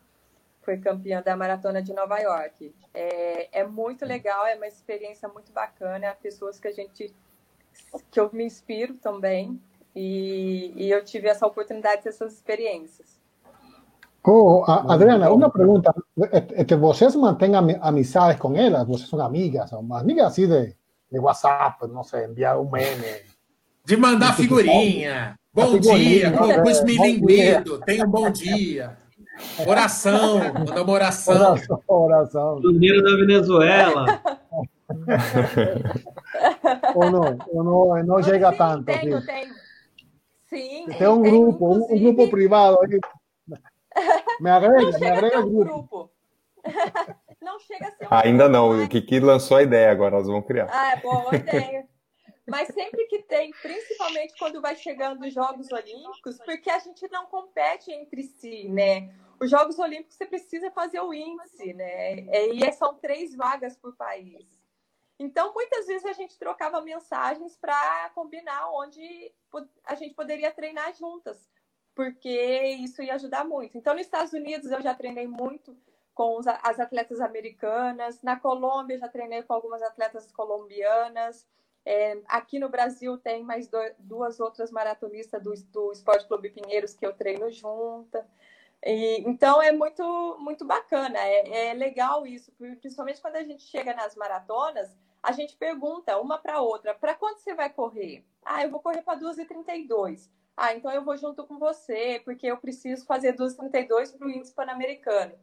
foi 0.61 0.77
campeã 0.77 1.21
da 1.21 1.35
maratona 1.35 1.81
de 1.81 1.93
Nova 1.93 2.19
York. 2.19 2.75
É, 2.93 3.59
é 3.59 3.63
muito 3.65 4.05
legal, 4.05 4.45
é 4.45 4.55
uma 4.55 4.67
experiência 4.67 5.29
muito 5.29 5.51
bacana. 5.51 6.13
Pessoas 6.21 6.59
que 6.59 6.67
a 6.67 6.71
gente 6.71 7.15
que 8.11 8.19
eu 8.19 8.29
me 8.33 8.43
inspiro 8.43 8.95
também. 8.95 9.61
E, 9.95 10.73
e 10.75 10.91
eu 10.91 11.03
tive 11.03 11.27
essa 11.27 11.47
oportunidade 11.47 12.03
dessas 12.03 12.33
experiências. 12.33 13.16
Oh, 14.25 14.63
Adriana, 14.67 15.31
uma 15.31 15.49
pergunta. 15.49 15.93
É, 16.31 16.75
vocês 16.75 17.15
mantêm 17.15 17.53
amizades 17.55 18.39
com 18.39 18.55
elas? 18.55 18.85
Vocês 18.85 19.09
são 19.09 19.21
amigas? 19.21 19.69
São 19.69 19.87
amigas 19.93 20.27
assim 20.27 20.47
de, 20.47 20.75
de 21.11 21.19
WhatsApp, 21.19 21.87
não 21.87 22.03
sei, 22.03 22.25
enviar 22.25 22.59
um 22.59 22.69
meme? 22.69 23.21
De 23.85 23.95
mandar 23.95 24.35
figurinha. 24.35 25.35
Bom 25.53 25.71
figurinha, 25.71 26.29
dia, 26.29 26.31
com, 26.31 26.61
com 26.61 26.69
esmilinguido. 26.69 27.79
Tenha 27.79 28.05
um 28.05 28.09
bom 28.09 28.29
dia. 28.29 28.97
Oração, 29.65 30.39
manda 30.53 30.83
uma 30.83 30.93
oração. 30.93 31.51
Oração, 31.51 31.81
oração. 31.87 32.61
Bandeira 32.61 33.01
da 33.01 33.15
Venezuela. 33.15 34.21
ou 36.95 37.11
não, 37.11 37.37
ou 37.47 37.63
não, 37.63 38.03
não 38.03 38.23
chega 38.23 38.51
sim, 38.51 38.57
tanto. 38.57 38.85
Tenho, 38.85 39.17
assim. 39.17 39.25
tenho. 39.25 39.53
Sim. 40.49 40.85
Tem 40.97 41.07
um 41.07 41.21
grupo, 41.21 41.73
um, 41.73 41.93
um, 41.93 41.99
grupo 41.99 42.29
privado. 42.29 42.77
Me 44.39 44.49
agrega, 44.49 44.99
me 44.99 45.07
agrega 45.07 45.41
grupo. 45.41 45.63
grupo. 45.63 46.11
Não 47.41 47.59
chega 47.59 47.87
a 47.87 47.91
ser 47.91 48.05
um 48.05 48.07
Ainda 48.11 48.49
grupo, 48.49 48.73
não, 48.73 48.83
o 48.83 48.89
Kiki 48.89 49.19
lançou 49.19 49.57
a 49.57 49.63
ideia, 49.63 49.91
agora 49.91 50.17
nós 50.17 50.27
vamos 50.27 50.45
criar. 50.45 50.67
Ah, 50.69 50.93
é 50.93 50.97
boa 50.97 51.33
ideia. 51.35 51.87
Mas 52.47 52.69
sempre 52.69 53.05
que 53.05 53.19
tem, 53.23 53.51
principalmente 53.61 54.33
quando 54.39 54.61
vai 54.61 54.75
chegando 54.75 55.25
os 55.25 55.33
Jogos 55.33 55.71
Olímpicos, 55.71 56.37
porque 56.45 56.69
a 56.69 56.79
gente 56.79 57.07
não 57.09 57.25
compete 57.27 57.91
entre 57.91 58.23
si, 58.23 58.69
né? 58.69 59.13
Os 59.39 59.49
Jogos 59.49 59.77
Olímpicos 59.77 60.15
você 60.15 60.25
precisa 60.25 60.71
fazer 60.71 60.99
o 61.01 61.13
índice, 61.13 61.73
né? 61.73 62.19
É, 62.29 62.47
e 62.47 62.71
são 62.71 62.95
três 62.95 63.35
vagas 63.35 63.77
por 63.77 63.95
país. 63.95 64.45
Então, 65.19 65.53
muitas 65.53 65.87
vezes 65.87 66.05
a 66.05 66.13
gente 66.13 66.37
trocava 66.37 66.79
mensagens 66.81 67.57
para 67.57 68.09
combinar 68.15 68.71
onde 68.71 69.33
a 69.83 69.95
gente 69.95 70.13
poderia 70.13 70.51
treinar 70.51 70.93
juntas, 70.95 71.49
porque 71.97 72.61
isso 72.79 73.01
ia 73.01 73.15
ajudar 73.15 73.43
muito. 73.43 73.75
Então, 73.75 73.95
nos 73.95 74.03
Estados 74.03 74.31
Unidos 74.31 74.69
eu 74.69 74.79
já 74.83 74.93
treinei 74.93 75.25
muito 75.25 75.75
com 76.13 76.39
as 76.61 76.79
atletas 76.79 77.19
americanas, 77.19 78.21
na 78.21 78.39
Colômbia 78.39 78.99
já 78.99 79.07
treinei 79.07 79.41
com 79.41 79.53
algumas 79.53 79.81
atletas 79.81 80.31
colombianas. 80.31 81.47
É, 81.83 82.21
aqui 82.27 82.59
no 82.59 82.69
Brasil 82.69 83.17
tem 83.17 83.43
mais 83.43 83.67
do, 83.67 83.79
duas 83.97 84.39
outras 84.39 84.69
maratonistas 84.69 85.41
do, 85.41 85.51
do 85.71 85.91
Esporte 85.91 86.27
Clube 86.27 86.51
Pinheiros 86.51 86.93
que 86.93 87.05
eu 87.05 87.13
treino 87.13 87.49
junta. 87.49 88.23
E, 88.85 89.23
então 89.27 89.59
é 89.59 89.71
muito 89.71 90.37
muito 90.39 90.63
bacana, 90.65 91.17
é, 91.17 91.69
é, 91.69 91.73
legal 91.73 92.27
isso, 92.27 92.51
principalmente 92.79 93.19
quando 93.19 93.37
a 93.37 93.43
gente 93.43 93.63
chega 93.63 93.91
nas 93.95 94.15
maratonas, 94.15 94.95
a 95.23 95.31
gente 95.31 95.55
pergunta 95.57 96.19
uma 96.19 96.37
para 96.37 96.61
outra, 96.61 96.93
para 96.93 97.15
quanto 97.15 97.39
você 97.39 97.55
vai 97.55 97.71
correr? 97.71 98.23
Ah, 98.45 98.63
eu 98.63 98.69
vou 98.69 98.79
correr 98.79 99.01
para 99.01 99.19
2h32. 99.19 100.29
Ah, 100.57 100.73
então 100.73 100.91
eu 100.91 101.05
vou 101.05 101.15
junto 101.15 101.45
com 101.45 101.59
você, 101.59 102.19
porque 102.25 102.47
eu 102.47 102.57
preciso 102.57 103.05
fazer 103.05 103.35
2h32 103.35 104.17
para 104.17 104.27
o 104.27 104.29
índice 104.29 104.53
pan-americano. 104.53 105.37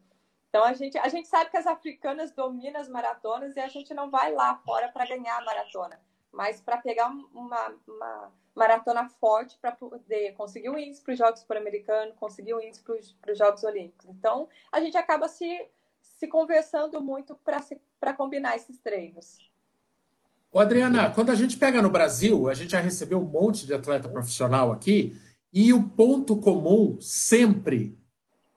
Então 0.51 0.65
a 0.65 0.73
gente, 0.75 0.99
a 0.99 1.09
gente 1.09 1.29
sabe 1.29 1.51
que 1.51 1.57
as 1.57 1.67
africanas 1.67 2.33
dominam 2.33 2.81
as 2.81 2.89
maratonas 2.89 3.57
e 3.57 3.61
a 3.61 3.69
gente 3.69 3.95
não 3.95 4.11
vai 4.11 4.33
lá 4.33 4.57
fora 4.57 4.89
para 4.89 5.07
ganhar 5.07 5.39
a 5.39 5.45
maratona 5.45 6.01
mas 6.35 6.61
para 6.61 6.79
pegar 6.79 7.09
uma, 7.09 7.81
uma, 7.87 8.33
maratona 8.55 9.09
forte 9.09 9.59
para 9.59 9.73
poder 9.73 10.33
conseguir 10.35 10.69
o 10.69 10.79
índice 10.79 11.03
para 11.03 11.13
os 11.13 11.19
Jogos 11.19 11.45
Pan-Americanos, 11.45 12.15
conseguir 12.17 12.55
o 12.55 12.61
índice 12.61 12.83
para 12.83 13.33
os 13.33 13.39
Jogos 13.39 13.65
Olímpicos. 13.65 14.07
Então, 14.11 14.49
a 14.71 14.81
gente 14.81 14.97
acaba 14.97 15.27
se, 15.29 15.69
se 16.01 16.29
conversando 16.29 17.01
muito 17.01 17.37
para 17.37 18.15
combinar 18.15 18.55
esses 18.57 18.79
treinos. 18.79 19.39
Ô, 20.55 20.61
Adriana, 20.61 21.11
quando 21.11 21.31
a 21.31 21.35
gente 21.35 21.57
pega 21.57 21.83
no 21.83 21.91
Brasil, 21.91 22.49
a 22.49 22.55
gente 22.55 22.71
já 22.71 22.81
recebeu 22.81 23.19
um 23.19 23.25
monte 23.25 23.67
de 23.67 23.75
atleta 23.75 24.09
profissional 24.09 24.71
aqui, 24.71 25.17
e 25.53 25.73
o 25.73 25.83
ponto 25.83 26.37
comum 26.37 26.97
sempre, 27.01 27.99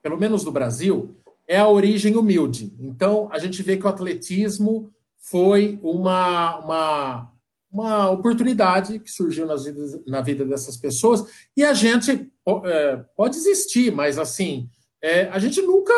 pelo 0.03 0.15
menos 0.15 0.45
no 0.45 0.51
Brasil, 0.51 1.17
é 1.47 1.57
a 1.57 1.67
origem 1.67 2.15
humilde. 2.15 2.71
Então, 2.79 3.27
a 3.31 3.39
gente 3.39 3.63
vê 3.63 3.77
que 3.77 3.85
o 3.87 3.89
atletismo 3.89 4.93
foi 5.17 5.79
uma, 5.81 6.59
uma 6.59 7.31
uma 7.71 8.09
oportunidade 8.11 8.99
que 8.99 9.11
surgiu 9.11 9.47
nas 9.47 9.65
vidas, 9.65 9.99
na 10.05 10.21
vida 10.21 10.45
dessas 10.45 10.77
pessoas 10.77 11.25
e 11.55 11.63
a 11.63 11.73
gente 11.73 12.31
é, 12.63 12.97
pode 13.15 13.35
existir, 13.35 13.91
mas 13.91 14.17
assim 14.17 14.69
é, 15.01 15.27
a 15.27 15.37
gente 15.37 15.61
nunca, 15.61 15.93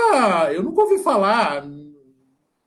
eu 0.51 0.63
nunca 0.63 0.81
ouvi 0.81 0.97
falar 0.97 1.63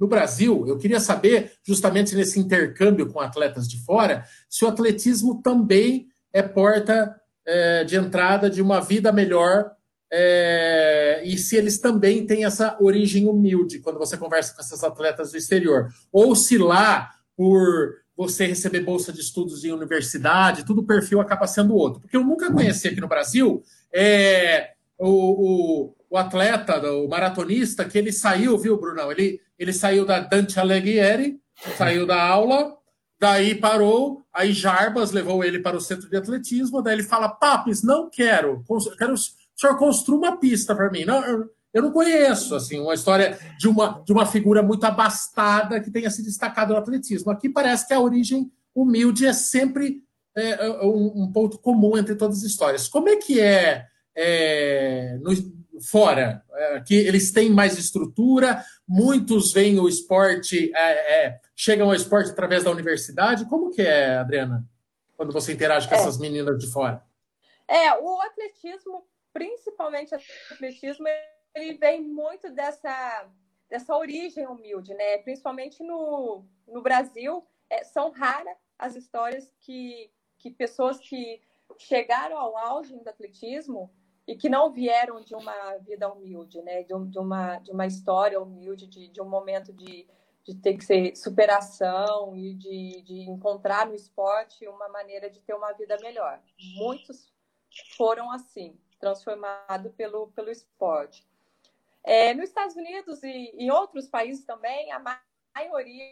no 0.02 0.08
Brasil. 0.08 0.66
Eu 0.66 0.76
queria 0.76 0.98
saber, 0.98 1.52
justamente 1.62 2.16
nesse 2.16 2.40
intercâmbio 2.40 3.06
com 3.06 3.20
atletas 3.20 3.68
de 3.68 3.78
fora, 3.84 4.24
se 4.50 4.64
o 4.64 4.68
atletismo 4.68 5.40
também 5.40 6.08
é 6.32 6.42
porta 6.42 7.14
é, 7.46 7.84
de 7.84 7.94
entrada 7.94 8.50
de 8.50 8.60
uma 8.60 8.80
vida 8.80 9.12
melhor 9.12 9.70
é, 10.12 11.22
e 11.24 11.38
se 11.38 11.56
eles 11.56 11.78
também 11.78 12.26
têm 12.26 12.44
essa 12.44 12.76
origem 12.80 13.28
humilde 13.28 13.78
quando 13.78 13.98
você 13.98 14.16
conversa 14.16 14.52
com 14.52 14.60
essas 14.60 14.82
atletas 14.82 15.30
do 15.30 15.38
exterior, 15.38 15.88
ou 16.10 16.34
se 16.34 16.58
lá 16.58 17.10
por 17.36 18.02
você 18.16 18.44
receber 18.46 18.80
bolsa 18.80 19.12
de 19.12 19.20
estudos 19.20 19.64
em 19.64 19.70
universidade, 19.70 20.66
tudo 20.66 20.80
o 20.80 20.86
perfil 20.86 21.20
acaba 21.20 21.46
sendo 21.46 21.76
outro. 21.76 22.00
Porque 22.00 22.16
eu 22.16 22.24
nunca 22.24 22.52
conheci 22.52 22.88
aqui 22.88 23.00
no 23.00 23.08
Brasil 23.08 23.62
é, 23.94 24.72
o, 24.98 25.08
o, 25.08 25.94
o, 26.10 26.16
atleta, 26.16 26.80
o 26.92 27.08
maratonista, 27.08 27.84
que 27.84 27.96
ele 27.96 28.12
saiu, 28.12 28.58
viu, 28.58 28.78
Brunão? 28.78 29.10
Ele, 29.10 29.40
ele 29.58 29.72
saiu 29.72 30.04
da 30.04 30.20
Dante 30.20 30.58
Alighieri, 30.58 31.40
saiu 31.76 32.06
da 32.06 32.22
aula, 32.22 32.76
daí 33.20 33.54
parou, 33.54 34.22
aí 34.32 34.52
Jarbas 34.52 35.12
levou 35.12 35.44
ele 35.44 35.60
para 35.60 35.76
o 35.76 35.80
centro 35.80 36.08
de 36.08 36.16
atletismo, 36.16 36.82
daí 36.82 36.94
ele 36.94 37.02
fala, 37.02 37.28
Papis, 37.28 37.82
não 37.82 38.10
quero, 38.10 38.64
quero 38.98 39.14
o 39.14 39.18
senhor 39.54 39.78
construa 39.78 40.18
uma 40.18 40.36
pista 40.38 40.74
para 40.74 40.90
mim. 40.90 41.04
Não, 41.04 41.22
eu 41.72 41.82
não 41.82 41.92
conheço 41.92 42.54
assim 42.54 42.80
uma 42.80 42.94
história 42.94 43.38
de 43.58 43.68
uma, 43.68 44.02
de 44.04 44.12
uma 44.12 44.26
figura 44.26 44.62
muito 44.62 44.84
abastada 44.84 45.80
que 45.80 45.90
tenha 45.90 46.10
se 46.10 46.22
destacado 46.22 46.72
no 46.72 46.78
atletismo. 46.78 47.30
Aqui 47.30 47.48
parece 47.48 47.86
que 47.86 47.94
a 47.94 48.00
origem 48.00 48.50
humilde 48.74 49.26
é 49.26 49.32
sempre 49.32 50.02
é, 50.36 50.66
é, 50.66 50.82
um, 50.82 51.22
um, 51.22 51.32
ponto 51.32 51.58
comum 51.58 51.96
entre 51.96 52.14
todas 52.14 52.38
as 52.38 52.44
histórias. 52.44 52.88
Como 52.88 53.08
é 53.08 53.16
que 53.16 53.40
é, 53.40 53.86
é 54.16 55.18
no, 55.22 55.30
fora? 55.90 56.42
É, 56.54 56.80
que 56.80 56.94
eles 56.94 57.30
têm 57.30 57.50
mais 57.50 57.78
estrutura, 57.78 58.62
muitos 58.92 59.54
veem 59.54 59.80
o 59.80 59.88
esporte, 59.88 60.70
é, 60.76 61.24
é, 61.24 61.40
chegam 61.56 61.88
ao 61.88 61.94
esporte 61.94 62.30
através 62.30 62.64
da 62.64 62.70
universidade. 62.70 63.48
Como 63.48 63.70
que 63.70 63.80
é, 63.80 64.16
Adriana, 64.18 64.68
quando 65.16 65.32
você 65.32 65.54
interage 65.54 65.88
com 65.88 65.94
essas 65.94 66.18
meninas 66.18 66.58
de 66.58 66.70
fora? 66.70 67.02
É, 67.66 67.98
o 67.98 68.20
atletismo, 68.20 69.06
principalmente 69.32 70.14
o 70.14 70.18
atletismo, 70.52 71.06
ele 71.54 71.78
vem 71.78 72.02
muito 72.02 72.50
dessa, 72.50 73.26
dessa 73.70 73.96
origem 73.96 74.46
humilde, 74.46 74.92
né? 74.92 75.16
Principalmente 75.18 75.82
no, 75.82 76.44
no 76.68 76.82
Brasil, 76.82 77.42
é, 77.70 77.84
são 77.84 78.10
raras 78.10 78.58
as 78.78 78.94
histórias 78.94 79.50
que, 79.60 80.10
que 80.36 80.50
pessoas 80.50 80.98
que 80.98 81.40
chegaram 81.78 82.36
ao 82.36 82.58
auge 82.58 82.94
do 82.94 83.08
atletismo 83.08 83.90
e 84.26 84.36
que 84.36 84.48
não 84.48 84.72
vieram 84.72 85.20
de 85.20 85.34
uma 85.34 85.76
vida 85.78 86.10
humilde, 86.12 86.62
né? 86.62 86.82
De, 86.84 86.94
um, 86.94 87.08
de 87.08 87.18
uma, 87.18 87.58
de 87.58 87.70
uma 87.72 87.86
história 87.86 88.40
humilde, 88.40 88.86
de, 88.86 89.08
de 89.08 89.20
um 89.20 89.28
momento 89.28 89.72
de, 89.72 90.06
de 90.44 90.54
ter 90.54 90.76
que 90.76 90.84
ser 90.84 91.16
superação 91.16 92.36
e 92.36 92.54
de, 92.54 93.02
de 93.02 93.20
encontrar 93.28 93.86
no 93.86 93.94
esporte 93.94 94.66
uma 94.68 94.88
maneira 94.88 95.28
de 95.28 95.40
ter 95.40 95.54
uma 95.54 95.72
vida 95.72 95.96
melhor. 96.00 96.40
Muitos 96.76 97.32
foram 97.96 98.30
assim, 98.30 98.78
transformados 99.00 99.92
pelo, 99.94 100.28
pelo 100.28 100.50
esporte. 100.50 101.26
É, 102.04 102.34
nos 102.34 102.48
Estados 102.48 102.76
Unidos 102.76 103.22
e 103.22 103.52
em 103.56 103.70
outros 103.70 104.08
países 104.08 104.44
também, 104.44 104.90
a 104.92 105.00
maioria, 105.54 106.04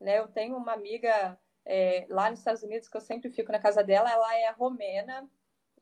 né, 0.00 0.18
eu 0.18 0.28
tenho 0.28 0.56
uma 0.56 0.72
amiga 0.72 1.38
é, 1.64 2.06
lá 2.08 2.30
nos 2.30 2.40
Estados 2.40 2.62
Unidos 2.62 2.88
que 2.88 2.96
eu 2.96 3.00
sempre 3.00 3.30
fico 3.30 3.52
na 3.52 3.60
casa 3.60 3.82
dela, 3.82 4.10
ela 4.10 4.36
é 4.36 4.50
romena 4.50 5.28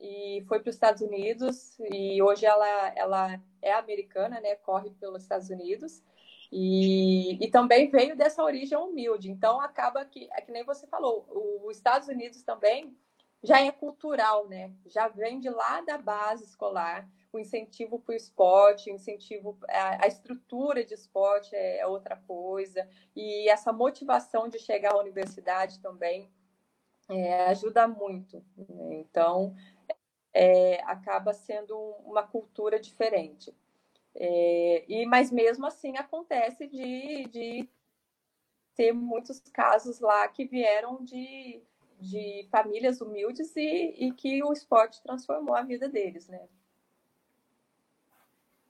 e 0.01 0.43
foi 0.47 0.59
para 0.59 0.69
os 0.69 0.75
Estados 0.75 1.01
Unidos 1.01 1.79
e 1.91 2.21
hoje 2.21 2.45
ela, 2.45 2.93
ela 2.95 3.41
é 3.61 3.73
americana, 3.73 4.41
né, 4.41 4.55
corre 4.55 4.89
pelos 4.91 5.21
Estados 5.21 5.49
Unidos 5.49 6.03
e, 6.51 7.43
e 7.43 7.49
também 7.49 7.89
veio 7.89 8.15
dessa 8.15 8.43
origem 8.43 8.77
humilde. 8.77 9.29
Então 9.29 9.61
acaba 9.61 10.03
que, 10.03 10.27
é 10.33 10.41
que 10.41 10.51
nem 10.51 10.65
você 10.65 10.87
falou, 10.87 11.25
os 11.63 11.77
Estados 11.77 12.07
Unidos 12.07 12.41
também 12.43 12.97
já 13.43 13.59
é 13.59 13.71
cultural, 13.71 14.47
né? 14.47 14.71
Já 14.85 15.07
vem 15.07 15.39
de 15.39 15.49
lá 15.49 15.81
da 15.81 15.97
base 15.97 16.43
escolar 16.43 17.07
o 17.33 17.39
incentivo 17.39 17.97
para 17.99 18.13
o 18.13 18.15
esporte, 18.15 18.91
o 18.91 18.93
incentivo, 18.93 19.57
a, 19.69 20.03
a, 20.03 20.07
estrutura 20.07 20.83
de 20.83 20.93
esporte 20.93 21.55
é, 21.55 21.79
é 21.79 21.87
outra 21.87 22.17
coisa, 22.27 22.87
e 23.15 23.49
essa 23.49 23.71
motivação 23.71 24.49
de 24.49 24.59
chegar 24.59 24.93
à 24.93 24.99
universidade 24.99 25.79
também 25.79 26.29
é, 27.09 27.45
ajuda 27.45 27.87
muito. 27.87 28.43
Né? 28.57 28.95
Então, 28.95 29.55
é, 30.33 30.81
acaba 30.85 31.33
sendo 31.33 31.77
uma 32.05 32.23
cultura 32.23 32.79
diferente. 32.79 33.53
É, 34.15 34.83
e 34.87 35.05
Mas 35.05 35.31
mesmo 35.31 35.65
assim 35.65 35.97
acontece 35.97 36.67
de, 36.67 37.25
de 37.29 37.69
ter 38.75 38.93
muitos 38.93 39.39
casos 39.53 39.99
lá 39.99 40.27
que 40.27 40.45
vieram 40.45 41.03
de, 41.03 41.61
de 41.99 42.47
famílias 42.51 42.99
humildes 42.99 43.55
e, 43.55 43.95
e 43.97 44.11
que 44.11 44.43
o 44.43 44.51
esporte 44.51 45.01
transformou 45.01 45.55
a 45.55 45.61
vida 45.61 45.87
deles, 45.87 46.27
né? 46.27 46.41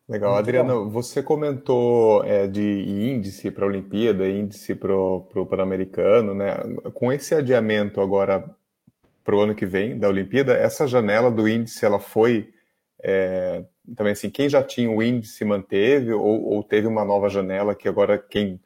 Legal. 0.08 0.34
Muito 0.34 0.44
Adriana, 0.44 0.74
bom. 0.74 0.90
você 0.90 1.24
comentou 1.24 2.24
é, 2.26 2.46
de 2.46 2.62
índice 2.62 3.50
para 3.50 3.64
a 3.64 3.68
Olimpíada, 3.68 4.28
índice 4.28 4.76
para 4.76 4.94
o 4.94 5.46
Pan-Americano, 5.50 6.34
né? 6.34 6.56
Com 6.94 7.14
esse 7.14 7.34
adiamento 7.34 8.02
agora 8.02 8.54
para 9.24 9.36
o 9.36 9.42
ano 9.42 9.56
que 9.56 9.66
vem 9.66 9.98
da 9.98 10.08
Olimpíada, 10.08 10.54
essa 10.54 10.88
janela 10.88 11.30
do 11.30 11.48
índice 11.48 11.86
ela 11.86 12.00
foi 12.00 12.54
é, 13.04 13.66
também 13.96 14.14
assim, 14.14 14.30
quem 14.30 14.48
já 14.48 14.64
tinha 14.64 14.90
o 14.90 15.02
índice 15.02 15.44
manteve 15.44 16.14
ou, 16.14 16.44
ou, 16.44 16.64
teve 16.64 16.88
uma 16.88 17.04
nova 17.04 17.30
janela 17.30 17.76
que 17.76 17.88
agora 17.88 18.18
quem 18.18 18.62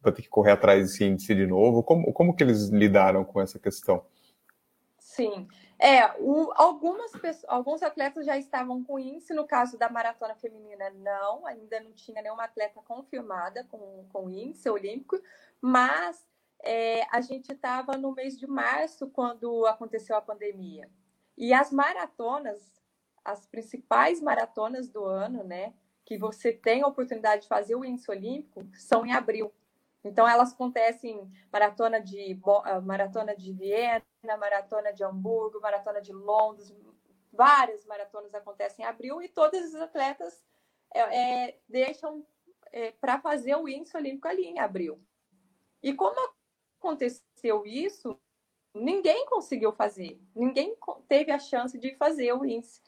vai 0.00 0.12
ter 0.12 0.22
que 0.22 0.28
correr 0.28 0.52
atrás 0.52 0.82
desse 0.82 1.04
índice 1.04 1.34
de 1.34 1.46
novo? 1.46 1.82
Como, 1.82 2.12
como 2.12 2.34
que 2.36 2.44
eles 2.44 2.68
lidaram 2.68 3.24
com 3.24 3.40
essa 3.40 3.58
questão? 3.58 4.04
Sim. 4.98 5.48
É, 5.80 6.12
o, 6.18 6.52
algumas 6.54 7.12
pessoas, 7.12 7.44
alguns 7.48 7.82
atletas 7.82 8.26
já 8.26 8.36
estavam 8.36 8.82
com 8.84 8.98
índice, 8.98 9.32
no 9.32 9.46
caso 9.46 9.78
da 9.78 9.88
maratona 9.88 10.34
feminina, 10.34 10.90
não, 10.90 11.46
ainda 11.46 11.80
não 11.80 11.92
tinha 11.92 12.20
nenhuma 12.20 12.44
atleta 12.44 12.80
confirmada 12.84 13.64
com, 13.70 14.04
com 14.12 14.28
índice 14.28 14.68
olímpico, 14.68 15.20
mas 15.60 16.26
é, 16.62 17.06
a 17.10 17.20
gente 17.20 17.52
estava 17.52 17.96
no 17.96 18.12
mês 18.12 18.38
de 18.38 18.46
março 18.46 19.08
quando 19.10 19.66
aconteceu 19.66 20.16
a 20.16 20.22
pandemia. 20.22 20.90
E 21.36 21.52
as 21.52 21.70
maratonas, 21.70 22.82
as 23.24 23.46
principais 23.46 24.20
maratonas 24.20 24.88
do 24.88 25.04
ano, 25.04 25.44
né, 25.44 25.72
que 26.04 26.18
você 26.18 26.52
tem 26.52 26.82
a 26.82 26.86
oportunidade 26.86 27.42
de 27.42 27.48
fazer 27.48 27.74
o 27.74 27.84
índice 27.84 28.10
olímpico, 28.10 28.66
são 28.74 29.06
em 29.06 29.12
abril. 29.12 29.52
Então, 30.02 30.26
elas 30.26 30.52
acontecem 30.52 31.30
maratona 31.52 32.00
de, 32.00 32.40
ah, 32.64 32.80
maratona 32.80 33.36
de 33.36 33.52
Viena, 33.52 34.02
maratona 34.38 34.92
de 34.92 35.04
Hamburgo, 35.04 35.60
maratona 35.60 36.00
de 36.00 36.12
Londres, 36.12 36.74
várias 37.32 37.84
maratonas 37.84 38.34
acontecem 38.34 38.84
em 38.84 38.88
abril 38.88 39.22
e 39.22 39.28
todas 39.28 39.74
as 39.74 39.80
atletas 39.80 40.42
é, 40.94 41.00
é, 41.00 41.58
deixam 41.68 42.26
é, 42.72 42.92
para 42.92 43.20
fazer 43.20 43.54
o 43.56 43.68
índice 43.68 43.96
olímpico 43.96 44.28
ali 44.28 44.44
em 44.44 44.58
abril. 44.58 45.00
E 45.82 45.94
como 45.94 46.16
aconteceu 46.78 47.66
isso, 47.66 48.18
ninguém 48.74 49.26
conseguiu 49.26 49.72
fazer, 49.72 50.20
ninguém 50.34 50.76
teve 51.08 51.30
a 51.30 51.38
chance 51.38 51.78
de 51.78 51.94
fazer 51.96 52.32
o 52.32 52.44
índice. 52.44 52.80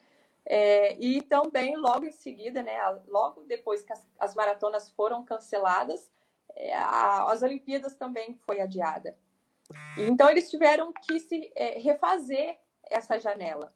É, 0.43 0.95
e 0.99 1.21
também, 1.21 1.77
logo 1.77 2.05
em 2.05 2.11
seguida, 2.11 2.63
né, 2.63 2.77
logo 3.07 3.43
depois 3.43 3.83
que 3.83 3.93
as, 3.93 4.03
as 4.19 4.33
maratonas 4.33 4.89
foram 4.89 5.23
canceladas, 5.23 6.11
é, 6.55 6.73
a, 6.73 7.31
as 7.31 7.43
Olimpíadas 7.43 7.95
também 7.95 8.35
foi 8.45 8.59
adiada. 8.59 9.15
Então, 9.97 10.29
eles 10.29 10.49
tiveram 10.49 10.91
que 10.91 11.19
se 11.19 11.51
é, 11.55 11.79
refazer 11.79 12.59
essa 12.89 13.19
janela 13.19 13.73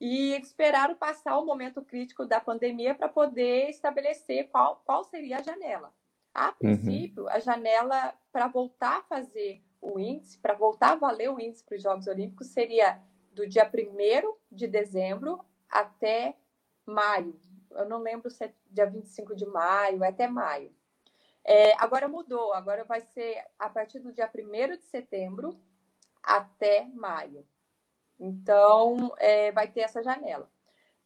e 0.00 0.34
esperaram 0.40 0.94
passar 0.94 1.36
o 1.38 1.44
momento 1.44 1.82
crítico 1.82 2.24
da 2.24 2.40
pandemia 2.40 2.94
para 2.94 3.08
poder 3.08 3.68
estabelecer 3.68 4.48
qual, 4.48 4.80
qual 4.86 5.04
seria 5.04 5.38
a 5.38 5.42
janela. 5.42 5.92
A 6.34 6.48
uhum. 6.48 6.54
princípio, 6.58 7.22
uhum. 7.24 7.28
a 7.30 7.38
janela 7.38 8.14
para 8.32 8.48
voltar 8.48 8.98
a 8.98 9.02
fazer 9.02 9.62
o 9.80 9.98
índice, 9.98 10.38
para 10.38 10.54
voltar 10.54 10.92
a 10.92 10.96
valer 10.96 11.30
o 11.30 11.40
índice 11.40 11.64
para 11.64 11.76
os 11.76 11.82
Jogos 11.82 12.06
Olímpicos, 12.06 12.48
seria 12.48 13.00
do 13.32 13.46
dia 13.46 13.70
1 13.72 14.34
de 14.50 14.66
dezembro 14.66 15.44
até 15.68 16.36
maio. 16.84 17.38
Eu 17.70 17.88
não 17.88 17.98
lembro 17.98 18.30
se 18.30 18.44
é 18.44 18.52
dia 18.70 18.86
25 18.86 19.36
de 19.36 19.46
maio, 19.46 20.02
é 20.02 20.08
até 20.08 20.26
maio. 20.26 20.72
É, 21.44 21.72
agora 21.82 22.08
mudou, 22.08 22.52
agora 22.52 22.84
vai 22.84 23.00
ser 23.00 23.42
a 23.58 23.70
partir 23.70 24.00
do 24.00 24.12
dia 24.12 24.30
1 24.34 24.76
de 24.76 24.84
setembro 24.84 25.58
até 26.22 26.86
maio. 26.94 27.46
Então, 28.18 29.14
é, 29.18 29.52
vai 29.52 29.68
ter 29.68 29.80
essa 29.80 30.02
janela. 30.02 30.50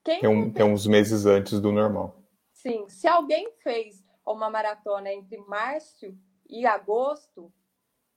Quem 0.03 0.21
tem, 0.21 0.29
um, 0.29 0.53
tem 0.53 0.65
uns 0.65 0.87
meses 0.87 1.27
antes 1.27 1.61
do 1.61 1.71
normal. 1.71 2.23
Sim, 2.53 2.89
se 2.89 3.07
alguém 3.07 3.53
fez 3.63 4.02
uma 4.27 4.49
maratona 4.51 5.13
entre 5.13 5.39
março 5.39 6.15
e 6.49 6.67
agosto, 6.67 7.53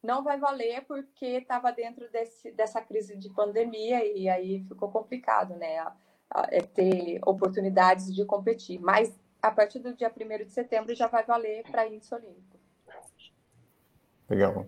não 0.03 0.23
vai 0.23 0.39
valer 0.39 0.85
porque 0.85 1.25
estava 1.25 1.71
dentro 1.71 2.09
desse, 2.11 2.51
dessa 2.51 2.81
crise 2.81 3.17
de 3.17 3.29
pandemia 3.29 4.05
e 4.05 4.29
aí 4.29 4.63
ficou 4.67 4.89
complicado, 4.89 5.55
né? 5.55 5.79
A, 5.79 5.95
a, 6.29 6.47
é 6.51 6.61
ter 6.61 7.19
oportunidades 7.25 8.13
de 8.13 8.23
competir. 8.25 8.79
Mas 8.79 9.17
a 9.41 9.51
partir 9.51 9.79
do 9.79 9.95
dia 9.95 10.11
1 10.11 10.45
de 10.45 10.51
setembro 10.51 10.95
já 10.95 11.07
vai 11.07 11.23
valer 11.25 11.63
para 11.63 11.87
índice 11.87 12.13
olímpico. 12.13 12.59
Legal. 14.29 14.65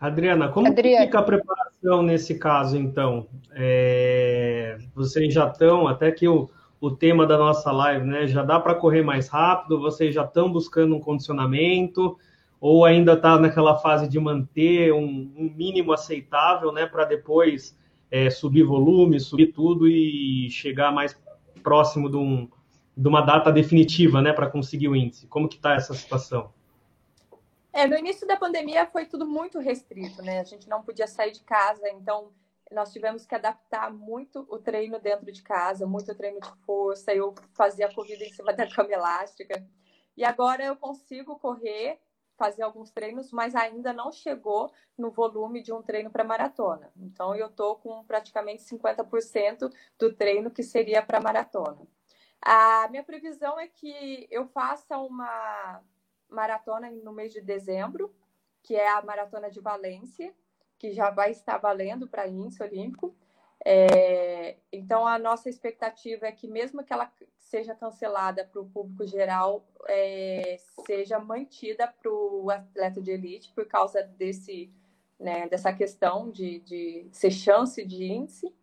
Adriana, 0.00 0.50
como 0.50 0.66
Adriana. 0.66 1.06
fica 1.06 1.18
a 1.18 1.22
preparação 1.22 2.02
nesse 2.02 2.38
caso, 2.38 2.76
então? 2.76 3.26
É, 3.52 4.76
vocês 4.94 5.32
já 5.32 5.48
estão, 5.48 5.88
até 5.88 6.12
que 6.12 6.28
o, 6.28 6.50
o 6.80 6.90
tema 6.90 7.26
da 7.26 7.38
nossa 7.38 7.70
live, 7.72 8.06
né? 8.06 8.26
Já 8.26 8.42
dá 8.42 8.60
para 8.60 8.74
correr 8.74 9.02
mais 9.02 9.28
rápido? 9.28 9.80
Vocês 9.80 10.14
já 10.14 10.24
estão 10.24 10.50
buscando 10.50 10.94
um 10.94 11.00
condicionamento? 11.00 12.18
Ou 12.60 12.84
ainda 12.84 13.14
está 13.14 13.38
naquela 13.38 13.78
fase 13.78 14.08
de 14.08 14.18
manter 14.18 14.92
um, 14.92 15.32
um 15.36 15.52
mínimo 15.54 15.92
aceitável, 15.92 16.72
né? 16.72 16.86
Para 16.86 17.04
depois 17.04 17.78
é, 18.10 18.30
subir 18.30 18.62
volume, 18.62 19.18
subir 19.18 19.52
tudo 19.52 19.88
e 19.88 20.48
chegar 20.50 20.92
mais 20.92 21.18
próximo 21.62 22.08
de 22.10 22.16
um, 22.16 22.48
de 22.96 23.08
uma 23.08 23.22
data 23.22 23.50
definitiva, 23.50 24.22
né, 24.22 24.32
para 24.32 24.48
conseguir 24.48 24.88
o 24.88 24.94
índice? 24.94 25.26
Como 25.26 25.48
que 25.48 25.56
está 25.56 25.74
essa 25.74 25.94
situação? 25.94 26.52
É, 27.72 27.88
no 27.88 27.96
início 27.96 28.24
da 28.26 28.36
pandemia 28.36 28.86
foi 28.86 29.06
tudo 29.06 29.26
muito 29.26 29.58
restrito, 29.58 30.22
né? 30.22 30.38
A 30.38 30.44
gente 30.44 30.68
não 30.68 30.80
podia 30.80 31.08
sair 31.08 31.32
de 31.32 31.42
casa, 31.42 31.88
então 31.88 32.28
nós 32.74 32.92
tivemos 32.92 33.24
que 33.24 33.34
adaptar 33.34 33.92
muito 33.92 34.46
o 34.50 34.58
treino 34.58 34.98
dentro 34.98 35.30
de 35.30 35.42
casa, 35.42 35.86
muito 35.86 36.14
treino 36.14 36.40
de 36.40 36.50
força. 36.66 37.14
Eu 37.14 37.34
fazia 37.54 37.92
corrida 37.92 38.24
em 38.24 38.32
cima 38.32 38.52
da 38.54 38.68
cama 38.68 38.92
elástica. 38.92 39.66
E 40.16 40.24
agora 40.24 40.64
eu 40.64 40.76
consigo 40.76 41.38
correr, 41.38 42.00
fazer 42.36 42.62
alguns 42.62 42.90
treinos, 42.90 43.32
mas 43.32 43.54
ainda 43.54 43.92
não 43.92 44.12
chegou 44.12 44.72
no 44.98 45.10
volume 45.10 45.62
de 45.62 45.72
um 45.72 45.82
treino 45.82 46.10
para 46.10 46.24
maratona. 46.24 46.90
Então 46.96 47.34
eu 47.34 47.48
tô 47.48 47.76
com 47.76 48.04
praticamente 48.04 48.62
50% 48.64 49.72
do 49.98 50.12
treino 50.12 50.50
que 50.50 50.62
seria 50.62 51.02
para 51.02 51.20
maratona. 51.20 51.86
A 52.42 52.88
minha 52.90 53.02
previsão 53.02 53.58
é 53.58 53.66
que 53.66 54.28
eu 54.30 54.46
faça 54.46 54.98
uma 54.98 55.82
maratona 56.28 56.90
no 56.90 57.12
mês 57.12 57.32
de 57.32 57.40
dezembro, 57.40 58.14
que 58.62 58.74
é 58.74 58.88
a 58.88 59.02
Maratona 59.02 59.50
de 59.50 59.60
Valência, 59.60 60.34
que 60.84 60.92
já 60.92 61.08
vai 61.08 61.30
estar 61.30 61.56
valendo 61.56 62.06
para 62.06 62.28
índice 62.28 62.62
olímpico. 62.62 63.16
É, 63.64 64.58
então, 64.70 65.06
a 65.06 65.18
nossa 65.18 65.48
expectativa 65.48 66.26
é 66.26 66.32
que, 66.32 66.46
mesmo 66.46 66.84
que 66.84 66.92
ela 66.92 67.10
seja 67.38 67.74
cancelada 67.74 68.44
para 68.44 68.60
o 68.60 68.68
público 68.68 69.06
geral, 69.06 69.66
é, 69.88 70.58
seja 70.84 71.18
mantida 71.18 71.88
para 71.88 72.12
o 72.12 72.50
atleta 72.50 73.00
de 73.00 73.12
elite, 73.12 73.50
por 73.54 73.66
causa 73.66 74.02
desse, 74.02 74.70
né, 75.18 75.48
dessa 75.48 75.72
questão 75.72 76.30
de, 76.30 76.60
de 76.60 77.08
ser 77.10 77.30
chance 77.30 77.82
de 77.82 78.04
índice. 78.04 78.54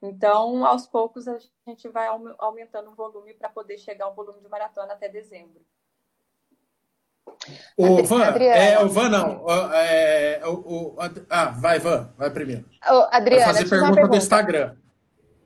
Então, 0.00 0.64
aos 0.64 0.86
poucos, 0.86 1.28
a 1.28 1.38
gente 1.66 1.88
vai 1.88 2.06
aumentando 2.38 2.90
o 2.90 2.94
volume 2.94 3.34
para 3.34 3.50
poder 3.50 3.76
chegar 3.76 4.06
ao 4.06 4.14
volume 4.14 4.40
de 4.40 4.48
maratona 4.48 4.94
até 4.94 5.10
dezembro. 5.10 5.60
O 7.76 8.02
Van, 8.02 8.24
é, 8.24 8.78
o 8.82 8.88
Van 8.88 9.08
não. 9.08 9.44
É, 9.72 10.40
o, 10.44 10.52
o, 10.52 10.96
ah, 11.30 11.46
vai, 11.46 11.78
Van, 11.78 12.12
vai 12.16 12.30
primeiro. 12.30 12.64
Ô, 12.88 13.06
Adriana, 13.10 13.44
vai 13.44 13.54
fazer 13.54 13.68
pergunta, 13.68 13.92
pergunta 13.94 14.10
do 14.10 14.16
Instagram. 14.16 14.76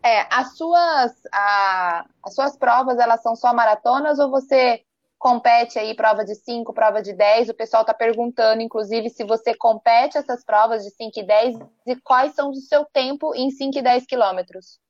É, 0.02 0.26
as 0.30 0.56
suas, 0.56 1.12
a, 1.32 2.06
as 2.22 2.34
suas 2.34 2.56
provas, 2.56 2.98
elas 2.98 3.22
são 3.22 3.36
só 3.36 3.52
maratonas 3.52 4.18
ou 4.18 4.30
você 4.30 4.82
compete 5.18 5.78
aí 5.78 5.94
prova 5.94 6.24
de 6.24 6.34
5, 6.34 6.72
prova 6.72 7.02
de 7.02 7.12
10. 7.12 7.50
O 7.50 7.54
pessoal 7.54 7.82
está 7.82 7.92
perguntando, 7.92 8.62
inclusive, 8.62 9.10
se 9.10 9.24
você 9.24 9.54
compete 9.54 10.16
essas 10.16 10.42
provas 10.44 10.82
de 10.82 10.90
5 10.90 11.20
e 11.20 11.22
10 11.22 11.58
e 11.86 11.96
quais 11.96 12.34
são 12.34 12.50
o 12.50 12.54
seu 12.54 12.86
tempo 12.86 13.34
em 13.34 13.50
5 13.50 13.78
e 13.78 13.82
10 13.82 14.06
quilômetros. 14.06 14.80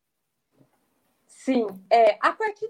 Sim, 1.26 1.66
é, 1.90 2.16
a 2.20 2.32
partir 2.32 2.68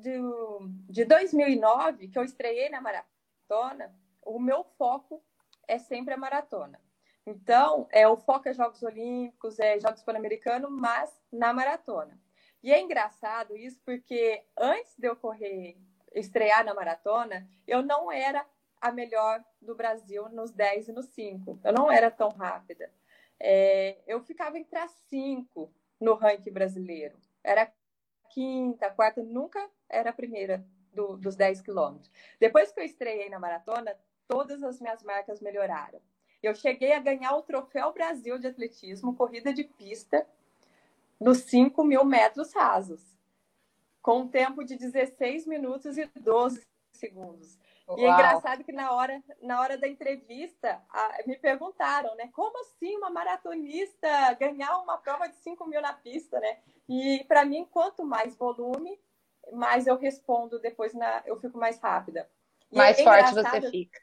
do, 0.00 0.68
de 0.88 1.04
2009, 1.04 2.08
que 2.08 2.18
eu 2.18 2.24
estreiei 2.24 2.68
na 2.68 2.80
maratona, 2.80 3.94
o 4.22 4.38
meu 4.38 4.64
foco 4.64 5.22
é 5.66 5.78
sempre 5.78 6.14
a 6.14 6.18
maratona. 6.18 6.80
Então, 7.26 7.86
é, 7.90 8.08
o 8.08 8.16
foco 8.16 8.48
é 8.48 8.52
Jogos 8.52 8.82
Olímpicos, 8.82 9.58
é 9.58 9.78
Jogos 9.78 10.02
Pan-Americanos, 10.02 10.70
mas 10.70 11.10
na 11.32 11.52
maratona. 11.52 12.18
E 12.62 12.72
é 12.72 12.80
engraçado 12.80 13.56
isso 13.56 13.80
porque 13.84 14.42
antes 14.56 14.94
de 14.98 15.06
eu 15.06 15.16
correr 15.16 15.76
estrear 16.14 16.64
na 16.64 16.74
maratona, 16.74 17.48
eu 17.66 17.82
não 17.82 18.10
era 18.10 18.44
a 18.80 18.90
melhor 18.90 19.44
do 19.60 19.74
Brasil 19.74 20.28
nos 20.30 20.50
10 20.50 20.88
e 20.88 20.92
nos 20.92 21.06
5. 21.06 21.60
Eu 21.62 21.72
não 21.72 21.90
era 21.90 22.10
tão 22.10 22.30
rápida. 22.30 22.90
É, 23.38 23.98
eu 24.06 24.20
ficava 24.20 24.58
entre 24.58 24.78
as 24.78 24.90
5 25.08 25.72
no 26.00 26.14
ranking 26.14 26.50
brasileiro. 26.50 27.18
Era 27.42 27.70
quinta, 28.30 28.90
quarta, 28.90 29.22
nunca 29.22 29.68
era 29.88 30.10
a 30.10 30.12
primeira 30.12 30.64
do, 30.92 31.16
dos 31.16 31.36
10 31.36 31.60
quilômetros. 31.60 32.10
Depois 32.38 32.72
que 32.72 32.80
eu 32.80 32.84
estreiei 32.84 33.28
na 33.28 33.38
maratona, 33.38 33.96
todas 34.26 34.62
as 34.62 34.80
minhas 34.80 35.02
marcas 35.02 35.40
melhoraram. 35.40 36.00
Eu 36.42 36.54
cheguei 36.54 36.92
a 36.92 37.00
ganhar 37.00 37.36
o 37.36 37.42
Troféu 37.42 37.92
Brasil 37.92 38.38
de 38.38 38.46
Atletismo, 38.46 39.14
corrida 39.14 39.52
de 39.52 39.64
pista, 39.64 40.26
nos 41.20 41.38
5 41.38 41.84
mil 41.84 42.04
metros 42.04 42.52
rasos, 42.54 43.02
com 44.00 44.20
um 44.20 44.28
tempo 44.28 44.64
de 44.64 44.76
16 44.76 45.46
minutos 45.46 45.98
e 45.98 46.06
12 46.18 46.66
segundos. 46.92 47.58
Uau. 47.90 47.98
E 47.98 48.04
é 48.04 48.10
engraçado 48.10 48.62
que 48.62 48.72
na 48.72 48.92
hora, 48.92 49.22
na 49.42 49.60
hora 49.60 49.76
da 49.76 49.88
entrevista 49.88 50.80
a, 50.88 51.18
me 51.26 51.36
perguntaram, 51.36 52.14
né? 52.14 52.28
Como 52.32 52.58
assim 52.60 52.96
uma 52.96 53.10
maratonista 53.10 54.32
ganhar 54.34 54.78
uma 54.78 54.98
prova 54.98 55.28
de 55.28 55.36
5 55.36 55.66
mil 55.66 55.80
na 55.80 55.92
pista, 55.92 56.38
né? 56.38 56.58
E 56.88 57.24
para 57.26 57.44
mim, 57.44 57.66
quanto 57.70 58.04
mais 58.04 58.36
volume, 58.36 58.98
mais 59.52 59.86
eu 59.86 59.96
respondo 59.96 60.60
depois, 60.60 60.94
na, 60.94 61.22
eu 61.26 61.36
fico 61.40 61.58
mais 61.58 61.78
rápida. 61.80 62.30
E 62.70 62.76
mais 62.76 62.98
é 62.98 63.02
forte 63.02 63.34
você 63.34 63.70
fica. 63.70 64.00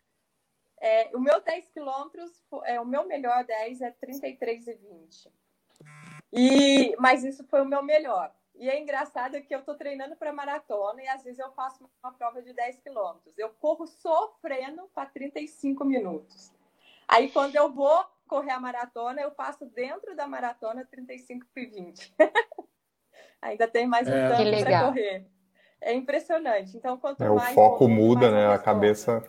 É, 0.79 1.09
o 1.15 1.19
meu 1.19 1.41
10 1.41 1.69
quilômetros, 1.69 2.43
é, 2.65 2.79
o 2.79 2.85
meu 2.85 3.05
melhor 3.07 3.43
10 3.45 3.81
é 3.81 3.91
33 3.91 4.67
e 4.67 4.73
20. 4.73 5.31
E, 6.31 6.95
mas 6.99 7.23
isso 7.23 7.43
foi 7.47 7.61
o 7.61 7.65
meu 7.65 7.81
melhor. 7.81 8.33
E 8.60 8.70
é 8.70 8.80
engraçado 8.80 9.39
que 9.41 9.53
eu 9.53 9.60
estou 9.60 9.76
treinando 9.76 10.16
para 10.16 10.34
maratona 10.34 11.01
e 11.03 11.08
às 11.08 11.24
vezes 11.24 11.39
eu 11.39 11.51
faço 11.51 11.88
uma 12.03 12.12
prova 12.12 12.41
de 12.41 12.53
10 12.53 12.80
quilômetros. 12.80 13.38
Eu 13.38 13.49
corro 13.49 13.86
sofrendo 13.86 14.89
para 14.95 15.05
35 15.10 15.86
minutos. 15.86 16.51
Aí 17.08 17.30
quando 17.30 17.55
eu 17.55 17.72
vou 17.72 18.03
correr 18.28 18.51
a 18.51 18.60
maratona, 18.60 19.22
eu 19.22 19.32
passo 19.32 19.66
dentro 19.68 20.16
da 20.16 20.28
maratona 20.28 20.86
35 20.86 21.45
e 21.55 21.66
20. 21.66 22.16
Ainda 23.41 23.68
tem 23.68 23.86
mais 23.86 24.08
um 24.08 24.12
é. 24.12 24.30
tanto 24.30 24.64
para 24.64 24.86
correr. 24.86 25.28
É 25.80 25.93
impressionante. 25.93 26.76
Então, 26.76 26.97
quanto 26.97 27.24
é, 27.24 27.30
mais. 27.30 27.51
O 27.51 27.55
foco 27.55 27.88
muda, 27.88 28.32
né? 28.32 28.47
A 28.47 28.58
cabeça. 28.58 29.24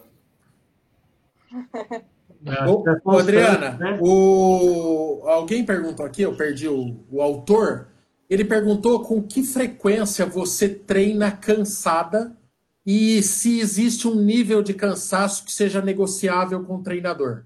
Ô, 3.04 3.18
Adriana, 3.18 3.72
né? 3.72 3.98
o... 4.00 5.22
alguém 5.26 5.64
perguntou 5.64 6.06
aqui, 6.06 6.22
eu 6.22 6.36
perdi 6.36 6.68
o, 6.68 7.04
o 7.10 7.20
autor. 7.20 7.88
Ele 8.28 8.44
perguntou 8.44 9.02
com 9.02 9.22
que 9.22 9.42
frequência 9.42 10.26
você 10.26 10.68
treina 10.68 11.30
cansada 11.30 12.36
e 12.84 13.22
se 13.22 13.60
existe 13.60 14.06
um 14.06 14.14
nível 14.14 14.62
de 14.62 14.74
cansaço 14.74 15.44
que 15.44 15.52
seja 15.52 15.80
negociável 15.80 16.62
com 16.64 16.76
o 16.76 16.82
treinador. 16.82 17.44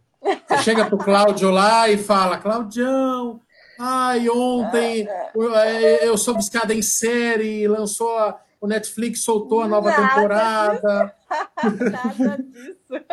Você 0.48 0.58
chega 0.62 0.86
pro 0.86 0.98
Cláudio 0.98 1.50
lá 1.50 1.88
e 1.88 1.98
fala, 1.98 2.38
Claudião, 2.38 3.40
ai, 3.78 4.28
ontem 4.28 5.08
eu 6.02 6.16
sou 6.18 6.34
buscada 6.34 6.74
em 6.74 6.82
série, 6.82 7.66
lançou 7.68 8.16
a, 8.18 8.40
o 8.60 8.66
Netflix 8.66 9.22
soltou 9.22 9.62
a 9.62 9.68
nova 9.68 9.90
Nada 9.90 10.08
temporada. 10.08 11.14
Disso. 11.62 11.84
Nada 11.90 12.38
disso. 12.42 13.04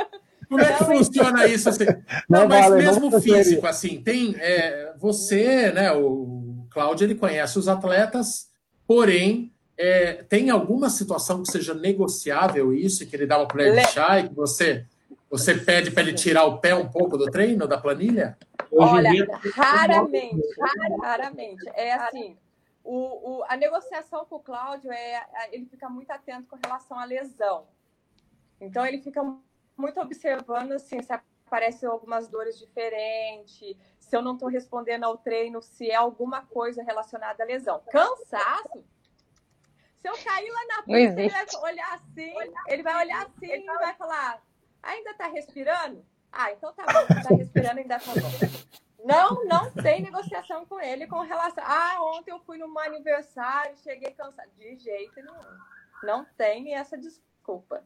Como 0.47 0.61
é 0.61 0.73
que 0.73 0.83
funciona 0.83 1.47
isso? 1.47 1.69
Assim? 1.69 1.85
Não, 2.27 2.41
não 2.41 2.47
mas 2.47 2.69
vale, 2.69 2.83
mesmo 2.83 3.21
físico, 3.21 3.67
assim, 3.67 4.01
tem 4.01 4.35
é, 4.39 4.93
você, 4.97 5.71
né? 5.71 5.91
O 5.91 6.48
Cláudio 6.69 7.05
ele 7.05 7.15
conhece 7.15 7.57
os 7.57 7.67
atletas, 7.67 8.49
porém 8.87 9.53
é, 9.77 10.23
tem 10.23 10.49
alguma 10.49 10.89
situação 10.89 11.41
que 11.41 11.51
seja 11.51 11.73
negociável 11.73 12.73
isso, 12.73 13.07
que 13.07 13.15
ele 13.15 13.25
dá 13.25 13.37
uma 13.37 13.47
colher 13.47 13.73
de 13.73 13.91
chá 13.91 14.19
e 14.19 14.27
que 14.27 14.35
você 14.35 14.85
você 15.29 15.53
pede 15.53 15.91
para 15.91 16.01
ele 16.01 16.13
tirar 16.13 16.45
o 16.45 16.57
pé 16.57 16.73
um 16.73 16.89
pouco 16.89 17.15
do 17.15 17.25
treino, 17.25 17.67
da 17.67 17.77
planilha? 17.77 18.35
Olha, 18.71 19.11
raramente, 19.53 20.41
raramente. 21.01 21.69
É 21.75 21.93
assim, 21.93 22.35
o, 22.83 23.37
o, 23.37 23.43
a 23.47 23.55
negociação 23.55 24.25
com 24.25 24.37
o 24.37 24.39
Cláudio 24.39 24.91
é 24.91 25.23
ele 25.51 25.67
fica 25.67 25.87
muito 25.87 26.09
atento 26.09 26.47
com 26.47 26.57
relação 26.63 26.97
à 26.97 27.05
lesão. 27.05 27.67
Então 28.59 28.85
ele 28.85 29.01
fica 29.01 29.21
muito 29.77 29.99
observando 30.01 30.71
assim, 30.71 31.01
se 31.01 31.13
aparecem 31.45 31.87
algumas 31.87 32.27
dores 32.27 32.57
diferentes, 32.57 33.77
se 34.09 34.15
eu 34.15 34.23
não 34.23 34.33
estou 34.33 34.49
respondendo 34.49 35.03
ao 35.03 35.17
treino, 35.17 35.61
se 35.61 35.89
é 35.89 35.95
alguma 35.95 36.43
coisa 36.47 36.81
relacionada 36.81 37.43
à 37.43 37.45
lesão. 37.45 37.79
Cansaço. 37.91 38.83
Se 40.01 40.07
eu 40.07 40.13
cair 40.23 40.49
lá 40.49 40.65
na 40.65 40.83
pista, 40.83 41.21
ele 41.21 41.29
vai 41.29 41.71
olhar 41.71 41.93
assim, 41.93 42.33
ele 42.67 42.83
vai 42.83 43.05
olhar 43.05 43.21
assim 43.27 43.51
e 43.51 43.65
vai 43.65 43.93
falar: 43.93 44.41
ainda 44.81 45.11
está 45.11 45.27
respirando? 45.27 46.03
Ah, 46.31 46.51
então 46.51 46.73
tá 46.73 46.85
bom, 46.85 47.15
está 47.15 47.35
respirando, 47.35 47.79
ainda 47.79 47.99
tá 47.99 48.11
bom. 48.13 49.05
Não, 49.05 49.45
não 49.45 49.71
tem 49.71 50.01
negociação 50.01 50.65
com 50.65 50.79
ele 50.79 51.05
com 51.05 51.19
relação. 51.19 51.63
Ah, 51.65 51.97
ontem 52.01 52.31
eu 52.31 52.39
fui 52.39 52.57
num 52.57 52.77
aniversário, 52.79 53.77
cheguei 53.77 54.11
cansado. 54.11 54.49
De 54.57 54.75
jeito 54.77 55.15
nenhum. 55.17 55.39
Não 56.03 56.25
tem 56.35 56.75
essa 56.75 56.97
desculpa. 56.97 57.83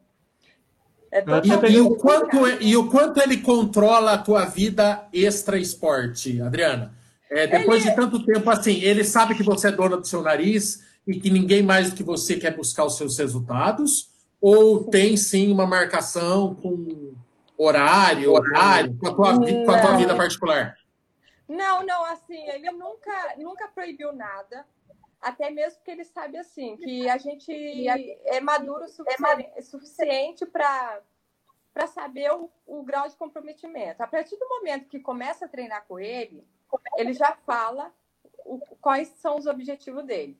É 1.14 1.22
e, 1.68 1.74
e, 1.74 1.80
o 1.80 1.94
quanto, 1.94 2.48
e 2.60 2.76
o 2.76 2.90
quanto 2.90 3.22
ele 3.22 3.36
controla 3.36 4.14
a 4.14 4.18
tua 4.18 4.44
vida 4.46 5.06
extra 5.12 5.56
esporte, 5.56 6.42
Adriana? 6.42 6.92
É, 7.30 7.46
depois 7.46 7.82
ele... 7.82 7.90
de 7.90 7.96
tanto 7.96 8.26
tempo 8.26 8.50
assim, 8.50 8.80
ele 8.80 9.04
sabe 9.04 9.36
que 9.36 9.44
você 9.44 9.68
é 9.68 9.70
dona 9.70 9.96
do 9.96 10.04
seu 10.04 10.22
nariz 10.22 10.82
e 11.06 11.20
que 11.20 11.30
ninguém 11.30 11.62
mais 11.62 11.90
do 11.90 11.96
que 11.96 12.02
você 12.02 12.34
quer 12.34 12.56
buscar 12.56 12.84
os 12.84 12.96
seus 12.96 13.16
resultados? 13.16 14.10
Ou 14.40 14.82
tem 14.82 15.16
sim 15.16 15.52
uma 15.52 15.64
marcação 15.68 16.56
com 16.56 17.12
horário, 17.56 18.32
horário, 18.32 18.98
com 18.98 19.06
a 19.06 19.14
tua, 19.14 19.34
com 19.38 19.70
a 19.70 19.80
tua 19.80 19.96
vida 19.96 20.16
particular? 20.16 20.74
Não, 21.48 21.86
não, 21.86 22.04
assim, 22.06 22.42
ele 22.48 22.72
nunca, 22.72 23.36
nunca 23.38 23.68
proibiu 23.68 24.12
nada 24.12 24.66
até 25.24 25.50
mesmo 25.50 25.78
porque 25.78 25.90
ele 25.90 26.04
sabe 26.04 26.36
assim 26.36 26.76
que 26.76 27.08
a 27.08 27.16
gente 27.16 27.88
é 27.88 28.40
maduro 28.40 28.84
o 28.84 29.62
suficiente 29.62 30.44
para 30.44 31.00
para 31.72 31.88
saber 31.88 32.30
o, 32.32 32.48
o, 32.64 32.84
grau 32.84 33.08
de 33.08 33.16
comprometimento. 33.16 34.00
A 34.00 34.06
partir 34.06 34.36
do 34.36 34.48
momento 34.48 34.88
que 34.88 35.00
começa 35.00 35.44
a 35.44 35.48
treinar 35.48 35.84
com 35.88 35.98
ele, 35.98 36.46
ele 36.96 37.12
já 37.12 37.32
fala 37.44 37.92
o, 38.44 38.60
quais 38.80 39.08
são 39.08 39.36
os 39.36 39.46
objetivos 39.46 40.04
dele. 40.04 40.38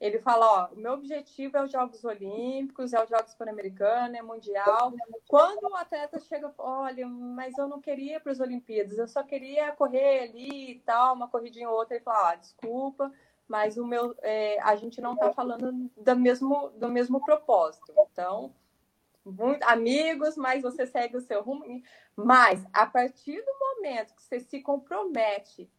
Ele 0.00 0.20
fala, 0.20 0.46
ó, 0.46 0.72
o 0.72 0.76
meu 0.76 0.92
objetivo 0.92 1.56
é 1.56 1.64
os 1.64 1.72
Jogos 1.72 2.04
Olímpicos, 2.04 2.92
é 2.92 3.02
os 3.02 3.10
Jogos 3.10 3.34
Pan-Americanos, 3.34 4.16
é 4.16 4.22
Mundial. 4.22 4.92
Quando 5.26 5.64
o 5.64 5.74
atleta 5.74 6.20
chega, 6.20 6.54
olha, 6.56 7.04
mas 7.08 7.58
eu 7.58 7.66
não 7.66 7.80
queria 7.80 8.20
para 8.20 8.30
as 8.30 8.38
Olimpíadas, 8.38 8.96
eu 8.96 9.08
só 9.08 9.24
queria 9.24 9.72
correr 9.72 10.28
ali 10.28 10.70
e 10.70 10.78
tal, 10.86 11.16
uma 11.16 11.26
corridinha 11.26 11.68
ou 11.68 11.76
outra, 11.76 11.96
ele 11.96 12.04
fala, 12.04 12.30
ah, 12.30 12.36
desculpa, 12.36 13.12
mas 13.48 13.78
o 13.78 13.86
meu, 13.86 14.14
é, 14.22 14.60
a 14.60 14.76
gente 14.76 15.00
não 15.00 15.14
está 15.14 15.32
falando 15.32 15.90
do 15.96 16.16
mesmo, 16.16 16.68
do 16.76 16.88
mesmo 16.88 17.24
propósito. 17.24 17.92
Então, 18.12 18.54
muito, 19.24 19.62
amigos, 19.64 20.36
mas 20.36 20.62
você 20.62 20.86
segue 20.86 21.16
o 21.16 21.20
seu 21.20 21.42
rumo. 21.42 21.64
Mas, 22.14 22.64
a 22.72 22.86
partir 22.86 23.42
do 23.42 23.58
momento 23.58 24.14
que 24.14 24.22
você 24.22 24.38
se 24.38 24.60
compromete 24.60 25.70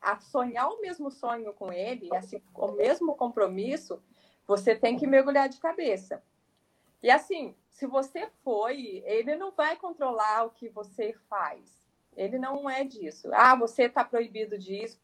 a 0.00 0.18
sonhar 0.20 0.68
o 0.68 0.80
mesmo 0.80 1.10
sonho 1.10 1.52
com 1.52 1.72
ele, 1.72 2.14
assim, 2.14 2.40
o 2.54 2.68
mesmo 2.72 3.14
compromisso, 3.16 4.00
você 4.46 4.74
tem 4.76 4.96
que 4.96 5.06
mergulhar 5.06 5.48
de 5.48 5.58
cabeça. 5.58 6.22
E 7.02 7.10
assim, 7.10 7.54
se 7.70 7.86
você 7.86 8.28
foi, 8.42 9.02
ele 9.04 9.36
não 9.36 9.50
vai 9.50 9.76
controlar 9.76 10.44
o 10.44 10.50
que 10.50 10.68
você 10.68 11.12
faz. 11.28 11.84
Ele 12.16 12.38
não 12.38 12.68
é 12.68 12.84
disso. 12.84 13.28
Ah, 13.32 13.54
você 13.54 13.84
está 13.84 14.04
proibido 14.04 14.56
disso, 14.56 14.98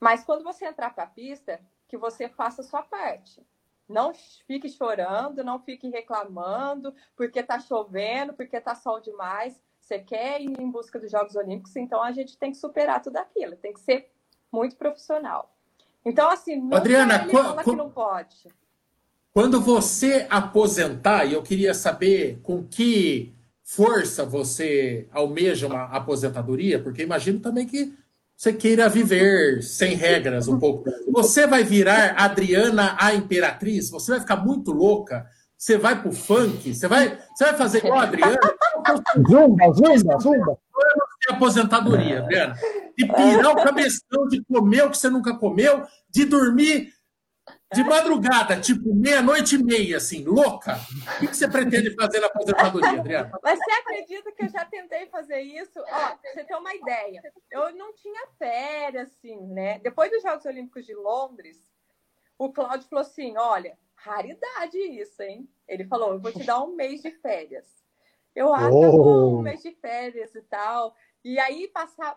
mas 0.00 0.24
quando 0.24 0.44
você 0.44 0.66
entrar 0.66 0.94
para 0.94 1.04
a 1.04 1.08
pista, 1.08 1.60
que 1.88 1.96
você 1.96 2.28
faça 2.28 2.60
a 2.60 2.64
sua 2.64 2.82
parte. 2.82 3.42
Não 3.88 4.12
fique 4.46 4.68
chorando, 4.68 5.42
não 5.42 5.58
fique 5.58 5.88
reclamando 5.88 6.94
porque 7.16 7.40
está 7.40 7.58
chovendo, 7.58 8.34
porque 8.34 8.56
está 8.56 8.74
sol 8.74 9.00
demais. 9.00 9.58
Você 9.80 9.98
quer 9.98 10.42
ir 10.42 10.60
em 10.60 10.70
busca 10.70 10.98
dos 10.98 11.10
Jogos 11.10 11.34
Olímpicos, 11.34 11.74
então 11.74 12.02
a 12.02 12.12
gente 12.12 12.36
tem 12.36 12.50
que 12.50 12.58
superar 12.58 13.00
tudo 13.00 13.16
aquilo, 13.16 13.56
tem 13.56 13.72
que 13.72 13.80
ser 13.80 14.10
muito 14.52 14.76
profissional. 14.76 15.56
Então, 16.04 16.28
assim, 16.28 16.68
Adriana, 16.72 17.26
quando, 17.28 17.64
que 17.64 17.74
não 17.74 17.90
pode. 17.90 18.46
Quando 19.32 19.60
você 19.60 20.26
aposentar, 20.28 21.24
e 21.24 21.32
eu 21.32 21.42
queria 21.42 21.72
saber 21.72 22.40
com 22.42 22.66
que 22.66 23.34
força 23.62 24.24
você 24.24 25.08
almeja 25.10 25.66
uma 25.66 25.84
aposentadoria, 25.84 26.82
porque 26.82 27.02
imagino 27.02 27.40
também 27.40 27.66
que 27.66 27.94
você 28.38 28.52
queira 28.52 28.88
viver 28.88 29.64
sem 29.64 29.96
regras 29.96 30.46
um 30.46 30.60
pouco. 30.60 30.88
Você 31.10 31.44
vai 31.44 31.64
virar 31.64 32.14
Adriana 32.16 32.96
a 32.96 33.12
Imperatriz? 33.12 33.90
Você 33.90 34.12
vai 34.12 34.20
ficar 34.20 34.36
muito 34.36 34.70
louca? 34.70 35.26
Você 35.56 35.76
vai 35.76 36.00
pro 36.00 36.12
funk? 36.12 36.72
Você 36.72 36.86
vai, 36.86 37.18
você 37.34 37.46
vai 37.46 37.56
fazer 37.56 37.78
igual 37.78 37.98
a 37.98 38.04
Adriana? 38.04 38.38
Zumba, 39.28 39.72
zumba, 39.72 40.18
zumba. 40.20 40.58
De 41.20 41.34
aposentadoria, 41.34 42.20
Adriana. 42.20 42.54
De 42.96 43.06
pirar 43.06 43.50
o 43.50 43.56
cabeção, 43.56 44.28
de 44.28 44.40
comer 44.44 44.84
o 44.84 44.90
que 44.90 44.98
você 44.98 45.10
nunca 45.10 45.34
comeu, 45.34 45.82
de 46.08 46.24
dormir 46.24 46.92
de 47.72 47.84
madrugada, 47.84 48.58
tipo 48.60 48.94
meia-noite 48.94 49.56
e 49.56 49.62
meia, 49.62 49.98
assim, 49.98 50.24
louca. 50.24 50.76
O 51.16 51.20
que, 51.20 51.26
você 51.26 51.46
pretende 51.46 51.94
fazer 51.94 52.20
na 52.20 52.26
aposentadoria, 52.28 52.98
Adriana? 52.98 53.38
Mas 53.42 53.58
você 53.58 53.70
acredita 53.72 54.32
que 54.32 54.44
eu 54.44 54.48
já 54.48 54.64
tentei 54.64 55.06
fazer 55.06 55.40
isso? 55.40 55.78
Ó, 55.78 55.84
pra 55.84 56.18
você 56.32 56.44
ter 56.44 56.54
uma 56.56 56.74
ideia. 56.74 57.20
Eu 57.50 57.74
não 57.74 57.92
tinha 57.94 58.26
férias, 58.38 59.10
assim, 59.10 59.38
né? 59.48 59.78
Depois 59.80 60.10
dos 60.10 60.22
Jogos 60.22 60.46
Olímpicos 60.46 60.86
de 60.86 60.94
Londres, 60.94 61.58
o 62.38 62.50
Cláudio 62.50 62.88
falou 62.88 63.02
assim: 63.02 63.36
olha, 63.36 63.76
raridade 63.94 64.78
isso, 64.78 65.22
hein? 65.22 65.46
Ele 65.66 65.84
falou: 65.84 66.14
eu 66.14 66.20
vou 66.20 66.32
te 66.32 66.44
dar 66.44 66.62
um 66.62 66.74
mês 66.74 67.02
de 67.02 67.10
férias. 67.10 67.66
Eu 68.34 68.54
acho 68.54 68.76
oh. 68.76 69.38
um 69.38 69.42
mês 69.42 69.60
de 69.62 69.72
férias 69.72 70.34
e 70.34 70.42
tal. 70.42 70.94
E 71.22 71.38
aí 71.38 71.70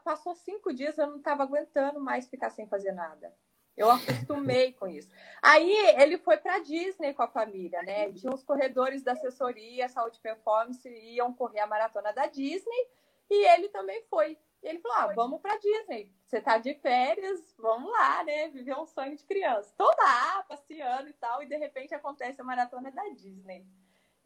passou 0.03 0.33
cinco 0.35 0.73
dias, 0.73 0.97
eu 0.97 1.07
não 1.07 1.17
estava 1.17 1.43
aguentando 1.43 1.99
mais 1.99 2.29
ficar 2.29 2.51
sem 2.51 2.67
fazer 2.67 2.93
nada. 2.93 3.33
Eu 3.81 3.89
acostumei 3.89 4.73
com 4.73 4.87
isso. 4.87 5.09
Aí 5.41 5.71
ele 5.99 6.19
foi 6.19 6.37
para 6.37 6.59
Disney 6.59 7.13
com 7.15 7.23
a 7.23 7.27
família, 7.27 7.81
né? 7.81 8.11
Tinha 8.11 8.33
os 8.33 8.43
corredores 8.43 9.01
da 9.01 9.13
assessoria, 9.13 9.89
saúde 9.89 10.17
e 10.17 10.21
performance, 10.21 10.87
iam 10.87 11.33
correr 11.33 11.61
a 11.61 11.67
maratona 11.67 12.13
da 12.13 12.27
Disney, 12.27 12.87
e 13.29 13.47
ele 13.53 13.69
também 13.69 14.03
foi. 14.09 14.37
E 14.61 14.67
ele 14.67 14.79
falou: 14.79 14.97
ah, 14.97 15.13
vamos 15.15 15.41
para 15.41 15.57
Disney. 15.57 16.13
Você 16.27 16.39
tá 16.39 16.59
de 16.59 16.75
férias, 16.75 17.55
vamos 17.57 17.91
lá, 17.91 18.23
né? 18.23 18.49
Viver 18.49 18.77
um 18.77 18.85
sonho 18.85 19.17
de 19.17 19.23
criança. 19.23 19.73
Tô 19.75 19.85
lá, 19.85 20.43
passeando 20.47 21.09
e 21.09 21.13
tal, 21.13 21.41
e 21.41 21.47
de 21.47 21.57
repente 21.57 21.95
acontece 21.95 22.39
a 22.39 22.43
maratona 22.43 22.91
da 22.91 23.03
Disney. 23.09 23.65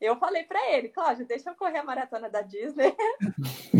Eu 0.01 0.17
falei 0.17 0.43
para 0.43 0.71
ele, 0.71 0.89
Cláudio, 0.89 1.25
deixa 1.25 1.49
eu 1.49 1.55
correr 1.55 1.77
a 1.77 1.83
maratona 1.83 2.29
da 2.29 2.41
Disney. 2.41 2.93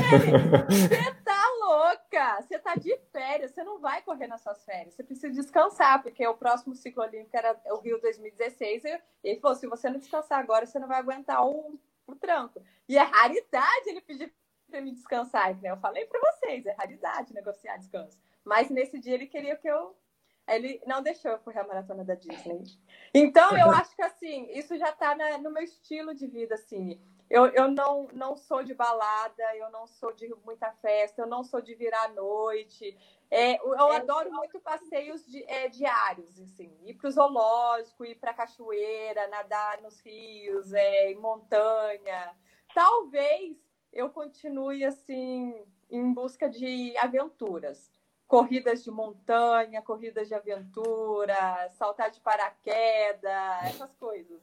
você 0.72 1.14
tá 1.25 1.25
louca? 1.66 2.42
Você 2.42 2.60
tá 2.60 2.76
de 2.76 2.96
férias, 3.12 3.52
você 3.52 3.64
não 3.64 3.80
vai 3.80 4.02
correr 4.02 4.28
nas 4.28 4.42
suas 4.42 4.64
férias. 4.64 4.94
Você 4.94 5.04
precisa 5.04 5.34
descansar, 5.34 6.02
porque 6.02 6.26
o 6.28 6.38
próximo 6.38 6.76
ciclo 6.76 7.04
olímpico 7.04 7.36
era 7.36 7.60
o 7.72 7.80
Rio 7.80 8.00
2016. 8.00 8.84
E 8.86 9.02
ele 9.24 9.40
falou: 9.40 9.56
se 9.56 9.68
você 9.68 9.90
não 9.90 10.00
descansar 10.00 10.40
agora, 10.40 10.66
você 10.66 10.80
não 10.80 10.88
vai 10.88 11.00
aguentar 11.00 11.46
o, 11.46 11.80
o 12.08 12.16
tranco. 12.16 12.62
E 12.88 12.98
é 12.98 13.02
raridade 13.02 13.90
ele 13.90 14.02
pedir 14.02 14.34
para 14.70 14.82
me 14.82 14.92
descansar. 14.92 15.56
Né? 15.62 15.72
Eu 15.72 15.78
falei 15.78 16.06
para 16.06 16.20
vocês, 16.20 16.66
é 16.66 16.72
raridade 16.74 17.34
negociar 17.34 17.78
descanso. 17.78 18.20
Mas 18.44 18.70
nesse 18.70 19.00
dia 19.00 19.16
ele 19.16 19.28
queria 19.28 19.56
que 19.56 19.68
eu 19.68 19.96
ele 20.48 20.82
não 20.86 21.02
deixou 21.02 21.32
eu 21.32 21.40
correr 21.40 21.60
a 21.60 21.68
maratona 21.68 22.04
da 22.04 22.16
Disney. 22.16 22.64
Então, 23.14 23.58
eu 23.58 23.70
acho 23.72 23.96
que, 23.96 24.02
assim, 24.02 24.48
isso 24.52 24.78
já 24.78 24.90
está 24.90 25.16
no 25.40 25.52
meu 25.52 25.64
estilo 25.64 26.14
de 26.14 26.28
vida, 26.28 26.56
assim. 26.56 27.00
Eu, 27.28 27.48
eu 27.48 27.72
não, 27.72 28.08
não 28.14 28.38
sou 28.38 28.64
de 28.64 28.74
balada, 28.74 29.56
eu 29.56 29.72
não 29.72 29.88
sou 29.88 30.14
de 30.14 30.32
muita 30.46 30.72
festa, 30.74 31.24
eu 31.24 31.28
não 31.28 31.44
sou 31.44 31.60
de 31.60 31.74
virar 31.74 32.04
à 32.04 32.08
noite. 32.10 32.96
É, 33.32 33.58
eu 33.58 33.92
adoro 33.92 34.32
muito 34.32 34.60
passeios 34.60 35.26
di, 35.26 35.44
é, 35.48 35.68
diários, 35.68 36.40
assim. 36.40 36.72
Ir 36.84 36.94
para 36.94 37.08
o 37.08 37.12
zoológico, 37.12 38.06
ir 38.06 38.16
para 38.16 38.30
a 38.30 38.36
cachoeira, 38.36 39.28
nadar 39.28 39.82
nos 39.82 40.00
rios, 40.02 40.72
é, 40.72 41.12
em 41.12 41.16
montanha. 41.16 42.36
Talvez 42.76 43.58
eu 43.92 44.12
continue, 44.12 44.86
assim, 44.86 45.66
em 45.90 46.14
busca 46.14 46.48
de 46.48 46.96
aventuras 46.98 47.92
corridas 48.28 48.84
de 48.84 48.92
montanha, 48.92 49.82
corridas 49.82 50.28
de 50.28 50.34
aventura, 50.34 51.70
saltar 51.78 52.12
de 52.12 52.20
paraquedas, 52.20 53.66
essas 53.66 53.92
coisas. 54.00 54.40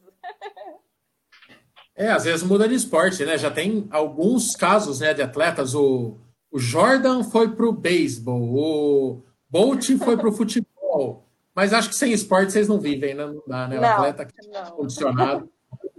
É, 1.95 2.09
às 2.09 2.23
vezes 2.23 2.43
muda 2.43 2.67
de 2.67 2.75
esporte, 2.75 3.23
né? 3.23 3.37
Já 3.37 3.51
tem 3.51 3.87
alguns 3.91 4.55
casos 4.55 4.99
né, 4.99 5.13
de 5.13 5.21
atletas. 5.21 5.75
O, 5.75 6.17
o 6.51 6.57
Jordan 6.57 7.23
foi 7.23 7.53
para 7.55 7.65
o 7.67 7.71
beisebol, 7.71 8.41
o 8.41 9.23
Bolt 9.49 9.87
foi 9.99 10.17
para 10.17 10.29
o 10.29 10.33
futebol. 10.33 11.23
Mas 11.55 11.71
acho 11.71 11.89
que 11.89 11.95
sem 11.95 12.11
esporte 12.11 12.51
vocês 12.51 12.67
não 12.67 12.79
vivem, 12.79 13.13
né? 13.13 13.27
Não 13.27 13.43
dá, 13.45 13.67
né? 13.67 13.79
O 13.79 13.85
atleta 13.85 14.25
que 14.25 14.33
é 14.55 14.71
condicionado. 14.71 15.49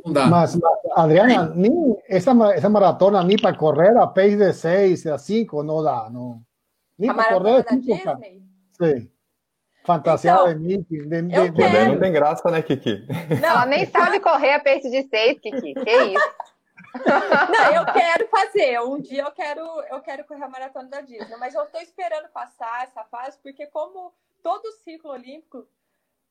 Não 0.05 0.13
dá. 0.13 0.27
Mas, 0.27 0.59
Adriana, 0.97 1.53
nem, 1.55 1.97
essa, 2.09 2.33
essa 2.53 2.69
maratona 2.69 3.23
nem 3.23 3.37
para 3.37 3.57
correr 3.57 3.97
a 3.97 4.07
pace 4.07 4.37
de 4.37 4.53
6, 4.53 5.07
a 5.07 5.17
5 5.17 5.63
não 5.63 5.83
dá. 5.83 6.11
Não. 6.11 6.43
Ni 6.99 7.09
a 7.09 7.15
maratona 7.15 7.63
da 7.63 7.77
Disney? 7.77 8.43
Sim. 8.73 9.11
Fantasiada 9.85 10.51
então, 10.51 10.59
de 10.59 10.67
Mickey. 10.67 10.99
De, 11.07 11.23
de, 11.23 11.51
de, 11.51 11.89
não 11.89 12.01
tem 12.01 12.13
graça, 12.13 12.51
né, 12.51 12.63
Kiki? 12.63 13.07
Não, 13.41 13.49
ela 13.51 13.67
nem 13.67 13.85
sabe 13.87 14.19
correr 14.19 14.55
a 14.55 14.61
pace 14.61 14.91
de 14.91 15.03
seis, 15.03 15.39
Kiki. 15.41 15.75
Que 15.75 15.97
isso? 16.05 16.35
Não, 16.95 17.75
eu 17.75 17.93
quero 17.93 18.29
fazer. 18.29 18.81
Um 18.81 18.99
dia 19.01 19.23
eu 19.23 19.33
quero, 19.33 19.61
eu 19.91 20.01
quero 20.01 20.25
correr 20.25 20.45
a 20.45 20.49
maratona 20.49 20.89
da 20.89 21.01
Disney, 21.01 21.37
mas 21.37 21.55
eu 21.55 21.65
estou 21.65 21.81
esperando 21.81 22.29
passar 22.29 22.85
essa 22.85 23.05
fase, 23.05 23.39
porque 23.43 23.67
como 23.67 24.15
todo 24.43 24.73
ciclo 24.85 25.11
olímpico 25.11 25.67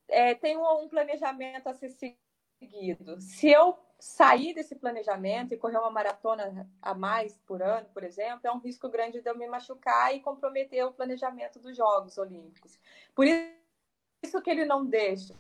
é, 0.08 0.34
tem 0.34 0.58
um, 0.58 0.84
um 0.84 0.88
planejamento 0.88 1.68
a 1.68 1.74
ser 1.74 1.90
seguido. 1.90 3.22
Se 3.22 3.50
eu 3.52 3.78
sair 4.04 4.54
desse 4.54 4.76
planejamento 4.76 5.54
e 5.54 5.58
correr 5.58 5.78
uma 5.78 5.90
maratona 5.90 6.70
a 6.82 6.94
mais 6.94 7.38
por 7.46 7.64
ano, 7.64 7.88
por 7.94 8.04
exemplo, 8.04 8.42
é 8.44 8.52
um 8.52 8.60
risco 8.60 8.90
grande 8.90 9.22
de 9.22 9.30
eu 9.30 9.38
me 9.38 9.48
machucar 9.48 10.14
e 10.14 10.20
comprometer 10.20 10.86
o 10.86 10.92
planejamento 10.92 11.58
dos 11.58 11.78
Jogos 11.78 12.18
Olímpicos. 12.18 12.78
Por 13.16 13.26
isso 13.26 14.42
que 14.42 14.50
ele 14.50 14.66
não 14.66 14.86
deixa. 14.86 15.34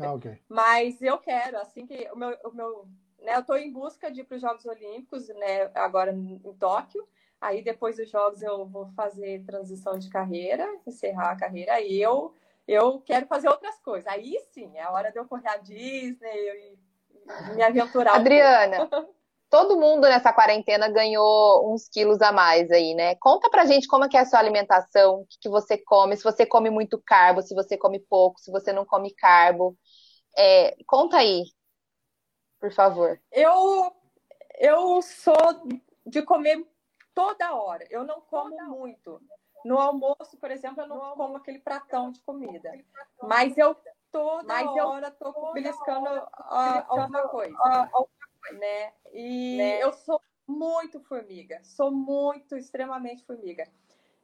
Ah, 0.00 0.12
okay. 0.12 0.40
Mas 0.48 1.02
eu 1.02 1.18
quero, 1.18 1.58
assim 1.58 1.84
que 1.84 2.08
o 2.12 2.16
meu, 2.16 2.38
o 2.44 2.52
meu 2.52 2.88
né, 3.20 3.34
eu 3.34 3.40
estou 3.40 3.56
em 3.56 3.72
busca 3.72 4.12
de 4.12 4.20
ir 4.20 4.24
para 4.24 4.36
os 4.36 4.42
Jogos 4.42 4.64
Olímpicos, 4.64 5.26
né, 5.30 5.64
agora 5.74 6.12
em 6.12 6.38
Tóquio. 6.60 7.04
Aí 7.40 7.62
depois 7.62 7.96
dos 7.96 8.08
Jogos 8.08 8.42
eu 8.42 8.64
vou 8.64 8.86
fazer 8.92 9.44
transição 9.44 9.98
de 9.98 10.08
carreira, 10.08 10.72
encerrar 10.86 11.32
a 11.32 11.36
carreira. 11.36 11.80
E 11.80 12.00
eu 12.00 12.32
eu 12.68 13.00
quero 13.00 13.26
fazer 13.26 13.48
outras 13.48 13.80
coisas. 13.80 14.06
Aí 14.06 14.38
sim, 14.52 14.76
é 14.76 14.82
a 14.82 14.92
hora 14.92 15.10
de 15.10 15.18
eu 15.18 15.26
correr 15.26 15.48
a 15.48 15.56
Disney 15.56 16.78
me 17.54 17.62
aventurar. 17.62 18.14
Adriana, 18.14 18.88
todo 19.50 19.78
mundo 19.78 20.02
nessa 20.02 20.32
quarentena 20.32 20.88
ganhou 20.88 21.72
uns 21.72 21.88
quilos 21.88 22.20
a 22.20 22.32
mais 22.32 22.70
aí, 22.70 22.94
né? 22.94 23.14
Conta 23.16 23.48
pra 23.50 23.64
gente 23.64 23.86
como 23.86 24.04
é 24.04 24.08
que 24.08 24.16
é 24.16 24.20
a 24.20 24.26
sua 24.26 24.38
alimentação, 24.38 25.20
o 25.20 25.26
que, 25.26 25.38
que 25.42 25.48
você 25.48 25.78
come, 25.78 26.16
se 26.16 26.24
você 26.24 26.44
come 26.44 26.70
muito 26.70 27.00
carbo, 27.04 27.42
se 27.42 27.54
você 27.54 27.76
come 27.76 28.00
pouco, 28.00 28.40
se 28.40 28.50
você 28.50 28.72
não 28.72 28.84
come 28.84 29.14
carbo. 29.14 29.76
É, 30.36 30.76
conta 30.86 31.18
aí, 31.18 31.44
por 32.60 32.72
favor. 32.72 33.20
Eu, 33.32 33.92
eu 34.58 35.00
sou 35.02 35.36
de 36.04 36.22
comer 36.22 36.66
toda 37.14 37.54
hora. 37.54 37.86
Eu 37.90 38.04
não 38.04 38.20
como 38.20 38.56
muito. 38.68 39.20
No 39.64 39.78
almoço, 39.78 40.36
por 40.38 40.50
exemplo, 40.50 40.82
eu 40.82 40.86
não 40.86 41.16
como 41.16 41.36
aquele 41.36 41.58
pratão 41.58 42.12
de 42.12 42.20
comida. 42.20 42.70
Mas 43.22 43.56
eu 43.56 43.74
toda 44.16 44.44
Mas 44.44 44.66
hora 44.66 45.08
eu 45.08 45.32
tô 45.32 45.52
beliscando 45.52 46.08
alguma 46.48 47.28
coisa, 47.28 47.56
né? 48.52 48.92
E 49.12 49.58
né? 49.58 49.82
eu 49.82 49.92
sou 49.92 50.20
muito 50.46 51.00
formiga, 51.00 51.60
sou 51.62 51.90
muito, 51.90 52.56
extremamente 52.56 53.24
formiga. 53.24 53.68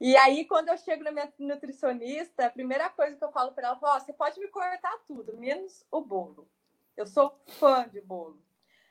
E 0.01 0.17
aí, 0.17 0.47
quando 0.47 0.69
eu 0.71 0.79
chego 0.79 1.05
na 1.05 1.13
minha 1.13 1.33
nutricionista, 1.39 2.47
a 2.47 2.51
primeira 2.51 2.89
coisa 2.91 3.17
que 3.17 3.23
eu 3.23 3.31
falo 3.31 3.53
para 3.53 3.69
ela, 3.69 3.79
oh, 3.81 4.01
você 4.01 4.13
pode 4.13 4.41
me 4.41 4.49
cortar 4.49 4.99
tudo, 5.07 5.37
menos 5.37 5.85
o 5.91 6.01
bolo. 6.01 6.49
Eu 6.97 7.07
sou 7.07 7.39
fã 7.59 7.87
de 7.89 8.01
bolo. 8.01 8.41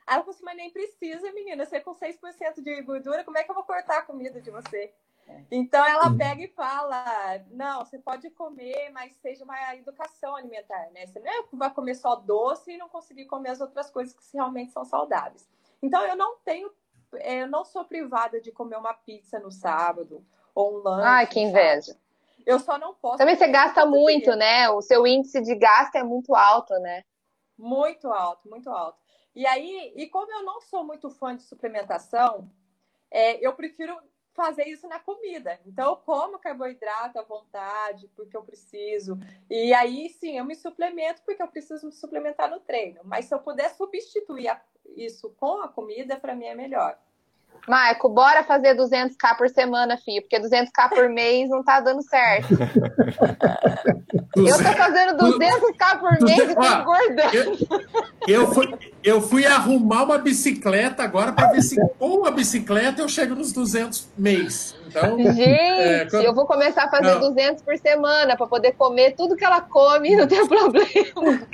Aí 0.06 0.16
ela 0.16 0.24
falou 0.24 0.36
assim, 0.36 0.46
mas 0.46 0.56
nem 0.56 0.70
precisa, 0.70 1.32
menina, 1.34 1.66
você 1.66 1.82
com 1.82 1.94
6% 1.94 2.62
de 2.62 2.82
gordura, 2.84 3.24
como 3.24 3.38
é 3.38 3.44
que 3.44 3.52
eu 3.52 3.56
vou 3.56 3.64
cortar 3.64 4.00
a 4.00 4.04
comida 4.04 4.40
de 4.40 4.52
você? 4.52 4.94
Então 5.50 5.86
ela 5.86 6.10
uhum. 6.10 6.18
pega 6.18 6.44
e 6.44 6.48
fala: 6.48 7.04
não, 7.52 7.86
você 7.86 8.00
pode 8.00 8.30
comer, 8.32 8.90
mas 8.92 9.16
seja 9.18 9.44
uma 9.44 9.76
educação 9.76 10.36
alimentar, 10.36 10.90
né? 10.92 11.08
Você 11.08 11.20
não 11.20 11.32
é 11.32 11.44
vai 11.54 11.74
comer 11.74 11.96
só 11.96 12.16
doce 12.16 12.72
e 12.72 12.78
não 12.78 12.90
conseguir 12.90 13.26
comer 13.26 13.50
as 13.50 13.62
outras 13.62 13.90
coisas 13.90 14.14
que 14.14 14.38
realmente 14.38 14.72
são 14.72 14.86
saudáveis. 14.86 15.48
Então 15.82 16.06
eu 16.06 16.16
não 16.16 16.38
tenho, 16.38 16.72
é, 17.16 17.44
eu 17.44 17.48
não 17.48 17.66
sou 17.66 17.84
privada 17.86 18.40
de 18.40 18.52
comer 18.52 18.78
uma 18.78 18.94
pizza 18.94 19.40
no 19.40 19.52
sábado 19.52 20.26
ou 20.54 20.80
um 20.80 20.84
lanche. 20.84 21.08
Ai, 21.08 21.28
que 21.28 21.40
inveja. 21.40 21.98
Eu 22.46 22.60
só 22.60 22.78
não 22.78 22.94
posso. 22.94 23.18
Também 23.18 23.36
você 23.36 23.48
gasta 23.48 23.86
muito, 23.86 24.36
né? 24.36 24.70
O 24.70 24.82
seu 24.82 25.06
índice 25.06 25.42
de 25.42 25.56
gasto 25.56 25.96
é 25.96 26.04
muito 26.04 26.36
alto, 26.36 26.74
né? 26.80 27.04
Muito 27.58 28.08
alto, 28.08 28.50
muito 28.50 28.70
alto. 28.70 28.98
E 29.36 29.46
aí, 29.46 29.94
e 29.96 30.08
como 30.08 30.32
eu 30.32 30.44
não 30.44 30.60
sou 30.62 30.84
muito 30.84 31.10
fã 31.10 31.36
de 31.36 31.44
suplementação, 31.44 32.50
é, 33.10 33.46
eu 33.46 33.54
prefiro 33.54 33.98
fazer 34.34 34.68
isso 34.68 34.88
na 34.88 35.00
comida. 35.00 35.60
Então, 35.66 35.92
eu 35.92 35.96
como 35.98 36.40
carboidrato 36.40 37.20
à 37.20 37.24
vontade, 37.24 38.08
porque 38.16 38.36
eu 38.36 38.44
preciso. 38.44 39.18
E 39.50 39.74
aí, 39.74 40.10
sim, 40.10 40.38
eu 40.38 40.46
me 40.46 40.56
suplemento 40.56 41.22
porque 41.24 41.42
eu 41.42 41.48
preciso 41.48 41.86
me 41.86 41.92
suplementar 41.92 42.50
no 42.50 42.60
treino. 42.60 43.02
Mas 43.04 43.26
se 43.26 43.34
eu 43.34 43.40
puder 43.40 43.70
substituir 43.72 44.60
isso 44.96 45.30
com 45.38 45.62
a 45.62 45.68
comida, 45.68 46.18
para 46.18 46.36
mim 46.36 46.46
é 46.46 46.56
melhor. 46.56 46.98
Maico, 47.68 48.10
bora 48.10 48.44
fazer 48.44 48.76
200k 48.76 49.38
por 49.38 49.50
semana, 49.50 49.98
filho, 49.98 50.22
porque 50.22 50.40
200k 50.40 50.90
por 50.90 51.10
mês 51.10 51.50
não 51.50 51.64
tá 51.64 51.80
dando 51.80 52.02
certo. 52.02 52.54
eu 54.36 54.58
tô 54.58 54.74
fazendo 54.74 55.18
200k 55.18 56.00
por 56.00 56.22
mês 56.22 56.50
e 56.50 56.56
tô 56.56 56.64
engordando. 56.64 57.68
Eu, 58.28 58.42
eu, 58.42 58.54
fui, 58.54 58.74
eu 59.04 59.22
fui 59.22 59.46
arrumar 59.46 60.04
uma 60.04 60.18
bicicleta 60.18 61.04
agora 61.04 61.32
para 61.34 61.52
ver 61.52 61.62
se 61.62 61.80
com 62.00 62.26
a 62.26 62.32
bicicleta 62.32 63.02
eu 63.02 63.08
chego 63.08 63.36
nos 63.36 63.52
200 63.52 64.10
mês. 64.18 64.76
Então, 64.88 65.18
Gente, 65.18 65.42
é, 65.42 66.08
quando... 66.10 66.24
eu 66.24 66.34
vou 66.34 66.46
começar 66.46 66.86
a 66.86 66.90
fazer 66.90 67.14
não. 67.14 67.30
200 67.30 67.62
por 67.62 67.78
semana 67.78 68.36
para 68.36 68.48
poder 68.48 68.74
comer 68.74 69.12
tudo 69.16 69.36
que 69.36 69.46
ela 69.46 69.62
come, 69.62 70.16
não 70.16 70.28
tem 70.28 70.46
problema. 70.50 71.48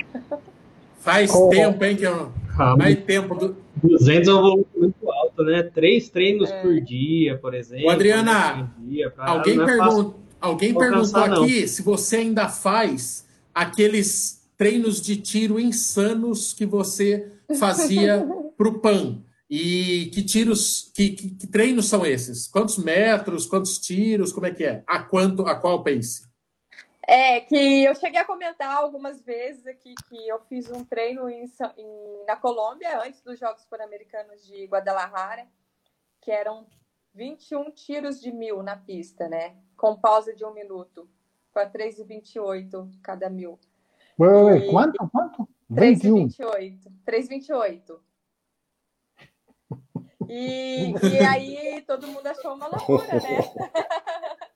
Faz 1.00 1.30
oh. 1.34 1.48
tempo, 1.48 1.84
hein, 1.84 1.96
que 1.96 2.04
eu. 2.04 2.32
Faz 2.56 2.96
tempo. 3.04 3.34
Do... 3.34 3.68
200 3.82 4.28
é 4.28 4.32
um 4.32 4.40
volume 4.40 4.66
muito 4.76 4.96
né? 5.44 5.62
Três 5.62 6.08
treinos 6.08 6.50
é. 6.50 6.62
por 6.62 6.80
dia, 6.80 7.38
por 7.38 7.54
exemplo. 7.54 7.90
Adriana, 7.90 8.74
dia, 8.78 9.10
pra... 9.10 9.30
alguém, 9.30 9.60
é 9.60 9.64
pergun 9.64 10.14
alguém 10.40 10.74
perguntou 10.74 11.22
aqui 11.22 11.60
não. 11.60 11.68
se 11.68 11.82
você 11.82 12.16
ainda 12.16 12.48
faz 12.48 13.26
aqueles 13.54 14.38
treinos 14.56 15.00
de 15.00 15.16
tiro 15.16 15.58
insanos 15.58 16.52
que 16.52 16.66
você 16.66 17.32
fazia 17.58 18.26
para 18.56 18.68
o 18.68 18.78
PAN. 18.78 19.22
E 19.50 20.10
que 20.12 20.22
tiros, 20.22 20.90
que, 20.94 21.10
que, 21.10 21.30
que, 21.30 21.46
treinos 21.46 21.86
são 21.86 22.04
esses? 22.04 22.46
Quantos 22.46 22.76
metros, 22.76 23.46
quantos 23.46 23.78
tiros, 23.78 24.30
como 24.30 24.44
é 24.44 24.50
que 24.50 24.62
é? 24.62 24.82
A 24.86 24.98
quanto, 24.98 25.46
a 25.46 25.54
qual 25.54 25.82
pace? 25.82 26.27
É, 27.10 27.40
que 27.40 27.84
eu 27.84 27.94
cheguei 27.94 28.20
a 28.20 28.24
comentar 28.26 28.76
algumas 28.76 29.22
vezes 29.22 29.66
aqui 29.66 29.94
que 30.10 30.28
eu 30.28 30.38
fiz 30.40 30.70
um 30.70 30.84
treino 30.84 31.26
em, 31.30 31.42
em, 31.78 32.24
na 32.26 32.36
Colômbia, 32.36 33.02
antes 33.02 33.22
dos 33.22 33.38
Jogos 33.38 33.64
Pan-Americanos 33.64 34.46
de 34.46 34.66
Guadalajara, 34.66 35.46
que 36.20 36.30
eram 36.30 36.66
21 37.14 37.70
tiros 37.70 38.20
de 38.20 38.30
mil 38.30 38.62
na 38.62 38.76
pista, 38.76 39.26
né? 39.26 39.56
Com 39.74 39.98
pausa 39.98 40.34
de 40.34 40.44
um 40.44 40.52
minuto. 40.52 41.08
Foi 41.50 41.64
3,28 41.64 42.90
cada 43.02 43.30
mil. 43.30 43.58
Ué, 44.20 44.58
e... 44.58 44.70
Quanto? 44.70 45.08
Quanto? 45.08 45.48
3,28. 45.72 46.92
3,28. 47.06 48.00
E, 50.28 50.92
e 50.92 51.18
aí 51.20 51.80
todo 51.86 52.06
mundo 52.06 52.26
achou 52.26 52.52
uma 52.52 52.68
loucura, 52.68 53.14
né? 53.14 54.38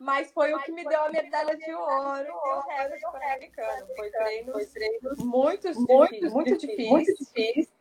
Mas 0.00 0.30
foi 0.32 0.52
o 0.52 0.60
que 0.62 0.72
me 0.72 0.84
deu 0.84 1.02
a 1.04 1.08
medalha 1.08 1.56
de 1.56 1.72
ouro 1.72 2.26
e 2.26 2.30
o 2.30 2.60
recorde 2.60 3.00
pan-americano. 3.00 3.86
Foi 3.96 4.10
treinos, 4.10 4.66
treinos 4.72 5.18
muito, 5.18 5.80
muito, 5.80 6.30
muito 6.30 6.56
difíceis. 6.56 6.90
Muito 6.90 7.14
difícil. 7.14 7.72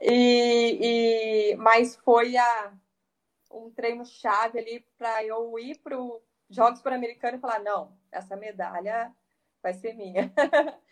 E, 0.00 1.52
e, 1.52 1.56
mas 1.56 1.96
foi 1.96 2.36
a, 2.36 2.72
um 3.50 3.70
treino 3.70 4.04
chave 4.04 4.58
ali 4.58 4.86
para 4.98 5.24
eu 5.24 5.58
ir 5.58 5.78
para 5.78 5.98
os 5.98 6.20
Jogos 6.48 6.82
Pan-Americanos 6.82 7.38
e 7.38 7.40
falar: 7.40 7.60
não, 7.60 7.96
essa 8.10 8.36
medalha 8.36 9.14
vai 9.62 9.74
ser 9.74 9.94
minha. 9.94 10.32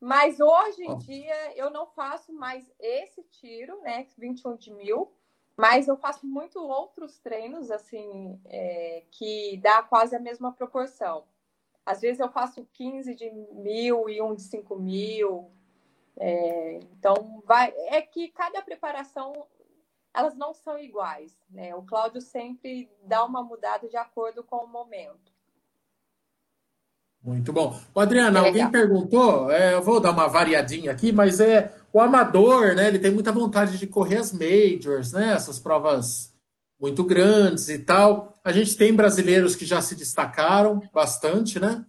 Mas 0.00 0.40
hoje 0.40 0.82
em 0.82 0.96
dia 0.96 1.54
eu 1.56 1.68
não 1.68 1.86
faço 1.86 2.32
mais 2.32 2.72
esse 2.78 3.22
tiro, 3.24 3.78
né? 3.82 4.06
21 4.16 4.56
de 4.56 4.72
mil, 4.72 5.12
mas 5.60 5.88
eu 5.88 5.96
faço 5.98 6.26
muito 6.26 6.58
outros 6.58 7.18
treinos, 7.18 7.70
assim, 7.70 8.40
é, 8.46 9.04
que 9.10 9.58
dá 9.58 9.82
quase 9.82 10.16
a 10.16 10.18
mesma 10.18 10.50
proporção. 10.52 11.24
Às 11.84 12.00
vezes 12.00 12.18
eu 12.18 12.30
faço 12.30 12.66
15 12.72 13.14
de 13.14 13.30
mil 13.30 14.08
e 14.08 14.22
um 14.22 14.34
de 14.34 14.40
5 14.40 14.74
mil. 14.76 15.50
É, 16.16 16.76
então, 16.76 17.42
vai, 17.44 17.74
é 17.88 18.00
que 18.00 18.28
cada 18.28 18.62
preparação, 18.62 19.46
elas 20.14 20.34
não 20.34 20.54
são 20.54 20.78
iguais, 20.78 21.36
né? 21.50 21.74
O 21.74 21.82
Cláudio 21.82 22.22
sempre 22.22 22.90
dá 23.02 23.22
uma 23.22 23.42
mudada 23.42 23.86
de 23.86 23.98
acordo 23.98 24.42
com 24.42 24.64
o 24.64 24.66
momento. 24.66 25.30
Muito 27.22 27.52
bom. 27.52 27.78
O 27.94 28.00
Adriana, 28.00 28.40
é 28.40 28.46
alguém 28.46 28.70
perguntou, 28.70 29.50
é, 29.50 29.74
eu 29.74 29.82
vou 29.82 30.00
dar 30.00 30.10
uma 30.10 30.26
variadinha 30.26 30.90
aqui, 30.90 31.12
mas 31.12 31.38
é 31.38 31.74
o 31.92 32.00
amador, 32.00 32.74
né? 32.74 32.88
Ele 32.88 32.98
tem 32.98 33.10
muita 33.10 33.30
vontade 33.30 33.78
de 33.78 33.86
correr 33.86 34.16
as 34.16 34.32
majors, 34.32 35.12
né? 35.12 35.32
Essas 35.34 35.58
provas 35.58 36.32
muito 36.80 37.04
grandes 37.04 37.68
e 37.68 37.78
tal. 37.78 38.40
A 38.42 38.52
gente 38.52 38.76
tem 38.76 38.94
brasileiros 38.94 39.54
que 39.54 39.66
já 39.66 39.82
se 39.82 39.94
destacaram 39.94 40.82
bastante, 40.94 41.60
né? 41.60 41.84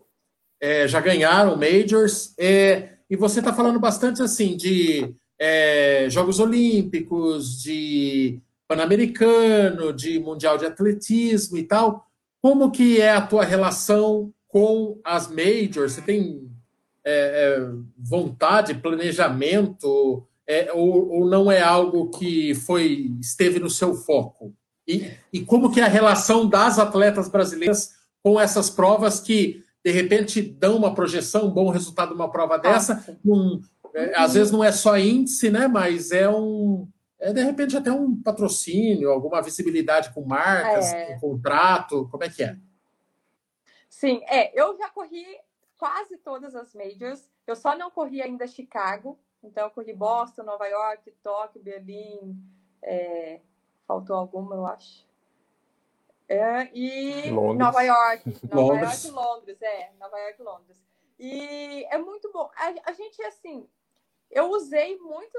É, 0.62 0.88
já 0.88 1.00
ganharam 1.00 1.56
majors. 1.56 2.34
É, 2.38 2.90
e 3.10 3.16
você 3.16 3.40
está 3.40 3.54
falando 3.54 3.80
bastante 3.80 4.22
assim 4.22 4.58
de 4.58 5.16
é, 5.40 6.08
Jogos 6.10 6.40
Olímpicos, 6.40 7.62
de 7.62 8.42
Pan-Americano, 8.68 9.94
de 9.94 10.20
Mundial 10.20 10.58
de 10.58 10.66
Atletismo 10.66 11.58
e 11.58 11.64
tal. 11.64 12.06
Como 12.42 12.72
que 12.72 13.00
é 13.00 13.12
a 13.12 13.22
tua 13.22 13.46
relação 13.46 14.34
com 14.52 15.00
as 15.04 15.28
majors? 15.30 15.94
Você 15.94 16.02
tem 16.02 16.52
é, 17.04 17.58
é, 17.58 17.70
vontade, 17.98 18.76
planejamento, 18.76 20.28
é, 20.48 20.72
ou, 20.74 21.10
ou, 21.10 21.30
não 21.30 21.52
é 21.52 21.62
algo 21.62 22.10
que 22.10 22.54
foi 22.54 23.12
esteve 23.20 23.60
no 23.60 23.70
seu 23.70 23.96
foco? 23.96 24.54
E, 24.88 25.10
e 25.32 25.40
como 25.40 25.72
que 25.72 25.80
é 25.80 25.84
a 25.84 25.88
relação 25.88 26.48
das 26.48 26.78
atletas 26.78 27.30
brasileiras 27.30 27.92
com 28.22 28.40
essas 28.40 28.70
provas 28.70 29.20
que, 29.20 29.64
de 29.84 29.92
repente, 29.92 30.42
dão 30.42 30.76
uma 30.76 30.94
projeção, 30.94 31.48
um 31.48 31.52
bom 31.52 31.70
resultado 31.70 32.12
numa 32.12 32.30
prova 32.30 32.60
dessa? 32.60 33.18
Um, 33.26 33.62
é, 33.96 34.20
às 34.20 34.34
vezes 34.34 34.52
não 34.52 34.64
é 34.64 34.72
só 34.72 34.98
índice, 34.98 35.50
né? 35.50 35.68
Mas 35.68 36.12
é 36.12 36.30
um... 36.30 36.88
É, 37.20 37.32
de 37.32 37.42
repente, 37.44 37.78
até 37.78 37.92
um 37.92 38.20
patrocínio, 38.20 39.12
alguma 39.12 39.42
visibilidade 39.42 40.12
com 40.12 40.26
marcas, 40.26 40.92
é. 40.92 41.14
com 41.14 41.20
contrato, 41.20 42.08
como 42.12 42.24
é 42.24 42.30
que 42.30 42.44
é? 42.44 42.58
Sim, 43.92 44.24
é, 44.26 44.58
eu 44.58 44.78
já 44.78 44.90
corri 44.90 45.38
quase 45.78 46.16
todas 46.18 46.56
as 46.56 46.74
majors. 46.74 47.30
Eu 47.46 47.58
só 47.58 47.78
não 47.78 47.92
corri 47.92 48.22
ainda 48.22 48.48
Chicago. 48.48 49.20
Então, 49.44 49.66
eu 49.66 49.70
corri 49.70 49.94
Boston, 49.94 50.44
Nova 50.44 50.66
York, 50.66 51.12
Tóquio, 51.22 51.62
Berlim. 51.62 52.42
É, 52.82 53.42
faltou 53.86 54.16
alguma, 54.16 54.56
eu 54.56 54.66
acho. 54.66 55.06
É, 56.30 56.70
e 56.74 57.30
Londres. 57.32 57.60
Nova 57.60 57.82
York. 57.82 58.24
Nova 58.50 58.74
Londres. 58.74 59.04
York 59.04 59.20
Londres, 59.20 59.62
é. 59.62 59.92
Nova 60.00 60.18
York 60.20 60.42
Londres. 60.42 60.86
E 61.20 61.86
é 61.92 61.98
muito 61.98 62.32
bom. 62.32 62.50
A, 62.56 62.92
a 62.92 62.94
gente, 62.94 63.22
assim, 63.24 63.68
eu 64.32 64.50
usei 64.52 64.98
muito 65.00 65.38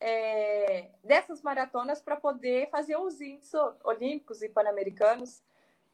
é, 0.00 0.90
dessas 1.04 1.40
maratonas 1.42 2.02
para 2.02 2.16
poder 2.16 2.68
fazer 2.70 2.96
os 2.96 3.20
índices 3.20 3.54
olímpicos 3.84 4.42
e 4.42 4.48
pan-americanos, 4.48 5.44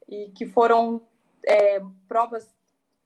e 0.08 0.30
que 0.30 0.46
foram 0.46 1.06
é, 1.44 1.80
provas 2.06 2.54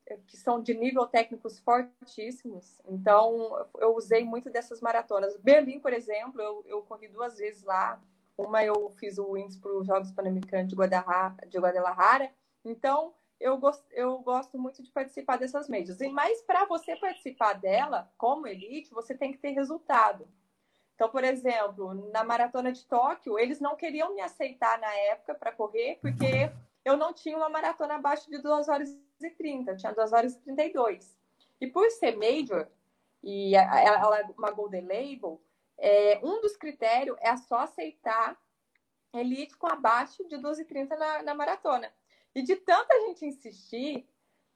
é, 0.06 0.18
que 0.26 0.36
são 0.36 0.60
de 0.60 0.74
nível 0.74 1.06
técnicos 1.06 1.58
fortíssimos. 1.60 2.80
Então, 2.86 3.66
eu 3.78 3.96
usei 3.96 4.24
muito 4.24 4.50
dessas 4.50 4.80
maratonas. 4.80 5.36
Berlim, 5.38 5.80
por 5.80 5.92
exemplo, 5.92 6.40
eu, 6.40 6.64
eu 6.66 6.82
corri 6.82 7.08
duas 7.08 7.38
vezes 7.38 7.62
lá. 7.62 8.00
Uma 8.36 8.64
eu 8.64 8.90
fiz 8.98 9.18
o 9.18 9.36
índice 9.36 9.58
para 9.58 9.72
os 9.72 9.86
Jogos 9.86 10.10
Pan-Americanos 10.10 10.68
de 10.68 10.74
Guadalajara, 10.74 11.46
de 11.46 11.58
Guadalajara. 11.58 12.30
Então, 12.64 13.14
eu 13.40 13.56
gosto, 13.56 13.84
eu 13.92 14.18
gosto 14.18 14.58
muito 14.58 14.82
de 14.82 14.90
participar 14.90 15.36
dessas 15.36 15.68
médias. 15.68 16.00
E 16.00 16.08
mais 16.08 16.42
para 16.42 16.64
você 16.64 16.96
participar 16.96 17.54
dela, 17.54 18.10
como 18.18 18.46
elite, 18.46 18.92
você 18.92 19.14
tem 19.14 19.32
que 19.32 19.38
ter 19.38 19.50
resultado. 19.50 20.26
Então, 20.94 21.08
por 21.08 21.24
exemplo, 21.24 21.94
na 22.12 22.22
maratona 22.22 22.72
de 22.72 22.84
Tóquio, 22.86 23.38
eles 23.38 23.60
não 23.60 23.76
queriam 23.76 24.14
me 24.14 24.20
aceitar 24.20 24.78
na 24.78 24.92
época 24.94 25.34
para 25.34 25.52
correr, 25.52 25.98
porque 26.00 26.50
eu 26.84 26.96
não 26.96 27.12
tinha 27.12 27.36
uma 27.36 27.48
maratona 27.48 27.94
abaixo 27.94 28.30
de 28.30 28.38
2 28.38 28.68
horas 28.68 28.90
e 29.20 29.30
30, 29.30 29.70
eu 29.70 29.76
tinha 29.76 29.92
2 29.92 30.12
horas 30.12 30.34
e 30.34 30.40
32. 30.40 31.16
E 31.60 31.66
por 31.66 31.90
ser 31.90 32.16
major, 32.16 32.68
e 33.22 33.54
ela 33.56 34.18
é 34.18 34.24
uma 34.36 34.50
Golden 34.50 34.82
Label, 34.82 35.40
é, 35.78 36.20
um 36.22 36.40
dos 36.40 36.56
critérios 36.56 37.16
é 37.20 37.36
só 37.36 37.60
aceitar 37.60 38.38
elite 39.12 39.56
com 39.56 39.66
abaixo 39.66 40.26
de 40.28 40.36
2,30 40.36 40.96
na, 40.96 41.22
na 41.22 41.34
maratona. 41.34 41.92
E 42.34 42.42
de 42.42 42.56
tanta 42.56 43.00
gente 43.06 43.24
insistir, 43.24 44.06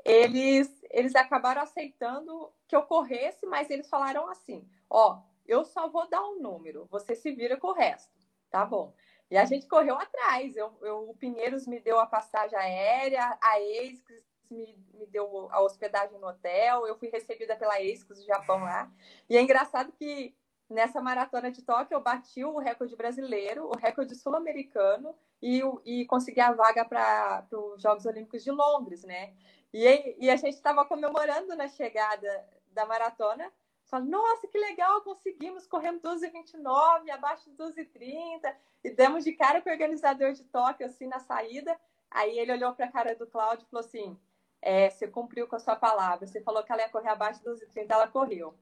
eles, 0.04 0.68
eles 0.90 1.14
acabaram 1.14 1.62
aceitando 1.62 2.52
que 2.66 2.74
eu 2.74 2.82
corresse, 2.82 3.46
mas 3.46 3.70
eles 3.70 3.88
falaram 3.88 4.28
assim: 4.28 4.68
ó, 4.90 5.22
eu 5.46 5.64
só 5.64 5.88
vou 5.88 6.08
dar 6.08 6.22
um 6.22 6.40
número, 6.40 6.86
você 6.90 7.14
se 7.14 7.32
vira 7.32 7.56
com 7.56 7.68
o 7.68 7.72
resto, 7.72 8.12
tá 8.50 8.64
bom? 8.66 8.94
E 9.30 9.36
a 9.36 9.44
gente 9.44 9.66
correu 9.66 9.96
atrás. 9.96 10.56
Eu, 10.56 10.76
eu, 10.82 11.10
o 11.10 11.14
Pinheiros 11.14 11.66
me 11.66 11.80
deu 11.80 11.98
a 12.00 12.06
passagem 12.06 12.58
aérea, 12.58 13.38
a 13.40 13.56
ASICS 13.56 14.24
me, 14.50 14.78
me 14.94 15.06
deu 15.06 15.48
a 15.50 15.60
hospedagem 15.60 16.18
no 16.18 16.28
hotel, 16.28 16.86
eu 16.86 16.98
fui 16.98 17.08
recebida 17.08 17.56
pela 17.56 17.74
ASICS 17.74 18.20
do 18.20 18.26
Japão 18.26 18.60
lá. 18.60 18.90
E 19.28 19.36
é 19.36 19.42
engraçado 19.42 19.92
que 19.92 20.34
nessa 20.68 21.00
maratona 21.00 21.50
de 21.50 21.62
Tóquio 21.62 21.94
eu 21.94 22.00
bati 22.00 22.44
o 22.44 22.58
recorde 22.58 22.96
brasileiro, 22.96 23.66
o 23.66 23.76
recorde 23.76 24.14
sul-americano 24.14 25.14
e, 25.40 25.62
e 25.84 26.04
consegui 26.06 26.40
a 26.40 26.52
vaga 26.52 26.84
para 26.84 27.46
os 27.52 27.82
Jogos 27.82 28.04
Olímpicos 28.06 28.42
de 28.42 28.50
Londres, 28.50 29.04
né? 29.04 29.34
E, 29.72 30.16
e 30.18 30.30
a 30.30 30.36
gente 30.36 30.54
estava 30.54 30.84
comemorando 30.84 31.54
na 31.54 31.68
chegada 31.68 32.48
da 32.72 32.86
maratona 32.86 33.50
Fala, 33.89 34.05
nossa, 34.05 34.47
que 34.47 34.59
legal, 34.59 35.01
conseguimos, 35.01 35.66
corremos 35.66 36.03
12,29, 36.03 37.11
abaixo 37.11 37.51
de 37.51 37.57
12,30, 37.57 38.55
e 38.84 38.91
demos 38.91 39.24
de 39.24 39.32
cara 39.32 39.62
com 39.62 39.70
o 39.70 39.72
organizador 39.72 40.32
de 40.32 40.45
Tóquio, 40.45 40.86
assim, 40.86 41.07
na 41.07 41.18
saída. 41.18 41.78
Aí 42.11 42.39
ele 42.39 42.53
olhou 42.53 42.74
para 42.74 42.86
a 42.86 42.93
cara 42.93 43.14
do 43.14 43.26
Cláudio 43.26 43.64
e 43.66 43.70
falou 43.70 43.84
assim: 43.84 44.18
é, 44.61 44.91
você 44.91 45.09
cumpriu 45.09 45.49
com 45.49 45.57
a 45.57 45.59
sua 45.59 45.74
palavra, 45.74 46.26
você 46.26 46.41
falou 46.41 46.62
que 46.62 46.70
ela 46.70 46.82
ia 46.82 46.89
correr 46.91 47.09
abaixo 47.09 47.41
de 47.41 47.47
12,30, 47.47 47.86
ela 47.91 48.09
correu. 48.09 48.55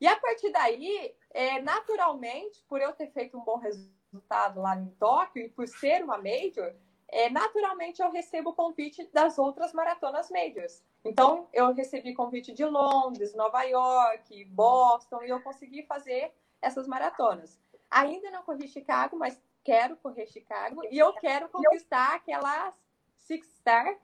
E 0.00 0.06
a 0.06 0.16
partir 0.16 0.50
daí, 0.50 1.14
é, 1.30 1.62
naturalmente, 1.62 2.62
por 2.68 2.80
eu 2.80 2.92
ter 2.92 3.10
feito 3.12 3.38
um 3.38 3.44
bom 3.44 3.56
resultado 3.56 4.60
lá 4.60 4.76
em 4.76 4.88
Tóquio 4.98 5.46
e 5.46 5.48
por 5.48 5.66
ser 5.66 6.04
uma 6.04 6.18
major, 6.18 6.74
é, 7.08 7.30
naturalmente 7.30 8.02
eu 8.02 8.10
recebo 8.10 8.50
o 8.50 8.54
convite 8.54 9.08
das 9.12 9.38
outras 9.38 9.72
maratonas 9.72 10.30
majors. 10.30 10.82
Então, 11.04 11.48
eu 11.52 11.74
recebi 11.74 12.14
convite 12.14 12.52
de 12.52 12.64
Londres, 12.64 13.34
Nova 13.34 13.62
York, 13.62 14.44
Boston, 14.46 15.22
e 15.22 15.28
eu 15.28 15.40
consegui 15.42 15.82
fazer 15.82 16.32
essas 16.62 16.88
maratonas. 16.88 17.58
Ainda 17.90 18.30
não 18.30 18.42
corri 18.42 18.66
Chicago, 18.66 19.16
mas 19.16 19.38
quero 19.62 19.96
correr 19.96 20.26
Chicago 20.26 20.82
e 20.90 20.98
eu 20.98 21.12
quero 21.14 21.48
conquistar 21.48 22.16
aquelas 22.16 22.74
Six 23.18 23.46
Star, 23.58 23.96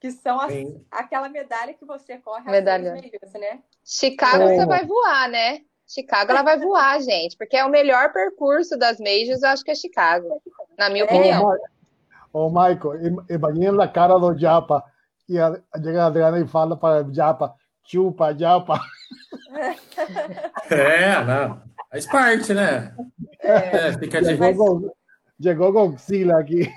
que 0.00 0.10
são 0.10 0.40
as, 0.40 0.52
aquela 0.90 1.28
medalha 1.28 1.74
que 1.74 1.84
você 1.84 2.18
corre 2.18 2.50
medalha. 2.50 2.94
Majors, 2.94 3.32
né? 3.34 3.62
Chicago 3.84 4.44
é. 4.44 4.56
você 4.56 4.66
vai 4.66 4.86
voar, 4.86 5.28
né? 5.28 5.62
Chicago 5.86 6.30
ela 6.30 6.42
vai 6.42 6.58
voar, 6.58 7.00
gente, 7.02 7.36
porque 7.36 7.56
é 7.56 7.64
o 7.64 7.70
melhor 7.70 8.12
percurso 8.12 8.78
das 8.78 8.98
majors, 8.98 9.42
eu 9.42 9.50
acho 9.50 9.64
que 9.64 9.70
é 9.70 9.74
Chicago, 9.74 10.40
na 10.78 10.88
minha 10.88 11.04
opinião. 11.04 11.44
Ô, 12.32 12.46
oh, 12.46 12.48
Michael, 12.48 13.24
imagina 13.28 13.84
a 13.84 13.88
cara 13.88 14.18
do 14.18 14.36
Japa 14.36 14.82
e 15.28 15.38
a, 15.38 15.48
a 15.48 16.06
Adriana 16.06 16.38
e 16.40 16.46
fala 16.46 16.76
para 16.76 17.06
Japa, 17.12 17.54
chupa, 17.84 18.36
Japa. 18.36 18.80
É, 20.70 21.24
não. 21.24 21.62
Faz 21.90 22.06
parte, 22.06 22.54
né? 22.54 22.94
É, 23.40 23.88
é 23.88 23.98
fica 23.98 24.22
de... 24.22 24.36
Chegou, 24.36 24.96
chegou 25.40 25.72
Godzilla 25.72 26.40
aqui. 26.40 26.68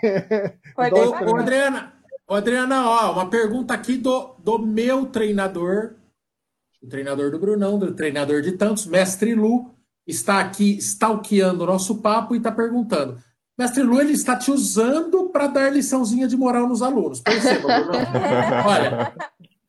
Ô, 0.78 1.32
ô, 1.32 1.38
Adriana, 1.38 1.94
ô, 2.28 2.34
Adriana, 2.36 2.90
ó, 2.90 3.14
uma 3.14 3.30
pergunta 3.30 3.74
aqui 3.74 3.98
do, 3.98 4.36
do 4.40 4.60
meu 4.60 5.06
treinador, 5.06 5.96
o 6.84 6.88
treinador 6.88 7.32
do 7.32 7.40
Brunão, 7.40 7.80
do 7.80 7.94
treinador 7.94 8.42
de 8.42 8.54
tantos, 8.54 8.86
mestre 8.86 9.34
Lu, 9.34 9.74
está 10.06 10.40
aqui 10.40 10.78
stalkeando 10.78 11.64
o 11.64 11.68
nosso 11.68 12.02
papo 12.02 12.36
e 12.36 12.38
está 12.38 12.52
perguntando. 12.52 13.18
Mestre 13.58 13.84
Lu, 13.84 14.02
ele 14.02 14.14
está 14.14 14.36
te 14.36 14.52
usando 14.52 15.30
para 15.30 15.48
dar 15.48 15.72
liçãozinha 15.72 16.28
de 16.28 16.36
moral 16.36 16.68
nos 16.68 16.82
alunos. 16.82 17.22
Perceba. 17.22 17.68
Olha, 18.68 19.14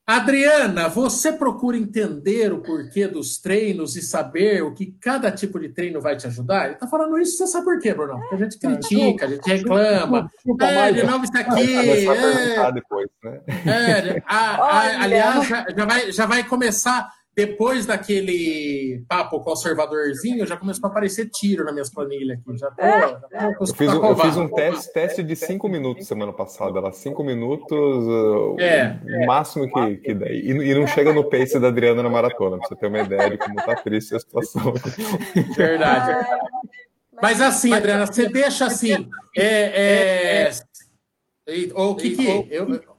Adriana, 0.06 0.88
você 0.88 1.32
procura 1.32 1.76
entender 1.76 2.52
o 2.52 2.62
porquê 2.62 3.08
dos 3.08 3.38
treinos 3.38 3.96
e 3.96 4.02
saber 4.02 4.62
o 4.62 4.72
que 4.72 4.86
cada 5.00 5.32
tipo 5.32 5.58
de 5.58 5.68
treino 5.68 6.00
vai 6.00 6.16
te 6.16 6.28
ajudar? 6.28 6.66
Ele 6.66 6.74
está 6.74 6.86
falando 6.86 7.18
isso, 7.18 7.36
você 7.36 7.46
sabe 7.48 7.64
por 7.64 7.80
quê, 7.80 7.92
Bruno? 7.92 8.18
Porque 8.20 8.34
a 8.34 8.38
gente 8.38 8.58
critica, 8.58 9.26
a 9.26 9.28
gente 9.28 9.46
reclama. 9.48 10.30
É, 10.60 10.92
de 10.92 11.02
novo 11.04 11.24
isso 11.24 11.36
aqui. 11.36 12.08
É, 12.08 12.72
depois, 12.72 13.08
né? 13.24 13.40
é, 13.66 14.22
a, 14.26 14.38
a, 14.38 15.02
aliás, 15.02 15.48
já, 15.48 15.66
já, 15.76 15.84
vai, 15.84 16.12
já 16.12 16.26
vai 16.26 16.44
começar 16.44 17.08
depois 17.36 17.84
daquele 17.84 19.04
papo 19.06 19.40
conservadorzinho, 19.40 20.46
já 20.46 20.56
começou 20.56 20.88
a 20.88 20.90
aparecer 20.90 21.28
tiro 21.28 21.64
nas 21.64 21.74
minhas 21.74 21.90
planilhas 21.90 22.38
aqui. 22.38 22.56
Já 22.56 22.70
tô, 22.70 22.82
já 22.82 23.52
tô 23.52 23.64
eu, 23.64 23.74
fiz 23.74 23.92
um, 23.92 24.06
eu 24.06 24.16
fiz 24.16 24.36
um 24.38 24.48
teste, 24.48 24.92
teste 24.94 25.22
de 25.22 25.36
cinco 25.36 25.68
minutos 25.68 26.06
semana 26.06 26.32
passada. 26.32 26.80
Lá, 26.80 26.90
cinco 26.92 27.22
minutos, 27.22 27.68
uh, 27.70 28.56
é, 28.58 28.98
o 29.04 29.22
é. 29.22 29.26
máximo 29.26 29.70
que, 29.70 29.96
que 29.98 30.14
der. 30.14 30.30
E, 30.30 30.48
e, 30.48 30.74
não 30.74 30.86
chega 30.86 31.12
no 31.12 31.28
pace 31.28 31.60
da 31.60 31.68
Adriana 31.68 32.02
na 32.02 32.08
maratona, 32.08 32.56
pra 32.56 32.68
você 32.68 32.74
ter 32.74 32.86
uma 32.86 33.00
ideia 33.00 33.28
de 33.28 33.36
como 33.36 33.56
tá 33.56 33.74
triste 33.76 34.16
a 34.16 34.18
situação. 34.18 34.72
Verdade. 35.54 36.26
Mas 37.20 37.42
assim, 37.42 37.74
Adriana, 37.74 38.06
você 38.06 38.30
deixa 38.30 38.64
assim. 38.64 39.10
É, 39.36 40.46
é, 40.46 40.50
o 41.74 41.94
que 41.94 42.16
que 42.16 42.46
eu, 42.50 42.95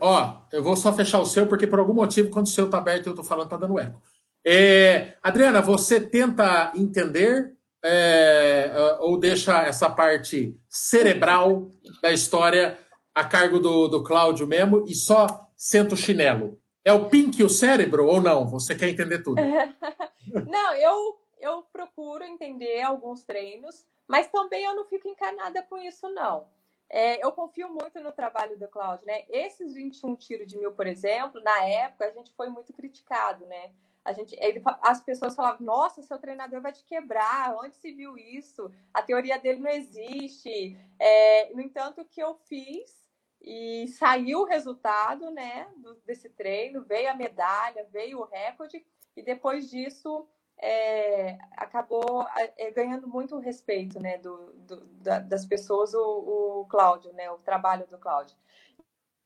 Ó, 0.00 0.36
eu 0.52 0.62
vou 0.62 0.76
só 0.76 0.92
fechar 0.92 1.20
o 1.20 1.26
seu, 1.26 1.46
porque 1.46 1.66
por 1.66 1.78
algum 1.78 1.94
motivo, 1.94 2.30
quando 2.30 2.46
o 2.46 2.50
seu 2.50 2.68
tá 2.68 2.78
aberto 2.78 3.08
eu 3.08 3.14
tô 3.14 3.22
falando, 3.22 3.48
tá 3.48 3.56
dando 3.56 3.78
eco. 3.78 4.00
É, 4.44 5.16
Adriana, 5.22 5.60
você 5.60 6.00
tenta 6.00 6.72
entender 6.74 7.54
é, 7.82 8.72
ou 9.00 9.18
deixa 9.18 9.62
essa 9.62 9.88
parte 9.88 10.56
cerebral 10.68 11.70
da 12.02 12.12
história 12.12 12.78
a 13.14 13.24
cargo 13.24 13.58
do, 13.58 13.88
do 13.88 14.04
Cláudio 14.04 14.46
mesmo 14.46 14.84
e 14.86 14.94
só 14.94 15.48
senta 15.56 15.94
o 15.94 15.98
chinelo? 15.98 16.58
É 16.84 16.92
o 16.92 17.08
pink 17.08 17.42
o 17.42 17.48
cérebro 17.48 18.06
ou 18.06 18.20
não? 18.20 18.46
Você 18.46 18.74
quer 18.74 18.88
entender 18.88 19.22
tudo? 19.22 19.40
não, 20.48 20.74
eu, 20.74 21.18
eu 21.38 21.62
procuro 21.72 22.24
entender 22.24 22.80
alguns 22.80 23.22
treinos, 23.24 23.84
mas 24.08 24.28
também 24.28 24.64
eu 24.64 24.74
não 24.74 24.86
fico 24.86 25.08
encanada 25.08 25.62
com 25.62 25.76
isso, 25.78 26.08
não. 26.10 26.46
É, 26.90 27.24
eu 27.24 27.30
confio 27.30 27.68
muito 27.72 28.00
no 28.00 28.10
trabalho 28.10 28.58
do 28.58 28.66
Cláudio, 28.66 29.06
né? 29.06 29.24
Esses 29.28 29.74
21 29.74 30.16
tiros 30.16 30.48
de 30.48 30.58
mil, 30.58 30.72
por 30.72 30.88
exemplo, 30.88 31.40
na 31.40 31.64
época 31.64 32.06
a 32.06 32.10
gente 32.10 32.32
foi 32.32 32.48
muito 32.48 32.72
criticado, 32.72 33.46
né? 33.46 33.72
A 34.04 34.12
gente, 34.12 34.34
ele, 34.40 34.60
as 34.82 35.00
pessoas 35.00 35.36
falavam, 35.36 35.64
nossa, 35.64 36.02
seu 36.02 36.18
treinador 36.18 36.60
vai 36.60 36.72
te 36.72 36.84
quebrar, 36.84 37.54
onde 37.56 37.76
se 37.76 37.92
viu 37.92 38.18
isso? 38.18 38.68
A 38.92 39.02
teoria 39.02 39.38
dele 39.38 39.60
não 39.60 39.70
existe. 39.70 40.76
É, 40.98 41.52
no 41.54 41.60
entanto, 41.60 42.00
o 42.00 42.04
que 42.04 42.20
eu 42.20 42.34
fiz 42.34 43.00
e 43.40 43.86
saiu 43.88 44.40
o 44.40 44.44
resultado, 44.44 45.30
né, 45.30 45.68
desse 46.04 46.28
treino, 46.28 46.82
veio 46.82 47.10
a 47.10 47.14
medalha, 47.14 47.86
veio 47.90 48.20
o 48.20 48.24
recorde, 48.24 48.84
e 49.16 49.22
depois 49.22 49.70
disso 49.70 50.28
é, 50.62 51.38
acabou 51.56 52.26
é, 52.56 52.70
ganhando 52.70 53.08
muito 53.08 53.38
respeito 53.38 53.98
né, 53.98 54.18
do, 54.18 54.52
do 54.52 54.80
da, 55.02 55.18
das 55.18 55.46
pessoas, 55.46 55.94
o, 55.94 56.60
o 56.60 56.66
Cláudio, 56.66 57.12
né, 57.14 57.30
o 57.30 57.38
trabalho 57.38 57.86
do 57.86 57.98
Cláudio. 57.98 58.36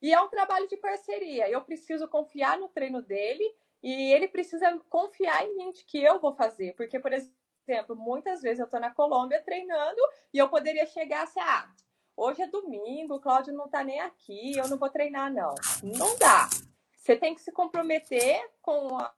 E 0.01 0.13
é 0.13 0.21
um 0.21 0.29
trabalho 0.29 0.67
de 0.67 0.77
parceria. 0.77 1.49
Eu 1.49 1.61
preciso 1.61 2.07
confiar 2.07 2.57
no 2.57 2.69
treino 2.69 3.01
dele 3.01 3.43
e 3.83 4.13
ele 4.13 4.27
precisa 4.27 4.79
confiar 4.89 5.43
em 5.45 5.55
mim 5.57 5.71
de 5.71 5.83
que 5.83 6.01
eu 6.01 6.19
vou 6.19 6.33
fazer. 6.33 6.73
Porque, 6.75 6.99
por 6.99 7.11
exemplo, 7.11 7.95
muitas 7.95 8.41
vezes 8.41 8.59
eu 8.59 8.65
estou 8.65 8.79
na 8.79 8.91
Colômbia 8.91 9.41
treinando 9.41 10.01
e 10.33 10.37
eu 10.37 10.47
poderia 10.47 10.85
chegar 10.85 11.23
assim, 11.23 11.39
ah, 11.39 11.69
hoje 12.15 12.41
é 12.41 12.47
domingo, 12.47 13.15
o 13.15 13.19
Cláudio 13.19 13.53
não 13.53 13.65
está 13.65 13.83
nem 13.83 13.99
aqui, 13.99 14.57
eu 14.57 14.67
não 14.69 14.77
vou 14.77 14.89
treinar, 14.89 15.33
não. 15.33 15.53
Não 15.83 16.17
dá. 16.17 16.49
Você 16.95 17.15
tem 17.15 17.35
que 17.35 17.41
se 17.41 17.51
comprometer 17.51 18.49
com 18.61 18.97
a, 18.97 19.13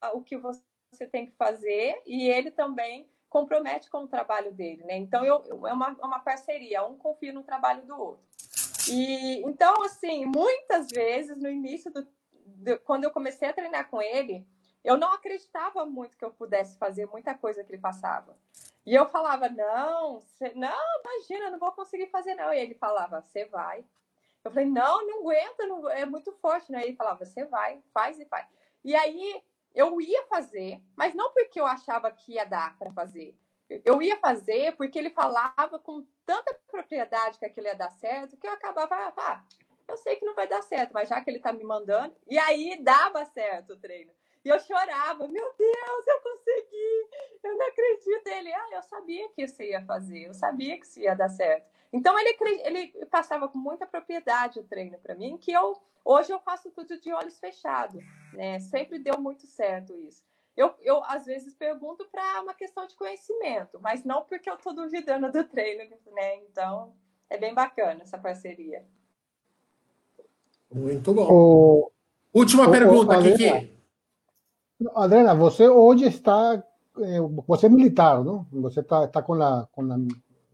a, 0.00 0.12
o 0.12 0.22
que 0.22 0.36
você 0.36 0.62
você 0.92 1.06
tem 1.06 1.26
que 1.26 1.36
fazer 1.36 2.00
e 2.06 2.28
ele 2.28 2.50
também 2.50 3.08
compromete 3.28 3.88
com 3.88 4.04
o 4.04 4.08
trabalho 4.08 4.52
dele, 4.52 4.84
né? 4.84 4.96
Então 4.96 5.24
eu, 5.24 5.66
é 5.66 5.72
uma, 5.72 5.96
é 6.00 6.04
uma 6.04 6.18
parceria, 6.18 6.84
um 6.84 6.96
confia 6.98 7.32
no 7.32 7.44
trabalho 7.44 7.82
do 7.86 7.96
outro. 7.96 8.24
E 8.88 9.42
então 9.46 9.82
assim, 9.84 10.26
muitas 10.26 10.88
vezes 10.88 11.36
no 11.36 11.48
início 11.48 11.92
do, 11.92 12.06
de, 12.44 12.76
quando 12.78 13.04
eu 13.04 13.10
comecei 13.10 13.48
a 13.48 13.52
treinar 13.52 13.88
com 13.88 14.02
ele, 14.02 14.46
eu 14.82 14.96
não 14.96 15.12
acreditava 15.12 15.84
muito 15.86 16.16
que 16.16 16.24
eu 16.24 16.30
pudesse 16.30 16.76
fazer 16.78 17.06
muita 17.06 17.34
coisa 17.34 17.62
que 17.62 17.72
ele 17.72 17.80
passava. 17.80 18.36
E 18.84 18.94
eu 18.94 19.08
falava, 19.10 19.48
não, 19.48 20.20
cê, 20.38 20.52
não, 20.54 21.00
imagina, 21.04 21.50
não 21.50 21.58
vou 21.58 21.72
conseguir 21.72 22.06
fazer 22.06 22.34
não. 22.34 22.52
E 22.52 22.58
ele 22.58 22.74
falava, 22.74 23.20
você 23.20 23.44
vai. 23.44 23.84
Eu 24.42 24.50
falei, 24.50 24.66
não, 24.66 25.06
não 25.06 25.20
aguenta, 25.20 25.66
não, 25.66 25.88
é 25.90 26.06
muito 26.06 26.32
forte, 26.32 26.72
né? 26.72 26.82
Ele 26.84 26.96
falava, 26.96 27.24
você 27.24 27.44
vai, 27.44 27.82
faz 27.92 28.18
e 28.18 28.24
faz. 28.24 28.46
E 28.82 28.94
aí 28.94 29.42
eu 29.74 30.00
ia 30.00 30.26
fazer, 30.26 30.80
mas 30.96 31.14
não 31.14 31.32
porque 31.32 31.60
eu 31.60 31.66
achava 31.66 32.10
que 32.10 32.32
ia 32.34 32.44
dar 32.44 32.76
para 32.78 32.92
fazer. 32.92 33.36
Eu 33.84 34.02
ia 34.02 34.16
fazer 34.16 34.74
porque 34.76 34.98
ele 34.98 35.10
falava 35.10 35.78
com 35.78 36.04
tanta 36.26 36.52
propriedade 36.66 37.38
que 37.38 37.46
aquilo 37.46 37.66
ia 37.66 37.74
dar 37.74 37.90
certo, 37.92 38.36
que 38.36 38.46
eu 38.46 38.52
acabava, 38.52 38.96
ah, 39.16 39.44
eu 39.86 39.96
sei 39.96 40.16
que 40.16 40.24
não 40.24 40.34
vai 40.34 40.48
dar 40.48 40.62
certo, 40.62 40.92
mas 40.92 41.08
já 41.08 41.20
que 41.20 41.30
ele 41.30 41.38
está 41.38 41.52
me 41.52 41.64
mandando, 41.64 42.14
e 42.28 42.38
aí 42.38 42.80
dava 42.82 43.24
certo 43.26 43.74
o 43.74 43.76
treino. 43.76 44.12
E 44.44 44.48
eu 44.48 44.58
chorava, 44.60 45.28
meu 45.28 45.54
Deus, 45.56 46.06
eu 46.06 46.20
consegui, 46.20 47.08
eu 47.44 47.56
não 47.58 47.66
acredito. 47.66 48.26
Ele, 48.26 48.52
ah, 48.52 48.68
eu 48.72 48.82
sabia 48.82 49.28
que 49.30 49.42
isso 49.42 49.62
ia 49.62 49.84
fazer, 49.84 50.28
eu 50.28 50.34
sabia 50.34 50.78
que 50.78 50.86
isso 50.86 50.98
ia 51.00 51.14
dar 51.14 51.28
certo. 51.28 51.68
Então 51.92 52.16
ele, 52.18 52.36
ele 52.64 53.06
passava 53.06 53.48
com 53.48 53.58
muita 53.58 53.86
propriedade 53.86 54.60
o 54.60 54.64
treino 54.64 54.98
para 54.98 55.14
mim, 55.14 55.36
que 55.36 55.50
eu 55.52 55.80
Hoje 56.04 56.32
eu 56.32 56.40
faço 56.40 56.70
tudo 56.70 56.98
de 56.98 57.12
olhos 57.12 57.38
fechados, 57.38 58.02
né? 58.32 58.58
Sempre 58.58 58.98
deu 58.98 59.20
muito 59.20 59.46
certo 59.46 59.94
isso. 59.94 60.22
Eu, 60.56 60.74
eu 60.80 61.02
às 61.04 61.24
vezes 61.24 61.54
pergunto 61.54 62.06
para 62.10 62.42
uma 62.42 62.54
questão 62.54 62.86
de 62.86 62.94
conhecimento, 62.96 63.78
mas 63.80 64.04
não 64.04 64.24
porque 64.24 64.50
eu 64.50 64.54
estou 64.54 64.74
duvidando 64.74 65.30
do 65.30 65.44
treino, 65.44 65.88
né? 66.12 66.36
Então 66.36 66.92
é 67.28 67.38
bem 67.38 67.54
bacana 67.54 68.02
essa 68.02 68.18
parceria. 68.18 68.84
Muito 70.72 71.12
bom. 71.12 71.28
O... 71.30 71.92
Última 72.32 72.68
o, 72.68 72.70
pergunta, 72.70 73.18
aqui. 73.18 73.32
Kiki. 73.32 73.80
Adriana, 74.94 75.34
você 75.34 75.68
hoje 75.68 76.06
está, 76.06 76.62
eh, 76.98 77.20
você 77.46 77.66
é 77.66 77.68
militar, 77.68 78.24
não? 78.24 78.46
Você 78.52 78.80
está, 78.80 79.04
está 79.04 79.22
com 79.22 79.34
a, 79.34 79.66
com 79.72 79.82
a, 79.82 79.96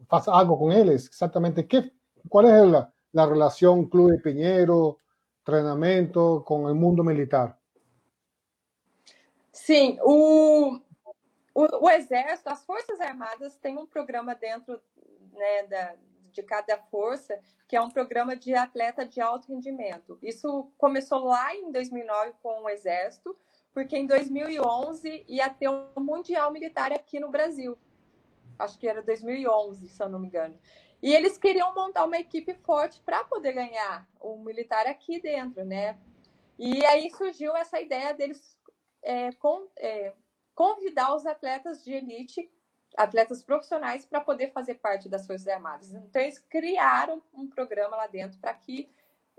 faz 0.08 0.28
algo 0.28 0.56
com 0.56 0.72
eles, 0.72 1.08
exatamente. 1.12 1.62
Que, 1.62 1.92
qual 2.28 2.46
é 2.46 2.60
a, 2.60 2.88
a 3.16 3.26
relação 3.26 3.84
Clube 3.86 4.22
Pinheiro? 4.22 4.98
treinamento 5.46 6.42
com 6.44 6.64
o 6.64 6.74
mundo 6.74 7.04
militar? 7.04 7.56
Sim, 9.52 9.96
o, 10.02 10.80
o, 11.54 11.84
o, 11.86 11.88
Exército, 11.88 12.50
as 12.50 12.64
Forças 12.64 13.00
Armadas 13.00 13.56
têm 13.56 13.78
um 13.78 13.86
programa 13.86 14.34
dentro 14.34 14.78
né, 15.32 15.62
da, 15.68 15.94
de 16.32 16.42
cada 16.42 16.76
força, 16.90 17.38
que 17.68 17.76
é 17.76 17.80
um 17.80 17.88
programa 17.88 18.36
de 18.36 18.54
atleta 18.54 19.06
de 19.06 19.20
alto 19.20 19.48
rendimento. 19.48 20.18
Isso 20.20 20.70
começou 20.76 21.24
lá 21.24 21.54
em 21.54 21.70
2009 21.70 22.34
com 22.42 22.64
o 22.64 22.68
Exército, 22.68 23.34
porque 23.72 23.96
em 23.96 24.06
2011 24.06 25.24
ia 25.28 25.48
ter 25.48 25.68
um 25.68 25.88
Mundial 25.96 26.52
Militar 26.52 26.92
aqui 26.92 27.20
no 27.20 27.30
Brasil. 27.30 27.78
Acho 28.58 28.78
que 28.78 28.88
era 28.88 29.02
2011, 29.02 29.88
se 29.88 30.02
eu 30.02 30.08
não 30.08 30.18
me 30.18 30.28
engano. 30.28 30.58
E 31.02 31.14
eles 31.14 31.36
queriam 31.36 31.74
montar 31.74 32.04
uma 32.04 32.18
equipe 32.18 32.54
forte 32.54 33.00
para 33.02 33.22
poder 33.24 33.52
ganhar 33.52 34.08
o 34.20 34.38
militar 34.38 34.86
aqui 34.86 35.20
dentro, 35.20 35.64
né? 35.64 35.98
E 36.58 36.84
aí 36.86 37.10
surgiu 37.10 37.54
essa 37.54 37.80
ideia 37.80 38.14
deles 38.14 38.56
é, 39.02 39.30
com, 39.32 39.68
é, 39.76 40.14
convidar 40.54 41.14
os 41.14 41.26
atletas 41.26 41.84
de 41.84 41.92
elite, 41.92 42.50
atletas 42.96 43.42
profissionais, 43.42 44.06
para 44.06 44.22
poder 44.22 44.52
fazer 44.52 44.76
parte 44.76 45.08
das 45.08 45.26
Forças 45.26 45.46
Armadas. 45.46 45.92
Então, 45.92 46.22
eles 46.22 46.38
criaram 46.38 47.22
um 47.34 47.46
programa 47.46 47.96
lá 47.96 48.06
dentro 48.06 48.38
para 48.40 48.54
que 48.54 48.90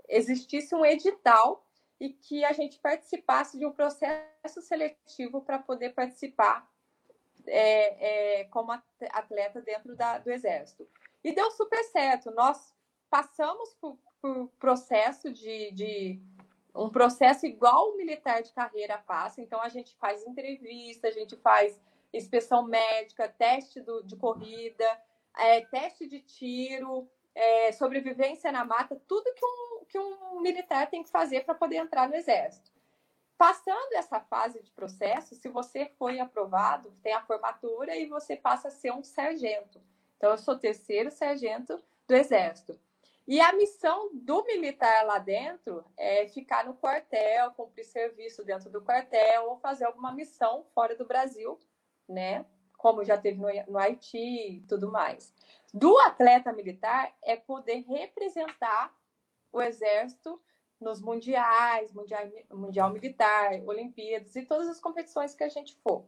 existisse 0.08 0.74
um 0.74 0.86
edital 0.86 1.66
e 2.00 2.10
que 2.10 2.44
a 2.44 2.52
gente 2.52 2.78
participasse 2.78 3.58
de 3.58 3.66
um 3.66 3.72
processo 3.72 4.62
seletivo 4.62 5.42
para 5.42 5.58
poder 5.58 5.90
participar 5.90 6.68
é, 7.48 8.40
é, 8.40 8.44
como 8.44 8.72
atleta 8.72 9.60
dentro 9.60 9.96
da, 9.96 10.18
do 10.18 10.30
Exército. 10.30 10.88
E 11.22 11.32
deu 11.32 11.50
super 11.50 11.82
certo. 11.84 12.30
Nós 12.30 12.74
passamos 13.10 13.74
por, 13.74 13.98
por 14.20 14.48
processo 14.58 15.32
de, 15.32 15.72
de 15.72 16.22
um 16.74 16.90
processo 16.90 17.46
igual 17.46 17.90
o 17.90 17.96
militar 17.96 18.42
de 18.42 18.52
carreira 18.52 18.98
passa. 18.98 19.40
Então, 19.40 19.60
a 19.60 19.68
gente 19.68 19.94
faz 19.96 20.26
entrevista, 20.26 21.08
a 21.08 21.12
gente 21.12 21.36
faz 21.36 21.80
inspeção 22.12 22.62
médica, 22.62 23.28
teste 23.28 23.80
do, 23.80 24.02
de 24.02 24.16
corrida, 24.16 24.86
é, 25.36 25.60
teste 25.66 26.06
de 26.06 26.20
tiro, 26.20 27.08
é, 27.34 27.72
sobrevivência 27.72 28.50
na 28.50 28.64
mata, 28.64 29.00
tudo 29.06 29.32
que 29.34 29.44
um, 29.44 29.84
que 29.84 29.98
um 29.98 30.40
militar 30.40 30.88
tem 30.88 31.02
que 31.02 31.10
fazer 31.10 31.44
para 31.44 31.54
poder 31.54 31.76
entrar 31.76 32.08
no 32.08 32.14
exército. 32.14 32.70
Passando 33.38 33.92
essa 33.92 34.18
fase 34.18 34.60
de 34.60 34.72
processo, 34.72 35.36
se 35.36 35.48
você 35.48 35.86
foi 35.96 36.18
aprovado, 36.18 36.92
tem 37.04 37.12
a 37.12 37.22
formatura 37.24 37.94
e 37.96 38.04
você 38.04 38.34
passa 38.34 38.66
a 38.66 38.72
ser 38.72 38.92
um 38.92 39.04
sargento. 39.04 39.80
Então, 40.16 40.32
eu 40.32 40.38
sou 40.38 40.58
terceiro 40.58 41.08
sargento 41.12 41.80
do 42.08 42.14
exército. 42.14 42.76
E 43.28 43.40
a 43.40 43.52
missão 43.52 44.10
do 44.12 44.42
militar 44.44 45.06
lá 45.06 45.18
dentro 45.18 45.84
é 45.96 46.26
ficar 46.26 46.64
no 46.64 46.74
quartel, 46.74 47.52
cumprir 47.52 47.84
serviço 47.84 48.42
dentro 48.42 48.70
do 48.70 48.82
quartel 48.82 49.50
ou 49.50 49.58
fazer 49.58 49.84
alguma 49.84 50.10
missão 50.10 50.64
fora 50.74 50.96
do 50.96 51.06
Brasil, 51.06 51.60
né? 52.08 52.44
Como 52.76 53.04
já 53.04 53.16
teve 53.16 53.38
no, 53.38 53.48
no 53.70 53.78
Haiti 53.78 54.56
e 54.56 54.60
tudo 54.62 54.90
mais. 54.90 55.32
Do 55.72 55.96
atleta 55.98 56.52
militar 56.52 57.14
é 57.22 57.36
poder 57.36 57.84
representar 57.86 58.92
o 59.52 59.62
exército 59.62 60.42
nos 60.80 61.00
mundiais, 61.00 61.92
mundial, 61.92 62.22
mundial 62.50 62.92
militar, 62.92 63.60
Olimpíadas 63.66 64.34
e 64.36 64.42
todas 64.42 64.68
as 64.68 64.80
competições 64.80 65.34
que 65.34 65.44
a 65.44 65.48
gente 65.48 65.76
for. 65.82 66.04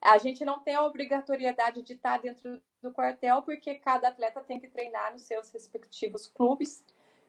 A 0.00 0.18
gente 0.18 0.44
não 0.44 0.60
tem 0.60 0.74
a 0.74 0.84
obrigatoriedade 0.84 1.82
de 1.82 1.94
estar 1.94 2.18
dentro 2.20 2.60
do 2.82 2.92
quartel, 2.92 3.42
porque 3.42 3.76
cada 3.76 4.08
atleta 4.08 4.42
tem 4.42 4.60
que 4.60 4.68
treinar 4.68 5.12
nos 5.12 5.22
seus 5.22 5.50
respectivos 5.50 6.26
clubes 6.26 6.84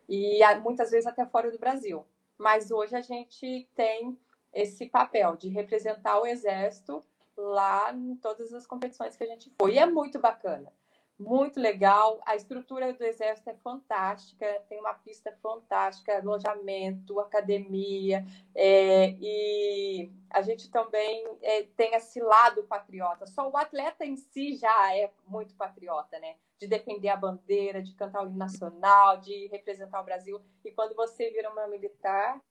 e 0.09 0.39
muitas 0.61 0.91
vezes 0.91 1.07
até 1.07 1.25
fora 1.25 1.49
do 1.49 1.57
Brasil. 1.57 2.05
Mas 2.37 2.71
hoje 2.71 2.95
a 2.95 3.01
gente 3.01 3.69
tem 3.73 4.19
esse 4.53 4.87
papel 4.87 5.37
de 5.37 5.47
representar 5.47 6.19
o 6.19 6.25
exército 6.25 7.03
lá 7.37 7.93
em 7.93 8.15
todas 8.17 8.53
as 8.53 8.67
competições 8.67 9.15
que 9.15 9.23
a 9.23 9.27
gente 9.27 9.49
foi. 9.57 9.75
E 9.75 9.79
é 9.79 9.85
muito 9.85 10.19
bacana 10.19 10.71
muito 11.17 11.59
legal. 11.59 12.21
A 12.25 12.35
estrutura 12.35 12.91
do 12.93 13.03
Exército 13.03 13.49
é 13.49 13.55
fantástica, 13.55 14.45
tem 14.67 14.79
uma 14.79 14.93
pista 14.93 15.31
fantástica, 15.41 16.17
alojamento, 16.17 17.19
academia, 17.19 18.25
é, 18.53 19.11
e 19.19 20.11
a 20.29 20.41
gente 20.41 20.69
também 20.69 21.25
é, 21.41 21.63
tem 21.75 21.95
esse 21.95 22.19
lado 22.19 22.63
patriota. 22.63 23.25
Só 23.25 23.49
o 23.49 23.57
atleta 23.57 24.05
em 24.05 24.17
si 24.17 24.55
já 24.55 24.95
é 24.95 25.11
muito 25.27 25.55
patriota, 25.55 26.19
né? 26.19 26.35
De 26.59 26.67
defender 26.67 27.09
a 27.09 27.17
bandeira, 27.17 27.81
de 27.81 27.93
cantar 27.95 28.23
o 28.23 28.27
hino 28.27 28.37
nacional, 28.37 29.17
de 29.17 29.47
representar 29.47 30.01
o 30.01 30.05
Brasil. 30.05 30.41
E 30.63 30.71
quando 30.71 30.95
você 30.95 31.29
vira 31.31 31.49
uma 31.49 31.67
militar, 31.67 32.41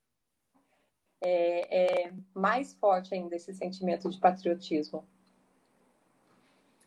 é, 1.23 2.05
é 2.07 2.13
mais 2.35 2.75
forte 2.75 3.15
ainda 3.15 3.37
esse 3.37 3.53
sentimento 3.55 4.11
de 4.11 4.19
patriotismo. 4.19 5.07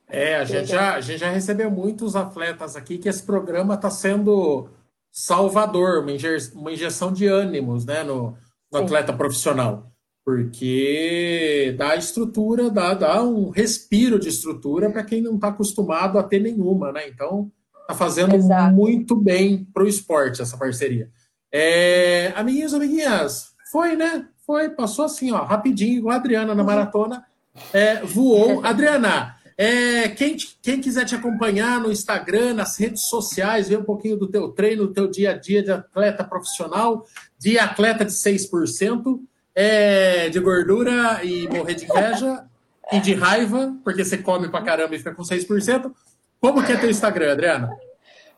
É, 0.09 0.35
a 0.35 0.45
gente, 0.45 0.69
já, 0.69 0.95
a 0.95 1.01
gente 1.01 1.19
já 1.19 1.29
recebeu 1.29 1.69
muitos 1.69 2.15
atletas 2.15 2.75
aqui 2.75 2.97
que 2.97 3.09
esse 3.09 3.23
programa 3.23 3.75
está 3.75 3.89
sendo 3.89 4.69
salvador, 5.11 6.01
uma, 6.01 6.11
inje, 6.11 6.51
uma 6.53 6.71
injeção 6.71 7.11
de 7.11 7.25
ânimos 7.25 7.85
né, 7.85 8.03
no, 8.03 8.37
no 8.71 8.79
atleta 8.79 9.11
profissional. 9.11 9.91
Porque 10.23 11.73
dá 11.77 11.95
estrutura, 11.95 12.69
dá, 12.69 12.93
dá 12.93 13.23
um 13.23 13.49
respiro 13.49 14.19
de 14.19 14.29
estrutura 14.29 14.89
para 14.89 15.03
quem 15.03 15.21
não 15.21 15.35
está 15.35 15.47
acostumado 15.47 16.19
a 16.19 16.23
ter 16.23 16.41
nenhuma, 16.41 16.91
né? 16.91 17.07
Então, 17.07 17.49
está 17.81 17.95
fazendo 17.95 18.35
Exato. 18.35 18.75
muito 18.75 19.15
bem 19.15 19.65
para 19.73 19.83
o 19.83 19.87
esporte 19.87 20.41
essa 20.41 20.57
parceria. 20.57 21.09
É, 21.49 22.33
amiguinhos, 22.35 22.73
amiguinhas, 22.73 23.53
foi, 23.71 23.95
né? 23.95 24.27
Foi, 24.45 24.69
passou 24.69 25.05
assim, 25.05 25.31
ó, 25.31 25.43
rapidinho, 25.43 25.99
igual 25.99 26.15
a 26.15 26.19
Adriana 26.19 26.53
na 26.53 26.61
uhum. 26.61 26.67
maratona, 26.67 27.25
é, 27.73 28.01
voou. 28.01 28.63
Adriana, 28.67 29.36
é, 29.57 30.09
quem, 30.09 30.37
quem 30.61 30.79
quiser 30.79 31.05
te 31.05 31.15
acompanhar 31.15 31.79
no 31.79 31.91
Instagram, 31.91 32.53
nas 32.53 32.77
redes 32.77 33.03
sociais, 33.03 33.67
ver 33.67 33.79
um 33.79 33.83
pouquinho 33.83 34.15
do 34.15 34.27
teu 34.27 34.49
treino, 34.49 34.85
do 34.85 34.93
teu 34.93 35.07
dia 35.07 35.31
a 35.31 35.33
dia 35.37 35.63
de 35.63 35.71
atleta 35.71 36.23
profissional, 36.23 37.05
de 37.39 37.57
atleta 37.57 38.05
de 38.05 38.11
6%, 38.11 39.19
é, 39.55 40.29
de 40.29 40.39
gordura 40.39 41.23
e 41.23 41.49
morrer 41.49 41.73
de 41.73 41.85
inveja 41.85 42.45
e 42.93 42.99
de 42.99 43.15
raiva, 43.15 43.75
porque 43.83 44.05
você 44.05 44.19
come 44.19 44.47
pra 44.47 44.61
caramba 44.61 44.93
e 44.93 44.99
fica 44.99 45.15
com 45.15 45.23
6%. 45.23 45.91
Como 46.39 46.63
que 46.63 46.71
é 46.71 46.77
teu 46.77 46.91
Instagram, 46.91 47.31
Adriana? 47.31 47.69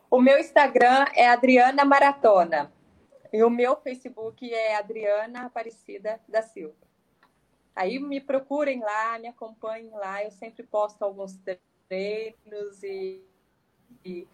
O 0.09 0.22
meu 0.22 0.39
Instagram 0.39 1.05
é 1.13 1.30
Adriana 1.30 1.84
Maratona. 1.84 2.72
E 3.32 3.43
o 3.43 3.49
meu 3.49 3.76
Facebook 3.76 4.51
é 4.51 4.78
Adriana 4.78 5.45
Aparecida 5.45 6.20
da 6.28 6.41
Silva. 6.41 6.89
Aí 7.80 7.97
me 7.97 8.19
procurem 8.19 8.82
lá, 8.82 9.17
me 9.19 9.30
acompanhem 9.30 9.89
lá. 9.91 10.21
Eu 10.21 10.32
sempre 10.32 10.63
posto 10.63 11.01
alguns 11.01 11.39
treinos 11.88 12.84
e, 12.84 13.23
e, 14.03 14.27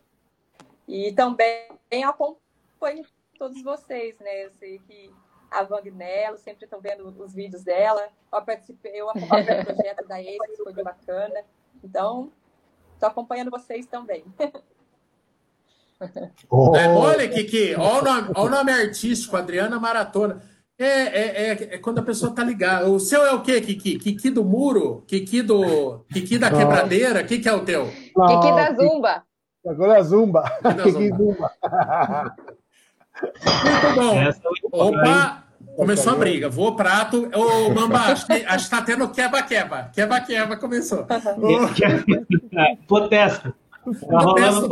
e 0.87 1.13
também 1.13 1.67
acompanho 2.03 3.05
todos 3.37 3.61
vocês, 3.61 4.17
né? 4.17 4.45
Eu 4.45 4.51
sei 4.53 4.79
que 4.79 5.13
a 5.51 5.61
Vagnello, 5.61 6.39
sempre 6.39 6.63
estão 6.63 6.81
vendo 6.81 7.07
os 7.21 7.35
vídeos 7.35 7.63
dela. 7.63 8.09
Eu 8.33 8.41
participei, 8.41 8.99
eu 8.99 9.11
acompanhei 9.11 9.59
o 9.59 9.65
projeto 9.65 10.07
da 10.07 10.19
ACE, 10.19 10.63
foi 10.63 10.83
bacana. 10.83 11.43
Então, 11.83 12.31
estou 12.95 13.09
acompanhando 13.09 13.51
vocês 13.51 13.85
também. 13.85 14.25
Oh. 16.49 16.75
É, 16.75 16.89
olha, 16.89 17.29
Kiki, 17.29 17.73
olha 17.75 18.01
o, 18.01 18.03
nome, 18.03 18.31
olha 18.35 18.47
o 18.47 18.49
nome 18.49 18.71
artístico, 18.73 19.37
Adriana 19.37 19.79
Maratona. 19.79 20.43
É, 20.78 20.86
é, 20.86 21.47
é, 21.47 21.51
é, 21.51 21.78
quando 21.78 21.99
a 21.99 22.03
pessoa 22.03 22.36
tá 22.36 22.43
ligada. 22.43 22.89
O 22.89 22.99
seu 22.99 23.23
é 23.23 23.32
o 23.34 23.41
quê, 23.41 23.61
Kiki? 23.61 23.97
Kiki 23.97 24.30
do 24.30 24.43
muro? 24.43 25.03
Kiki 25.07 25.41
do. 25.41 26.05
Kiki 26.11 26.38
da 26.38 26.51
quebradeira? 26.51 27.21
O 27.21 27.26
que, 27.26 27.39
que 27.39 27.47
é 27.47 27.53
o 27.53 27.63
teu? 27.63 27.89
Não, 28.15 28.41
Kiki 28.41 28.55
da 28.55 28.73
Zumba. 28.73 29.23
Agora 29.65 29.97
é 29.97 30.03
Zumba. 30.03 30.43
Kiki 30.61 30.91
Zumba. 30.91 31.51
Muito 33.63 33.95
bom. 33.95 34.21
É 34.21 34.34
Opa! 34.71 35.43
Começou 35.76 36.13
a 36.13 36.15
briga. 36.15 36.49
Vou 36.49 36.76
prato. 36.76 37.30
Ô, 37.34 37.69
Mamba, 37.73 37.99
acho 37.99 38.28
que, 38.28 38.34
acho 38.34 38.65
que 38.65 38.71
tá 38.71 38.82
tendo 38.82 39.09
queba-queba. 39.09 39.91
Queba-queba 39.93 40.57
começou. 40.57 41.05
Protesto. 42.88 43.53
Tá 43.86 44.17
protesto, 44.17 44.69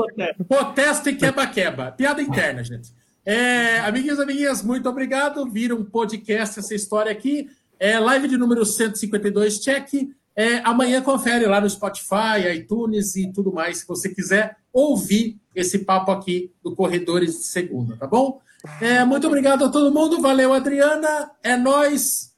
protesto 0.48 1.10
e 1.10 1.16
queba-queba. 1.16 1.92
Piada 1.92 2.22
interna, 2.22 2.64
gente. 2.64 2.90
É, 3.26 3.80
amiguinhos, 3.80 4.20
amiguinhas, 4.20 4.62
muito 4.62 4.90
obrigado. 4.90 5.46
Viram 5.50 5.78
um 5.78 5.86
podcast 5.86 6.60
essa 6.60 6.76
história 6.76 7.12
aqui. 7.12 7.50
É, 7.80 8.00
live 8.00 8.28
de 8.28 8.38
número 8.38 8.66
152, 8.66 9.60
check. 9.60 9.94
É, 10.36 10.58
amanhã 10.64 11.02
confere 11.02 11.46
lá 11.46 11.62
no 11.62 11.70
Spotify, 11.70 12.50
iTunes 12.56 13.16
e 13.16 13.32
tudo 13.32 13.54
mais, 13.54 13.80
se 13.80 13.88
você 13.88 14.10
quiser 14.10 14.58
ouvir 14.72 15.38
esse 15.56 15.80
papo 15.80 16.12
aqui 16.12 16.52
do 16.64 16.76
Corredores 16.76 17.38
de 17.38 17.44
Segunda, 17.44 17.96
tá 17.96 18.08
bom? 18.08 18.42
É, 18.82 19.04
muito 19.06 19.28
obrigado 19.28 19.66
a 19.66 19.70
todo 19.70 19.94
mundo. 19.94 20.22
Valeu, 20.22 20.54
Adriana. 20.54 21.32
É 21.44 21.56
nós. 21.56 22.34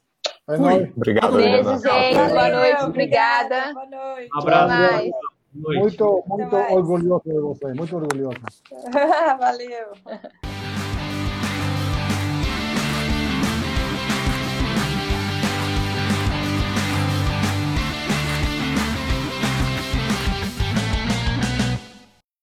É 0.48 0.56
nóis. 0.56 0.90
Obrigado, 0.96 1.36
Beijo, 1.36 1.78
gente. 1.78 2.14
Boa 2.14 2.50
noite. 2.50 2.82
Obrigada. 2.82 3.72
Boa 3.72 3.86
noite. 3.86 4.28
Um 4.34 4.38
abraço. 4.38 5.10
Muito, 5.54 6.24
muito 6.26 6.56
orgulhoso 6.56 7.22
de 7.24 7.40
você. 7.40 7.72
Muito 7.72 7.96
orgulhoso. 7.96 8.36
Valeu. 9.38 10.55